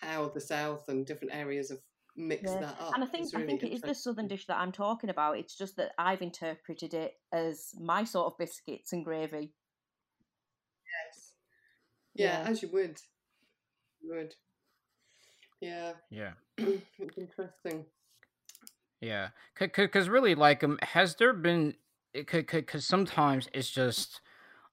how 0.00 0.30
the 0.30 0.40
South 0.40 0.84
and 0.88 1.04
different 1.04 1.34
areas 1.34 1.68
have 1.68 1.80
mixed 2.16 2.54
Yeah. 2.54 2.60
that 2.60 2.80
up. 2.80 2.94
And 2.94 3.04
I 3.04 3.06
think 3.06 3.24
It's 3.24 3.34
I 3.34 3.40
really 3.40 3.58
think 3.58 3.64
it 3.64 3.74
is 3.74 3.82
the 3.82 3.94
southern 3.94 4.26
dish 4.28 4.46
that 4.46 4.56
I'm 4.56 4.72
talking 4.72 5.10
about. 5.10 5.36
It's 5.36 5.54
just 5.56 5.76
that 5.76 5.92
I've 5.98 6.22
interpreted 6.22 6.94
it 6.94 7.12
as 7.32 7.72
my 7.78 8.04
sort 8.04 8.26
of 8.32 8.38
biscuits 8.38 8.92
and 8.94 9.04
gravy. 9.04 9.52
Yeah, 12.20 12.42
Yeah. 12.42 12.50
as 12.50 12.62
you 12.62 12.68
would. 12.68 13.00
You 14.00 14.14
would. 14.14 14.34
Yeah, 15.60 15.92
Yeah. 16.10 16.32
it's 16.58 17.18
interesting. 17.18 17.86
Yeah, 19.00 19.28
because 19.58 20.08
really, 20.08 20.34
like, 20.34 20.62
um, 20.62 20.78
has 20.82 21.16
there 21.16 21.32
been? 21.32 21.74
Because 22.12 22.86
sometimes 22.86 23.48
it's 23.54 23.70
just, 23.70 24.20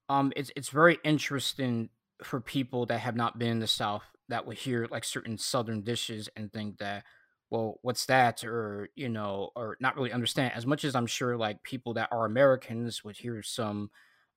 um, 0.09 0.33
it's 0.35 0.51
it's 0.55 0.69
very 0.69 0.99
interesting 1.03 1.89
for 2.23 2.41
people 2.41 2.85
that 2.87 2.99
have 2.99 3.15
not 3.15 3.39
been 3.39 3.49
in 3.51 3.59
the 3.59 3.67
South 3.67 4.03
that 4.29 4.45
will 4.45 4.53
hear 4.55 4.87
like 4.91 5.03
certain 5.05 5.37
Southern 5.37 5.83
dishes 5.83 6.29
and 6.35 6.51
think 6.51 6.77
that, 6.79 7.03
well, 7.49 7.79
what's 7.83 8.05
that, 8.07 8.43
or 8.43 8.89
you 8.95 9.09
know, 9.09 9.51
or 9.55 9.77
not 9.81 9.95
really 9.97 10.11
understand. 10.13 10.53
As 10.55 10.65
much 10.65 10.85
as 10.85 10.95
I'm 10.95 11.07
sure, 11.07 11.37
like 11.37 11.63
people 11.63 11.93
that 11.95 12.09
are 12.11 12.25
Americans 12.25 13.03
would 13.03 13.17
hear 13.17 13.41
some, 13.43 13.91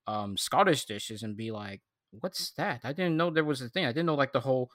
um, 0.07 0.37
Scottish 0.37 0.87
dishes 0.87 1.23
and 1.23 1.37
be 1.37 1.51
like, 1.53 1.83
what's 2.11 2.51
that? 2.53 2.81
I 2.85 2.93
didn't 2.93 3.17
know 3.17 3.31
there 3.31 3.45
was 3.45 3.61
a 3.61 3.69
thing. 3.69 3.85
I 3.85 3.93
didn't 3.93 4.07
know 4.07 4.15
like 4.15 4.33
the 4.33 4.41
whole 4.41 4.71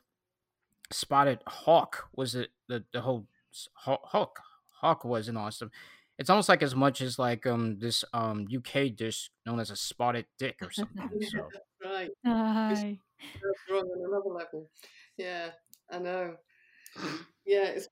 spotted 0.91 1.41
hock 1.47 2.09
was 2.15 2.35
it 2.35 2.51
the 2.67 2.83
the 2.93 3.01
whole 3.01 3.27
hock 3.73 4.39
hock 4.81 5.03
was 5.05 5.27
and 5.27 5.37
all 5.37 5.51
stuff. 5.51 5.69
It's 6.17 6.29
almost 6.29 6.47
like 6.47 6.63
as 6.63 6.75
much 6.75 7.01
as 7.01 7.19
like 7.19 7.45
um 7.45 7.79
this 7.79 8.03
um 8.13 8.47
UK 8.53 8.95
dish 8.95 9.29
known 9.45 9.59
as 9.59 9.69
a 9.71 9.75
spotted 9.75 10.25
dick 10.37 10.57
or 10.61 10.71
something. 10.71 11.09
So 11.21 11.49
Right. 11.83 12.09
Aye. 12.25 12.99
That's 13.19 13.69
wrong 13.69 13.83
on 13.85 14.09
another 14.09 14.29
level. 14.29 14.69
Yeah, 15.17 15.51
I 15.89 15.99
know. 15.99 16.37
Yeah, 17.45 17.65
it's? 17.65 17.87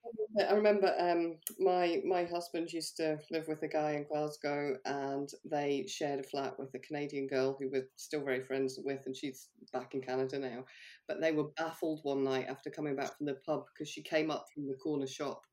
I 0.49 0.53
remember 0.53 0.91
um, 0.97 1.37
my 1.59 2.01
my 2.05 2.23
husband 2.25 2.73
used 2.73 2.97
to 2.97 3.19
live 3.29 3.47
with 3.47 3.61
a 3.61 3.67
guy 3.67 3.91
in 3.91 4.05
Glasgow, 4.07 4.77
and 4.85 5.29
they 5.45 5.85
shared 5.87 6.19
a 6.19 6.23
flat 6.23 6.57
with 6.57 6.73
a 6.73 6.79
Canadian 6.79 7.27
girl 7.27 7.55
who 7.59 7.69
we're 7.71 7.87
still 7.95 8.23
very 8.23 8.43
friends 8.43 8.79
with, 8.83 9.01
and 9.05 9.15
she's 9.15 9.49
back 9.71 9.93
in 9.93 10.01
Canada 10.01 10.39
now. 10.39 10.65
But 11.07 11.21
they 11.21 11.31
were 11.31 11.51
baffled 11.55 11.99
one 12.01 12.23
night 12.23 12.47
after 12.49 12.71
coming 12.71 12.95
back 12.95 13.15
from 13.15 13.27
the 13.27 13.35
pub 13.45 13.65
because 13.73 13.87
she 13.89 14.01
came 14.01 14.31
up 14.31 14.47
from 14.53 14.67
the 14.67 14.75
corner 14.75 15.05
shop. 15.07 15.43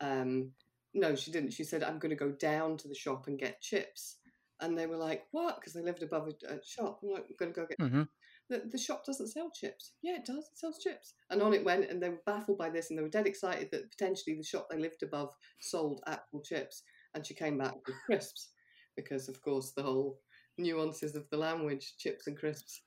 Um, 0.00 0.52
no, 0.94 1.16
she 1.16 1.32
didn't. 1.32 1.52
She 1.52 1.64
said, 1.64 1.82
"I'm 1.82 1.98
going 1.98 2.10
to 2.10 2.16
go 2.16 2.30
down 2.32 2.76
to 2.78 2.88
the 2.88 2.94
shop 2.94 3.26
and 3.26 3.38
get 3.38 3.60
chips." 3.60 4.18
And 4.60 4.78
they 4.78 4.86
were 4.86 4.96
like, 4.96 5.24
"What?" 5.32 5.56
Because 5.56 5.72
they 5.72 5.82
lived 5.82 6.04
above 6.04 6.28
a, 6.28 6.54
a 6.54 6.58
shop. 6.64 7.00
I'm 7.02 7.10
like, 7.10 7.24
"I'm 7.28 7.36
going 7.36 7.52
to 7.52 7.60
go 7.60 7.66
get 7.66 7.78
mhm. 7.78 8.08
The, 8.50 8.62
the 8.70 8.78
shop 8.78 9.04
doesn't 9.06 9.28
sell 9.28 9.50
chips. 9.54 9.92
Yeah, 10.02 10.16
it 10.16 10.26
does. 10.26 10.50
It 10.52 10.58
sells 10.58 10.78
chips. 10.82 11.14
And 11.30 11.40
on 11.40 11.54
it 11.54 11.64
went, 11.64 11.88
and 11.90 12.02
they 12.02 12.10
were 12.10 12.20
baffled 12.26 12.58
by 12.58 12.68
this, 12.68 12.90
and 12.90 12.98
they 12.98 13.02
were 13.02 13.08
dead 13.08 13.26
excited 13.26 13.70
that 13.72 13.90
potentially 13.90 14.36
the 14.36 14.44
shop 14.44 14.68
they 14.70 14.78
lived 14.78 15.02
above 15.02 15.32
sold 15.60 16.02
actual 16.06 16.42
chips. 16.42 16.82
And 17.14 17.26
she 17.26 17.34
came 17.34 17.56
back 17.56 17.74
with 17.86 17.96
crisps, 18.06 18.50
because 18.96 19.28
of 19.28 19.40
course 19.42 19.72
the 19.72 19.82
whole 19.82 20.20
nuances 20.58 21.16
of 21.16 21.24
the 21.30 21.38
language, 21.38 21.94
chips 21.98 22.26
and 22.26 22.36
crisps. 22.36 22.82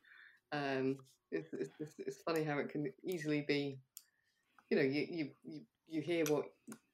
Um, 0.52 0.98
it's, 1.32 1.54
it's, 1.54 1.72
it's- 1.80 1.96
it's 2.00 2.22
funny 2.24 2.44
how 2.44 2.60
it 2.60 2.70
can 2.70 2.92
easily 3.04 3.46
be, 3.48 3.80
you 4.70 4.78
know, 4.78 4.84
you, 4.84 5.06
you, 5.10 5.30
you, 5.44 5.62
you 5.88 6.02
hear 6.02 6.26
what 6.28 6.46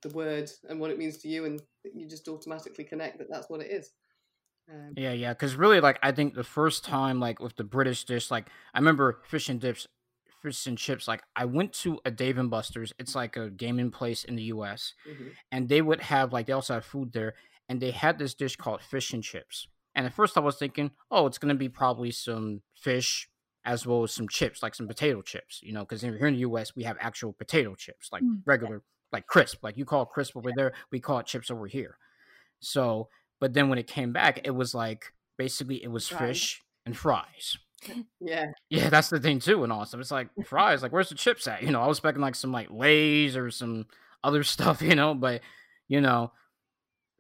the 0.04 0.10
word 0.10 0.50
and 0.70 0.80
what 0.80 0.92
it 0.92 0.98
means 0.98 1.18
to 1.20 1.28
you, 1.28 1.46
and 1.46 1.62
you 1.94 2.08
just 2.08 2.28
automatically 2.28 2.84
connect 2.84 3.18
that 3.20 3.30
that's 3.30 3.50
what 3.50 3.62
it 3.62 3.72
is. 3.72 3.92
Um, 4.70 4.94
Yeah, 4.96 5.14
yeah, 5.14 5.34
because 5.34 5.56
really, 5.56 5.80
like, 5.80 6.00
I 6.04 6.12
think 6.12 6.34
the 6.34 6.44
first 6.44 6.84
time, 6.84 7.20
like, 7.20 7.40
with 7.40 7.56
the 7.56 7.64
British 7.64 8.04
dish, 8.04 8.30
like, 8.30 8.50
I 8.74 8.80
remember 8.80 9.22
fish 9.26 9.50
and 9.50 9.60
dips, 9.60 9.88
fish 10.42 10.68
and 10.68 10.78
chips. 10.78 11.08
Like, 11.08 11.24
I 11.36 11.46
went 11.46 11.74
to 11.74 12.00
a 12.06 12.12
Dave 12.12 12.38
and 12.38 12.50
Buster's. 12.50 12.94
It's 13.00 13.16
like 13.16 13.36
a 13.38 13.50
gaming 13.50 13.92
place 13.92 14.24
in 14.24 14.36
the 14.36 14.44
U.S., 14.44 14.94
mhm. 15.06 15.38
and 15.52 15.70
they 15.70 15.82
would 15.82 16.02
have 16.02 16.32
like 16.34 16.46
they 16.46 16.54
also 16.54 16.76
have 16.76 16.86
food 16.86 17.14
there, 17.14 17.34
and 17.68 17.82
they 17.82 17.92
had 17.92 18.20
this 18.20 18.34
dish 18.36 18.56
called 18.56 18.82
fish 18.82 19.14
and 19.14 19.24
chips. 19.24 19.68
And 19.96 20.06
at 20.06 20.14
first, 20.14 20.38
I 20.38 20.42
was 20.42 20.58
thinking, 20.58 20.92
oh, 21.12 21.26
it's 21.26 21.38
gonna 21.38 21.56
be 21.56 21.70
probably 21.70 22.12
some 22.12 22.62
fish 22.76 23.30
as 23.66 23.86
well 23.86 24.04
as 24.04 24.14
some 24.14 24.28
chips, 24.28 24.64
like 24.64 24.76
some 24.76 24.88
potato 24.88 25.22
chips, 25.22 25.60
you 25.62 25.74
know, 25.74 25.82
because 25.82 26.02
here 26.02 26.28
in 26.28 26.34
the 26.34 26.40
U.S. 26.42 26.76
we 26.76 26.84
have 26.84 26.98
actual 27.00 27.34
potato 27.34 27.76
chips, 27.76 28.10
like 28.12 28.24
Mm. 28.24 28.42
regular, 28.46 28.84
like 29.12 29.26
crisp, 29.28 29.64
like 29.64 29.78
you 29.78 29.86
call 29.86 30.04
it 30.04 30.10
crisp 30.10 30.38
over 30.38 30.52
there, 30.56 30.74
we 30.92 31.00
call 31.00 31.20
it 31.20 31.26
chips 31.26 31.50
over 31.52 31.68
here. 31.68 31.98
So, 32.60 33.10
but 33.40 33.54
then 33.54 33.70
when 33.70 33.80
it 33.80 33.88
came 33.88 34.12
back, 34.14 34.42
it 34.44 34.52
was 34.52 34.74
like 34.76 35.14
basically 35.38 35.84
it 35.84 35.90
was 35.92 36.08
Fries. 36.08 36.20
fish 36.20 36.62
and 36.86 36.98
fries. 36.98 37.58
Yeah, 38.20 38.48
Yeah, 38.70 38.90
that's 38.90 39.10
the 39.10 39.20
thing 39.22 39.40
too, 39.40 39.64
and 39.64 39.72
awesome. 39.72 40.02
It's 40.02 40.12
like 40.12 40.30
fries. 40.46 40.84
Like, 40.84 40.92
where's 40.92 41.10
the 41.10 41.16
chips 41.16 41.48
at? 41.48 41.64
You 41.64 41.72
know, 41.72 41.82
I 41.82 41.88
was 41.88 41.98
expecting 41.98 42.22
like 42.22 42.36
some 42.36 42.52
like 42.52 42.68
Lay's 42.72 43.38
or 43.38 43.50
some 43.52 43.86
other 44.24 44.44
stuff, 44.56 44.82
you 44.82 44.96
know, 44.96 45.14
but 45.14 45.42
you 45.88 46.02
know. 46.02 46.32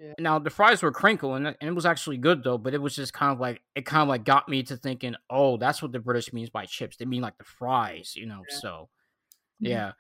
Yeah. 0.01 0.13
Now 0.17 0.39
the 0.39 0.49
fries 0.49 0.81
were 0.81 0.93
crinkle, 0.93 1.35
and, 1.35 1.47
it- 1.47 1.57
and 1.59 1.69
it 1.69 1.73
was 1.73 1.85
actually 1.85 2.17
good 2.17 2.41
though. 2.43 2.57
But 2.57 2.73
it 2.73 2.81
was 2.81 2.95
just 2.95 3.11
kind 3.13 3.33
of 3.33 3.39
like 3.39 3.61
it 3.75 3.85
kind 3.85 4.01
of 4.01 4.07
like 4.07 4.23
got 4.23 4.47
me 4.47 4.63
to 4.63 4.77
thinking, 4.77 5.15
oh, 5.29 5.57
that's 5.57 5.81
what 5.81 5.91
the 5.91 5.99
British 5.99 6.31
means 6.31 6.49
by 6.49 6.65
chips. 6.65 6.95
They 6.97 7.03
mean 7.05 7.21
like 7.21 7.37
the 7.37 7.43
fries, 7.43 8.13
you 8.15 8.25
know. 8.25 8.43
Yeah. 8.49 8.57
So, 8.59 8.89
Mhm. 9.61 9.67
yeah, 9.69 9.91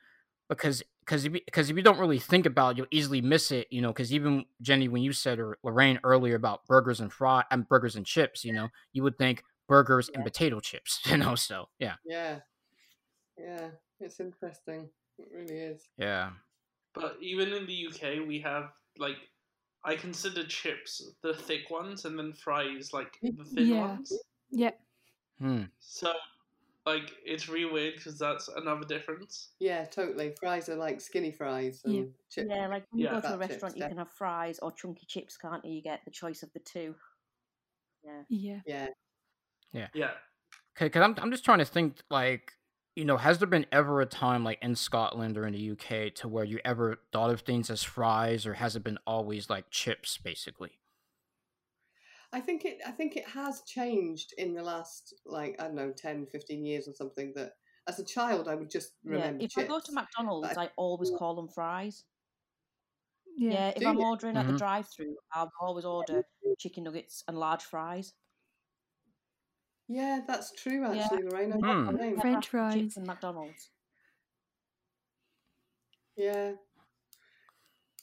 because 0.47 0.83
because 1.09 1.25
if 1.25 1.33
because 1.33 1.71
if 1.71 1.75
you 1.75 1.81
don't 1.81 1.97
really 1.97 2.19
think 2.19 2.45
about, 2.45 2.71
it, 2.71 2.77
you'll 2.77 2.87
easily 2.91 3.19
miss 3.19 3.51
it, 3.51 3.67
you 3.71 3.81
know. 3.81 3.87
Because 3.87 4.13
even 4.13 4.45
Jenny, 4.61 4.87
when 4.87 5.01
you 5.01 5.11
said 5.11 5.39
or 5.39 5.57
Lorraine 5.63 5.99
earlier 6.03 6.35
about 6.35 6.67
burgers 6.67 6.99
and 6.99 7.11
fry 7.11 7.43
and 7.49 7.67
burgers 7.67 7.95
and 7.95 8.05
chips, 8.05 8.45
you 8.45 8.53
know, 8.53 8.69
you 8.93 9.01
would 9.01 9.17
think 9.17 9.43
burgers 9.67 10.09
and 10.13 10.23
potato 10.23 10.59
chips, 10.59 10.99
you 11.05 11.17
know. 11.17 11.33
So 11.33 11.67
yeah, 11.79 11.95
yeah, 12.05 12.39
yeah. 13.39 13.69
It's 13.99 14.19
interesting. 14.19 14.87
It 15.17 15.27
really 15.33 15.59
is. 15.59 15.81
yeah, 15.97 16.29
But 16.93 17.17
even 17.21 17.53
in 17.53 17.65
the 17.65 17.87
UK, 17.87 18.27
we 18.27 18.39
have 18.41 18.69
like 18.99 19.17
I 19.83 19.95
consider 19.95 20.45
chips 20.45 21.01
the 21.23 21.33
thick 21.33 21.71
ones, 21.71 22.05
and 22.05 22.19
then 22.19 22.33
fries 22.33 22.91
like 22.93 23.17
the 23.23 23.43
thin 23.55 23.67
Yeah. 23.67 23.87
ones. 23.87 24.13
Yep. 24.51 24.79
hmm. 25.39 25.63
So 25.79 26.13
like 26.93 27.11
it's 27.25 27.47
really 27.49 27.71
weird 27.71 27.95
because 27.95 28.17
that's 28.17 28.47
another 28.49 28.85
difference. 28.85 29.49
Yeah, 29.59 29.85
totally. 29.85 30.33
Fries 30.39 30.69
are 30.69 30.75
like 30.75 31.01
skinny 31.01 31.31
fries 31.31 31.81
and 31.85 31.93
Yeah. 31.95 32.03
chips. 32.29 32.47
Yeah, 32.49 32.67
like 32.67 32.85
when 32.89 33.01
Yeah. 33.01 33.15
you 33.15 33.21
go 33.21 33.27
to 33.27 33.27
a 33.27 33.37
Fat 33.37 33.49
chips, 33.49 33.49
restaurant, 33.49 33.75
you 33.77 33.81
def- 33.83 33.89
can 33.89 33.97
have 33.97 34.11
fries 34.11 34.59
or 34.59 34.71
chunky 34.71 35.05
chips, 35.07 35.37
can't 35.37 35.63
you? 35.63 35.71
You 35.73 35.81
get 35.81 36.01
the 36.05 36.11
choice 36.11 36.43
of 36.43 36.51
the 36.53 36.59
two. 36.59 36.95
Yeah. 38.03 38.21
Yeah. 38.29 38.59
Yeah. 38.65 38.87
Yeah. 39.73 39.87
Yeah. 39.93 40.11
Okay, 40.77 40.85
because 40.85 41.03
I'm 41.03 41.15
I'm 41.19 41.31
just 41.31 41.45
trying 41.45 41.59
to 41.59 41.65
think 41.65 41.97
like 42.09 42.53
you 42.95 43.05
know 43.05 43.17
has 43.17 43.37
there 43.39 43.47
been 43.47 43.65
ever 43.71 44.01
a 44.01 44.05
time 44.05 44.43
like 44.43 44.59
in 44.61 44.75
Scotland 44.75 45.37
or 45.37 45.45
in 45.45 45.53
the 45.53 45.59
UK 45.59 46.13
to 46.15 46.27
where 46.27 46.45
you 46.45 46.59
ever 46.65 46.97
thought 47.11 47.29
of 47.29 47.41
things 47.41 47.69
as 47.69 47.83
fries 47.83 48.45
or 48.45 48.55
has 48.55 48.75
it 48.75 48.83
been 48.83 48.97
always 49.05 49.49
like 49.49 49.69
chips 49.69 50.17
basically? 50.17 50.78
I 52.31 52.39
think 52.39 52.63
it 52.65 52.79
I 52.85 52.91
think 52.91 53.15
it 53.17 53.27
has 53.27 53.61
changed 53.63 54.33
in 54.37 54.53
the 54.53 54.61
last 54.63 55.13
like 55.25 55.55
I 55.59 55.63
don't 55.65 55.75
know 55.75 55.91
10 55.91 56.27
15 56.27 56.63
years 56.65 56.87
or 56.87 56.93
something 56.93 57.33
that 57.35 57.53
as 57.87 57.99
a 57.99 58.05
child 58.05 58.47
I 58.47 58.55
would 58.55 58.69
just 58.69 58.93
Yeah. 59.03 59.13
remember 59.13 59.43
If 59.45 59.51
chips. 59.51 59.65
I 59.65 59.67
go 59.67 59.79
to 59.79 59.91
McDonald's, 59.91 60.55
I- 60.57 60.65
I 60.65 60.69
always 60.75 61.09
call 61.17 61.35
them 61.35 61.47
fries. 61.47 62.05
Yeah. 63.35 63.51
Yeah, 63.51 63.73
if 63.75 63.85
I'm 63.87 63.97
you? 63.97 64.05
ordering 64.05 64.37
at 64.37 64.45
the 64.47 64.53
Mhm. 64.53 64.57
drive-through, 64.57 65.17
I'll 65.31 65.51
always 65.61 65.85
order 65.85 66.23
chicken 66.59 66.83
nuggets 66.83 67.23
and 67.27 67.37
large 67.37 67.63
fries. 67.63 68.13
Yeah, 69.87 70.23
that's 70.27 70.51
true 70.51 70.81
Yeah. 70.83 71.03
actually, 71.03 71.23
Lorraine. 71.23 71.53
I 71.53 71.55
Hmm. 71.57 71.85
the 71.87 71.93
name. 71.93 72.19
French 72.19 72.49
fries. 72.49 72.97
and 72.97 73.07
McDonald's. 73.07 73.71
Yeah. 76.15 76.57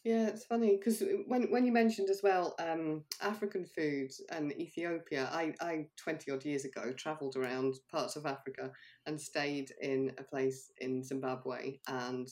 Yeah, 0.06 0.28
it's 0.28 0.44
funny 0.44 0.76
because 0.76 1.02
when 1.26 1.50
when 1.50 1.66
you 1.66 1.72
mentioned 1.72 2.10
as 2.10 2.20
well 2.22 2.54
um, 2.60 3.02
African 3.20 3.66
foods 3.66 4.22
and 4.30 4.52
Ethiopia, 4.52 5.28
I, 5.32 5.52
I 5.60 5.86
twenty 5.96 6.30
odd 6.30 6.44
years 6.44 6.64
ago 6.64 6.92
travelled 6.92 7.34
around 7.34 7.74
parts 7.90 8.14
of 8.14 8.24
Africa 8.24 8.70
and 9.06 9.20
stayed 9.20 9.72
in 9.82 10.12
a 10.16 10.22
place 10.22 10.70
in 10.78 11.02
Zimbabwe 11.02 11.78
and 11.88 12.28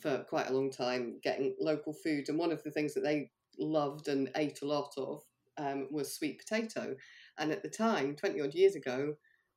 for 0.00 0.24
quite 0.30 0.48
a 0.48 0.54
long 0.54 0.70
time 0.70 1.20
getting 1.22 1.54
local 1.60 1.92
food. 1.92 2.30
And 2.30 2.38
one 2.38 2.50
of 2.50 2.62
the 2.62 2.70
things 2.70 2.94
that 2.94 3.04
they 3.04 3.30
loved 3.58 4.08
and 4.08 4.30
ate 4.34 4.62
a 4.62 4.66
lot 4.66 4.94
of 4.96 5.20
um, 5.58 5.88
was 5.90 6.16
sweet 6.16 6.38
potato. 6.38 6.96
And 7.36 7.52
at 7.52 7.62
the 7.62 7.68
time, 7.68 8.16
twenty 8.16 8.40
odd 8.40 8.54
years 8.54 8.76
ago, 8.76 9.12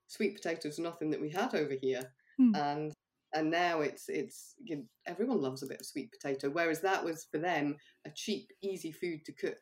sweet 0.08 0.36
potato 0.36 0.68
was 0.68 0.80
nothing 0.80 1.12
that 1.12 1.22
we 1.22 1.30
had 1.30 1.56
over 1.56 1.76
here. 1.82 2.12
Hmm. 2.38 2.56
And 2.56 2.94
and 3.38 3.52
now 3.52 3.82
it's 3.82 4.10
it's 4.10 4.56
you 4.64 4.78
know, 4.78 4.84
everyone 5.06 5.42
loves 5.42 5.64
a 5.64 5.68
bit 5.68 5.80
of 5.80 5.86
sweet 5.86 6.12
potato 6.12 6.50
whereas 6.50 6.82
that 6.82 7.04
was 7.04 7.28
for 7.32 7.38
them 7.38 7.76
a 8.06 8.10
cheap 8.16 8.52
easy 8.62 8.92
food 8.92 9.24
to 9.26 9.32
cook 9.32 9.62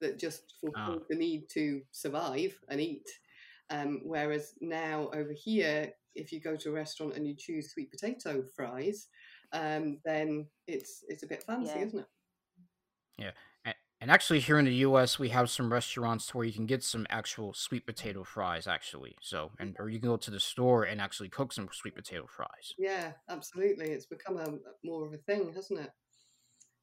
that 0.00 0.18
just 0.18 0.54
fulfilled 0.60 1.04
the 1.08 1.16
need 1.16 1.44
to 1.48 1.80
survive 1.92 2.58
and 2.68 2.80
eat. 2.80 3.08
Um, 3.70 4.00
whereas 4.04 4.54
now 4.60 5.08
over 5.14 5.32
here 5.32 5.92
if 6.14 6.32
you 6.32 6.40
go 6.40 6.56
to 6.56 6.68
a 6.70 6.72
restaurant 6.72 7.14
and 7.14 7.26
you 7.26 7.34
choose 7.38 7.72
sweet 7.72 7.90
potato 7.90 8.42
fries 8.54 9.06
um, 9.52 9.98
then 10.04 10.46
it's 10.66 11.04
it's 11.08 11.22
a 11.22 11.26
bit 11.26 11.42
fancy 11.44 11.78
Yeah. 11.78 11.84
isn't 11.86 11.98
it? 12.00 12.06
A- 13.18 13.32
And 14.02 14.10
actually, 14.10 14.40
here 14.40 14.58
in 14.58 14.64
the 14.64 14.74
U.S., 14.74 15.20
we 15.20 15.28
have 15.28 15.48
some 15.48 15.72
restaurants 15.72 16.34
where 16.34 16.44
you 16.44 16.52
can 16.52 16.66
get 16.66 16.82
some 16.82 17.06
actual 17.08 17.54
sweet 17.54 17.86
potato 17.86 18.24
fries, 18.24 18.66
actually. 18.66 19.14
So, 19.22 19.52
and 19.60 19.76
or 19.78 19.88
you 19.88 20.00
can 20.00 20.08
go 20.08 20.16
to 20.16 20.30
the 20.30 20.40
store 20.40 20.82
and 20.82 21.00
actually 21.00 21.28
cook 21.28 21.52
some 21.52 21.68
sweet 21.72 21.94
potato 21.94 22.26
fries. 22.26 22.74
yeah 22.78 23.12
absolutely 23.28 23.90
it's 23.90 24.06
become 24.06 24.38
a 24.38 24.58
more 24.84 25.06
of 25.06 25.12
a 25.12 25.18
thing 25.18 25.52
hasn't 25.54 25.78
it 25.78 25.90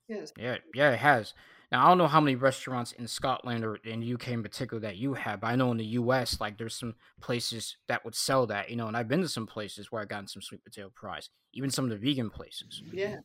yes 0.08 0.32
Yeah, 0.38 0.60
yeah, 0.74 0.92
it 0.92 1.00
has. 1.00 1.34
Now, 1.74 1.86
I 1.86 1.90
don't 1.90 1.98
know 1.98 2.08
how 2.08 2.22
many 2.22 2.36
restaurants 2.36 2.94
in 2.94 3.06
Scotland 3.06 3.66
or 3.66 3.76
in 3.76 4.00
the 4.00 4.08
UK 4.08 4.30
in 4.30 4.42
particular 4.42 4.80
that 4.82 4.96
you 4.96 5.14
have, 5.14 5.42
but 5.42 5.48
I 5.48 5.58
know 5.58 5.72
in 5.72 5.78
the 5.78 5.86
US, 5.86 6.40
like 6.40 6.58
there's 6.58 6.76
some 6.76 6.96
places 7.20 7.76
that 7.90 8.06
would 8.06 8.16
sell 8.16 8.48
that, 8.48 8.70
you 8.70 8.78
know, 8.78 8.88
and 8.88 8.96
I've 8.96 9.10
been 9.10 9.22
to 9.22 9.30
some 9.30 9.46
places 9.46 9.92
where 9.92 10.02
I 10.02 10.06
gotten 10.06 10.28
some 10.28 10.42
sweet 10.42 10.64
potato 10.64 10.90
fries, 10.96 11.30
even 11.54 11.70
some 11.70 11.84
of 11.84 11.92
the 11.92 11.98
vegan 11.98 12.30
places. 12.30 12.82
yeah 12.94 13.18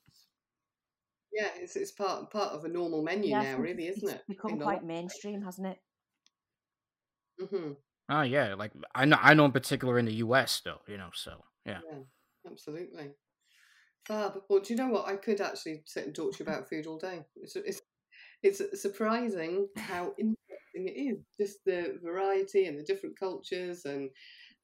yeah 1.35 1.49
it's, 1.57 1.77
it's 1.77 1.93
part 1.93 2.31
part 2.31 2.53
of 2.53 2.65
a 2.65 2.69
normal 2.69 3.03
menu 3.03 3.31
Yeah, 3.31 3.43
now 3.43 3.59
really 3.59 3.89
isn't 3.89 4.09
it 4.09 4.23
become 4.29 4.53
In 4.53 4.59
quite 4.59 4.77
lot- 4.77 4.85
mainstream, 4.85 5.43
hasn't 5.43 5.67
it? 5.69 5.79
Mhm. 7.41 7.77
Oh 8.09 8.23
yeah, 8.23 8.55
like 8.55 8.73
I 8.95 9.05
know, 9.07 9.17
I 9.21 9.35
know 9.35 9.47
in 9.47 9.53
particular 9.53 9.99
in 9.99 10.05
the 10.05 10.15
US 10.17 10.61
though, 10.61 10.81
you 10.87 10.97
know, 10.99 11.11
so 11.15 11.43
yeah. 11.67 11.81
Yeah, 11.91 11.99
absolutely. 12.51 13.11
Fab. 14.07 14.43
Well, 14.49 14.61
do 14.61 14.73
you 14.75 14.79
know 14.79 14.89
what? 14.89 15.09
I 15.09 15.17
could 15.17 15.41
actually 15.41 15.83
sit 15.87 16.05
and 16.07 16.15
talk 16.15 16.35
to 16.35 16.45
you 16.45 16.49
about 16.51 16.69
food 16.69 16.87
all 16.87 16.99
day. 16.99 17.25
It's 17.37 17.57
it's, 17.57 17.81
it's 18.43 18.81
surprising 18.83 19.69
how 19.77 20.15
interesting 20.19 20.89
it 20.89 20.93
is. 20.93 21.19
Just 21.39 21.65
the 21.65 21.99
variety 22.03 22.67
and 22.67 22.79
the 22.79 22.83
different 22.85 23.19
cultures 23.19 23.87
and 23.87 24.11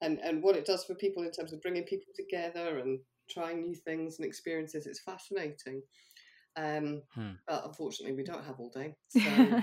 and 0.03 0.19
and 0.21 0.43
what 0.43 0.57
it 0.57 0.67
does 0.67 0.85
for 0.85 0.95
people 0.95 1.23
in 1.23 1.31
terms 1.33 1.53
of 1.53 1.63
bringing 1.63 1.85
people 1.85 2.13
together 2.15 2.79
and 2.79 3.01
trying 3.31 3.63
new 3.63 3.75
things 3.75 4.19
and 4.19 4.27
experiences. 4.27 4.87
It's 4.87 5.01
fascinating. 5.01 5.83
Um, 6.57 7.03
Hmm. 7.15 7.33
but 7.47 7.65
unfortunately, 7.67 8.17
we 8.17 8.25
don't 8.25 8.45
have 8.45 8.59
all 8.59 8.71
day. 8.71 8.97
So, 9.09 9.63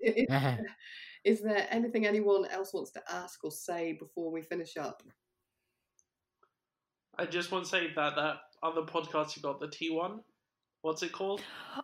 is 1.24 1.40
there 1.42 1.66
anything 1.70 2.06
anyone 2.06 2.46
else 2.46 2.72
wants 2.72 2.90
to 2.92 3.02
ask 3.10 3.42
or 3.44 3.50
say 3.50 3.92
before 3.92 4.30
we 4.30 4.42
finish 4.42 4.76
up? 4.76 5.02
I 7.18 7.26
just 7.26 7.50
want 7.50 7.64
to 7.64 7.70
say 7.70 7.88
that 7.96 8.14
that 8.16 8.36
other 8.62 8.82
podcast 8.82 9.36
you 9.36 9.42
got 9.42 9.58
the 9.60 9.68
T 9.68 9.90
one. 9.90 10.20
What's 10.82 11.02
it 11.02 11.10
called? 11.10 11.40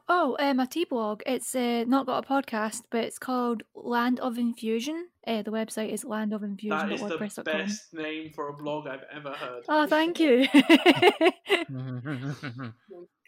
Oh, 0.09 0.37
um, 0.39 0.61
a 0.61 0.66
tea 0.66 0.85
blog. 0.85 1.22
It's 1.26 1.55
uh, 1.57 1.85
not 1.89 2.07
got 2.07 2.24
a 2.24 2.28
podcast, 2.28 2.83
but 2.91 3.03
it's 3.05 3.18
called 3.18 3.64
Land 3.74 4.20
of 4.20 4.39
Infusion. 4.39 5.09
Uh, 5.26 5.43
the 5.43 5.51
website 5.51 5.91
is 5.93 6.03
That 6.03 6.28
is 6.30 6.30
the 6.30 6.39
landofinfusion.wordpress.com. 6.39 7.45
best 7.45 7.93
name 7.95 8.30
for 8.33 8.49
a 8.51 8.53
blog 8.53 8.87
I've 8.87 9.03
ever 9.12 9.30
heard. 9.30 9.64
Oh, 9.68 9.87
thank 9.89 10.20
you. 10.20 10.47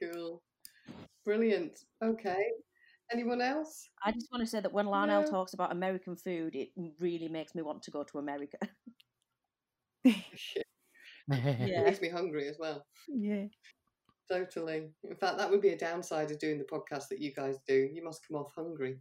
Cool. 0.00 0.42
Brilliant. 1.24 1.78
Okay. 2.02 2.50
Anyone 3.12 3.40
else? 3.40 3.88
I 4.04 4.12
just 4.12 4.30
want 4.32 4.42
to 4.42 4.46
say 4.46 4.60
that 4.60 4.72
when 4.72 4.86
Larnell 4.86 5.24
No. 5.24 5.30
talks 5.30 5.54
about 5.54 5.72
American 5.72 6.16
food, 6.16 6.54
it 6.54 6.70
really 7.00 7.28
makes 7.28 7.54
me 7.54 7.62
want 7.62 7.82
to 7.82 7.90
go 7.90 8.02
to 8.04 8.18
America. 8.18 8.58
Yeah. 11.26 11.80
It 11.80 11.84
makes 11.86 12.00
me 12.02 12.08
hungry 12.10 12.48
as 12.48 12.58
well. 12.58 12.84
yeah. 13.08 13.46
Totally. 14.30 14.90
In 15.08 15.16
fact, 15.16 15.38
that 15.38 15.50
would 15.50 15.60
be 15.62 15.70
a 15.70 15.78
downside 15.78 16.30
of 16.30 16.38
doing 16.38 16.58
the 16.58 16.64
podcast 16.64 17.08
that 17.08 17.18
you 17.20 17.32
guys 17.34 17.56
do. 17.66 17.74
You 17.92 18.02
must 18.04 18.26
come 18.28 18.36
off 18.38 18.52
hungry. 18.54 18.98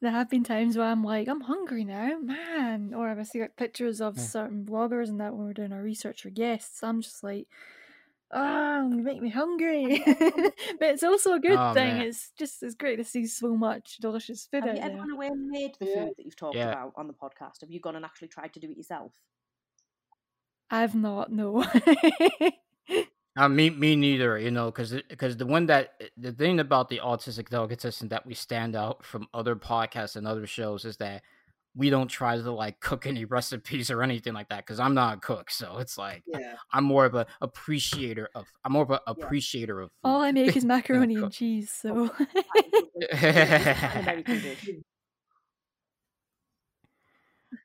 There 0.00 0.10
have 0.10 0.28
been 0.30 0.44
times 0.44 0.76
where 0.76 0.86
I'm 0.86 1.02
like, 1.04 1.28
I'm 1.28 1.40
hungry 1.42 1.84
now, 1.84 2.18
man. 2.20 2.92
Or 2.94 3.08
I 3.08 3.22
see 3.22 3.40
like 3.40 3.56
pictures 3.56 4.00
of 4.00 4.16
Yeah. 4.16 4.22
certain 4.24 4.64
bloggers 4.64 5.08
and 5.08 5.20
that 5.20 5.34
when 5.34 5.46
we're 5.46 5.52
doing 5.54 5.72
our 5.72 5.82
research 5.82 6.22
for 6.22 6.30
guests. 6.30 6.82
I'm 6.82 7.00
just 7.02 7.22
like, 7.22 7.48
oh, 8.32 8.88
you 8.90 9.02
make 9.02 9.20
me 9.20 9.28
hungry. 9.30 10.02
but 10.06 10.88
it's 10.88 11.02
also 11.02 11.34
a 11.34 11.40
good 11.40 11.58
Oh, 11.58 11.74
thing. 11.74 11.98
man. 11.98 12.06
It's 12.06 12.32
just 12.38 12.62
it's 12.62 12.74
great 12.74 12.96
to 12.96 13.04
see 13.04 13.26
so 13.26 13.54
much 13.56 13.98
delicious 13.98 14.46
food 14.50 14.64
Have 14.64 14.76
you 14.76 14.82
ever 14.82 14.96
gone 14.96 15.10
away 15.10 15.26
and 15.28 15.48
made 15.48 15.72
the 15.80 15.86
food 15.86 16.12
that 16.16 16.24
you've 16.24 16.36
talked 16.36 16.56
Yeah. 16.56 16.70
about 16.70 16.92
on 16.96 17.06
the 17.06 17.14
podcast? 17.14 17.60
Have 17.62 17.70
you 17.70 17.80
gone 17.80 17.96
and 17.96 18.04
actually 18.04 18.28
tried 18.28 18.52
to 18.54 18.60
do 18.60 18.70
it 18.70 18.76
yourself? 18.76 19.12
I've 20.70 20.94
not, 20.94 21.32
no. 21.32 21.64
Uh, 23.36 23.48
me, 23.48 23.70
me 23.70 23.94
neither. 23.94 24.38
You 24.38 24.50
know, 24.50 24.66
because 24.66 24.92
because 25.08 25.36
the 25.36 25.46
one 25.46 25.66
that 25.66 26.00
the 26.16 26.32
thing 26.32 26.58
about 26.58 26.88
the 26.88 26.98
autistic 26.98 27.48
delicatessen 27.48 28.08
that 28.08 28.26
we 28.26 28.34
stand 28.34 28.74
out 28.74 29.04
from 29.04 29.28
other 29.32 29.54
podcasts 29.54 30.16
and 30.16 30.26
other 30.26 30.46
shows 30.48 30.84
is 30.84 30.96
that 30.96 31.22
we 31.76 31.88
don't 31.90 32.08
try 32.08 32.36
to 32.36 32.50
like 32.52 32.80
cook 32.80 33.06
any 33.06 33.24
recipes 33.36 33.90
or 33.90 34.02
anything 34.02 34.32
like 34.34 34.48
that. 34.48 34.66
Because 34.66 34.80
I'm 34.80 34.94
not 34.94 35.18
a 35.18 35.20
cook, 35.20 35.50
so 35.50 35.78
it's 35.78 35.96
like 35.96 36.22
Yeah. 36.26 36.54
I'm 36.72 36.84
more 36.84 37.04
of 37.06 37.14
a 37.14 37.26
appreciator 37.40 38.28
of. 38.34 38.46
I'm 38.64 38.72
more 38.72 38.82
of 38.82 38.90
a 38.90 39.00
appreciator 39.06 39.80
of. 39.80 39.90
All 40.04 40.20
I 40.20 40.32
make 40.32 40.56
is 40.56 40.64
macaroni 40.76 41.16
and 41.16 41.32
cheese, 41.32 41.70
so 41.70 42.10
An 43.12 43.98
American 43.98 44.40
dish. 44.42 44.68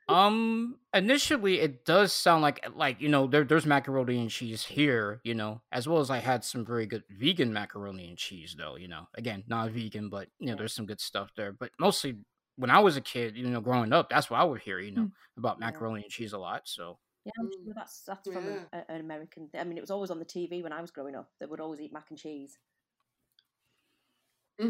Um, 0.07 0.77
initially 0.93 1.59
it 1.59 1.85
does 1.85 2.11
sound 2.13 2.41
like 2.41 2.63
like 2.75 3.01
you 3.01 3.09
know 3.09 3.27
there 3.27 3.43
there's 3.43 3.65
macaroni 3.67 4.19
and 4.19 4.29
cheese 4.29 4.63
here, 4.63 5.19
you 5.23 5.33
know, 5.35 5.61
as 5.71 5.87
well 5.87 5.99
as 5.99 6.09
I 6.09 6.19
had 6.19 6.43
some 6.43 6.65
very 6.65 6.85
good 6.87 7.03
vegan 7.09 7.51
macaroni 7.53 8.09
and 8.09 8.17
cheese 8.17 8.55
though, 8.57 8.75
you 8.77 8.87
know. 8.87 9.07
Again, 9.15 9.43
not 9.47 9.71
vegan, 9.71 10.09
but 10.09 10.27
you 10.39 10.47
know, 10.47 10.53
Yeah. 10.53 10.57
there's 10.57 10.73
some 10.73 10.85
good 10.87 11.01
stuff 11.01 11.31
there. 11.35 11.51
But 11.53 11.71
mostly 11.79 12.17
when 12.57 12.69
I 12.71 12.79
was 12.79 12.97
a 12.97 13.01
kid, 13.01 13.37
you 13.37 13.47
know, 13.49 13.61
growing 13.61 13.93
up, 13.93 14.09
that's 14.09 14.29
what 14.29 14.39
I 14.39 14.43
would 14.43 14.61
hear, 14.61 14.79
you 14.79 14.91
know, 14.91 15.07
Mm. 15.07 15.11
about 15.37 15.59
Yeah. 15.59 15.65
macaroni 15.65 16.03
and 16.03 16.11
cheese 16.11 16.33
a 16.33 16.37
lot. 16.37 16.67
So 16.67 16.99
Yeah, 17.25 17.31
I'm 17.39 17.49
Mm. 17.49 17.63
sure 17.63 17.73
that's 17.75 18.03
that's 18.03 18.27
from 18.29 18.47
Yeah. 18.47 18.65
a, 18.71 18.89
an 18.91 19.01
American. 19.01 19.49
I 19.55 19.63
mean, 19.63 19.77
it 19.77 19.81
was 19.81 19.91
always 19.91 20.11
on 20.11 20.19
the 20.19 20.25
TV 20.25 20.61
when 20.63 20.73
I 20.73 20.81
was 20.81 20.91
growing 20.91 21.15
up. 21.15 21.33
They 21.39 21.45
would 21.47 21.59
always 21.59 21.81
eat 21.81 21.91
mac 21.93 22.09
and 22.11 22.19
cheese. 22.19 22.59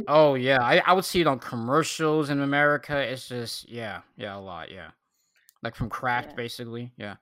Oh 0.07 0.35
yeah, 0.35 0.59
I, 0.61 0.77
I 0.79 0.93
would 0.93 1.05
see 1.05 1.21
it 1.21 1.27
on 1.27 1.39
commercials 1.39 2.29
in 2.29 2.39
America. 2.41 2.97
It's 2.99 3.27
just 3.27 3.67
yeah, 3.67 4.03
yeah, 4.15 4.35
a 4.35 4.39
lot, 4.39 4.71
yeah. 4.71 4.91
Like 5.63 5.75
from 5.75 5.89
Kraft, 5.89 6.35
Yeah. 6.35 6.37
basically. 6.37 6.93
Yeah. 6.97 7.17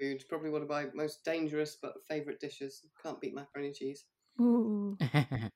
Food. 0.00 0.24
Probably 0.28 0.50
one 0.50 0.62
of 0.62 0.68
my 0.68 0.86
most 0.94 1.24
dangerous 1.24 1.76
but 1.76 2.04
favourite 2.08 2.40
dishes. 2.40 2.84
Can't 3.00 3.20
beat 3.20 3.34
macaroni 3.34 3.68
and 3.68 3.76
cheese. 3.76 4.06
ooh. 4.40 4.98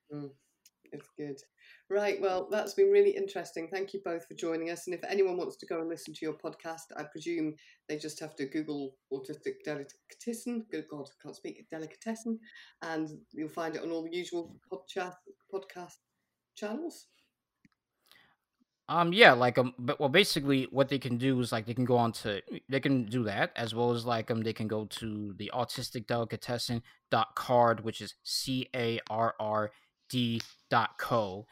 It's 0.91 1.09
good. 1.17 1.37
Right, 1.89 2.19
well, 2.21 2.47
that's 2.49 2.73
been 2.73 2.91
really 2.91 3.11
interesting. 3.11 3.67
Thank 3.67 3.93
you 3.93 4.01
both 4.03 4.25
for 4.27 4.33
joining 4.33 4.71
us. 4.71 4.87
And 4.87 4.95
if 4.95 5.03
anyone 5.03 5.37
wants 5.37 5.57
to 5.57 5.65
go 5.65 5.79
and 5.79 5.89
listen 5.89 6.13
to 6.13 6.25
your 6.25 6.33
podcast, 6.33 6.91
I 6.97 7.03
presume 7.03 7.55
they 7.87 7.97
just 7.97 8.19
have 8.19 8.35
to 8.37 8.45
Google 8.45 8.95
autistic 9.13 9.63
delicatessen. 9.63 10.65
Good 10.71 10.85
God, 10.89 11.07
I 11.07 11.23
can't 11.23 11.35
speak 11.35 11.65
delicatessen, 11.69 12.39
and 12.81 13.09
you'll 13.33 13.49
find 13.49 13.75
it 13.75 13.83
on 13.83 13.91
all 13.91 14.03
the 14.03 14.15
usual 14.15 14.55
podcast 14.71 15.15
podcast 15.53 15.93
channels. 16.55 17.07
Um, 18.87 19.13
yeah, 19.13 19.33
like 19.33 19.57
um, 19.57 19.73
but 19.79 19.99
well, 19.99 20.09
basically, 20.09 20.67
what 20.69 20.89
they 20.89 20.99
can 20.99 21.17
do 21.17 21.39
is 21.39 21.51
like 21.51 21.65
they 21.65 21.73
can 21.73 21.85
go 21.85 21.97
on 21.97 22.11
to 22.13 22.41
they 22.69 22.79
can 22.79 23.05
do 23.05 23.23
that 23.23 23.51
as 23.55 23.73
well 23.73 23.91
as 23.91 24.05
like 24.05 24.29
um 24.29 24.41
they 24.41 24.53
can 24.53 24.67
go 24.67 24.85
to 24.85 25.33
the 25.37 25.49
autistic 25.55 26.05
delicatessen 26.05 26.83
dot 27.09 27.35
carrd, 27.35 27.81
which 27.81 27.99
is 27.99 28.13
c 28.23 28.69
a 28.75 28.99
r 29.09 29.33
r 29.39 29.71
d 30.09 30.41
dot 30.69 30.97
co, 30.97 31.45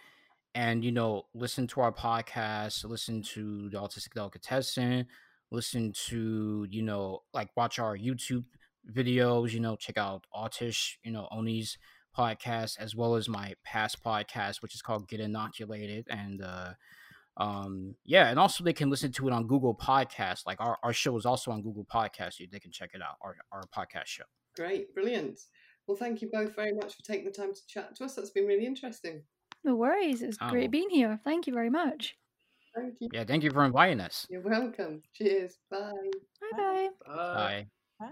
and 0.55 0.83
you 0.83 0.91
know 0.91 1.23
listen 1.33 1.67
to 1.67 1.81
our 1.81 1.91
podcast, 1.91 2.83
listen 2.85 3.21
to 3.21 3.69
the 3.69 3.77
autistic 3.77 4.13
delicatessen, 4.13 5.05
listen 5.51 5.93
to 6.07 6.67
you 6.69 6.81
know 6.81 7.23
like 7.33 7.49
watch 7.55 7.79
our 7.79 7.97
YouTube 7.97 8.45
videos, 8.91 9.51
you 9.51 9.59
know 9.59 9.75
check 9.75 9.97
out 9.97 10.25
Autish, 10.35 10.95
you 11.03 11.11
know 11.11 11.27
Oni's 11.31 11.77
podcast 12.17 12.77
as 12.79 12.95
well 12.95 13.15
as 13.15 13.27
my 13.27 13.53
past 13.63 14.03
podcast, 14.03 14.61
which 14.61 14.75
is 14.75 14.81
called 14.81 15.07
Get 15.07 15.19
Inoculated, 15.19 16.07
and 16.09 16.41
uh 16.41 16.73
um 17.37 17.95
yeah 18.05 18.29
and 18.29 18.37
also 18.37 18.63
they 18.63 18.73
can 18.73 18.91
listen 18.91 19.11
to 19.11 19.27
it 19.27 19.33
on 19.33 19.47
google 19.47 19.73
podcast 19.73 20.45
like 20.45 20.61
our, 20.61 20.77
our 20.83 20.93
show 20.93 21.17
is 21.17 21.25
also 21.25 21.49
on 21.49 21.63
google 21.63 21.83
podcast 21.83 22.35
they 22.51 22.59
can 22.59 22.69
check 22.69 22.91
it 22.93 23.01
out 23.01 23.15
our, 23.23 23.35
our 23.51 23.63
podcast 23.75 24.05
show. 24.05 24.23
Great 24.55 24.93
brilliant 24.93 25.39
well 25.87 25.97
thank 25.97 26.21
you 26.21 26.29
both 26.31 26.55
very 26.55 26.73
much 26.73 26.95
for 26.95 27.03
taking 27.03 27.25
the 27.25 27.31
time 27.31 27.53
to 27.53 27.61
chat 27.67 27.95
to 27.95 28.05
us. 28.05 28.15
That's 28.15 28.31
been 28.31 28.45
really 28.45 28.65
interesting. 28.65 29.23
No 29.63 29.75
worries. 29.75 30.21
It's 30.21 30.37
um, 30.41 30.49
great 30.49 30.71
being 30.71 30.89
here. 30.89 31.19
Thank 31.23 31.47
you 31.47 31.53
very 31.53 31.69
much. 31.69 32.15
Thank 32.75 32.95
you. 32.99 33.09
Yeah 33.11 33.23
thank 33.23 33.43
you 33.43 33.51
for 33.51 33.63
inviting 33.65 33.99
us. 33.99 34.27
You're 34.29 34.41
welcome. 34.41 35.01
Cheers. 35.13 35.57
Bye. 35.69 35.91
Bye 36.51 36.57
bye 36.57 36.89
bye, 37.05 37.67
bye. 37.99 38.07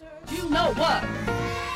bye. 0.00 0.34
you 0.34 0.50
know 0.50 0.72
what 0.74 1.72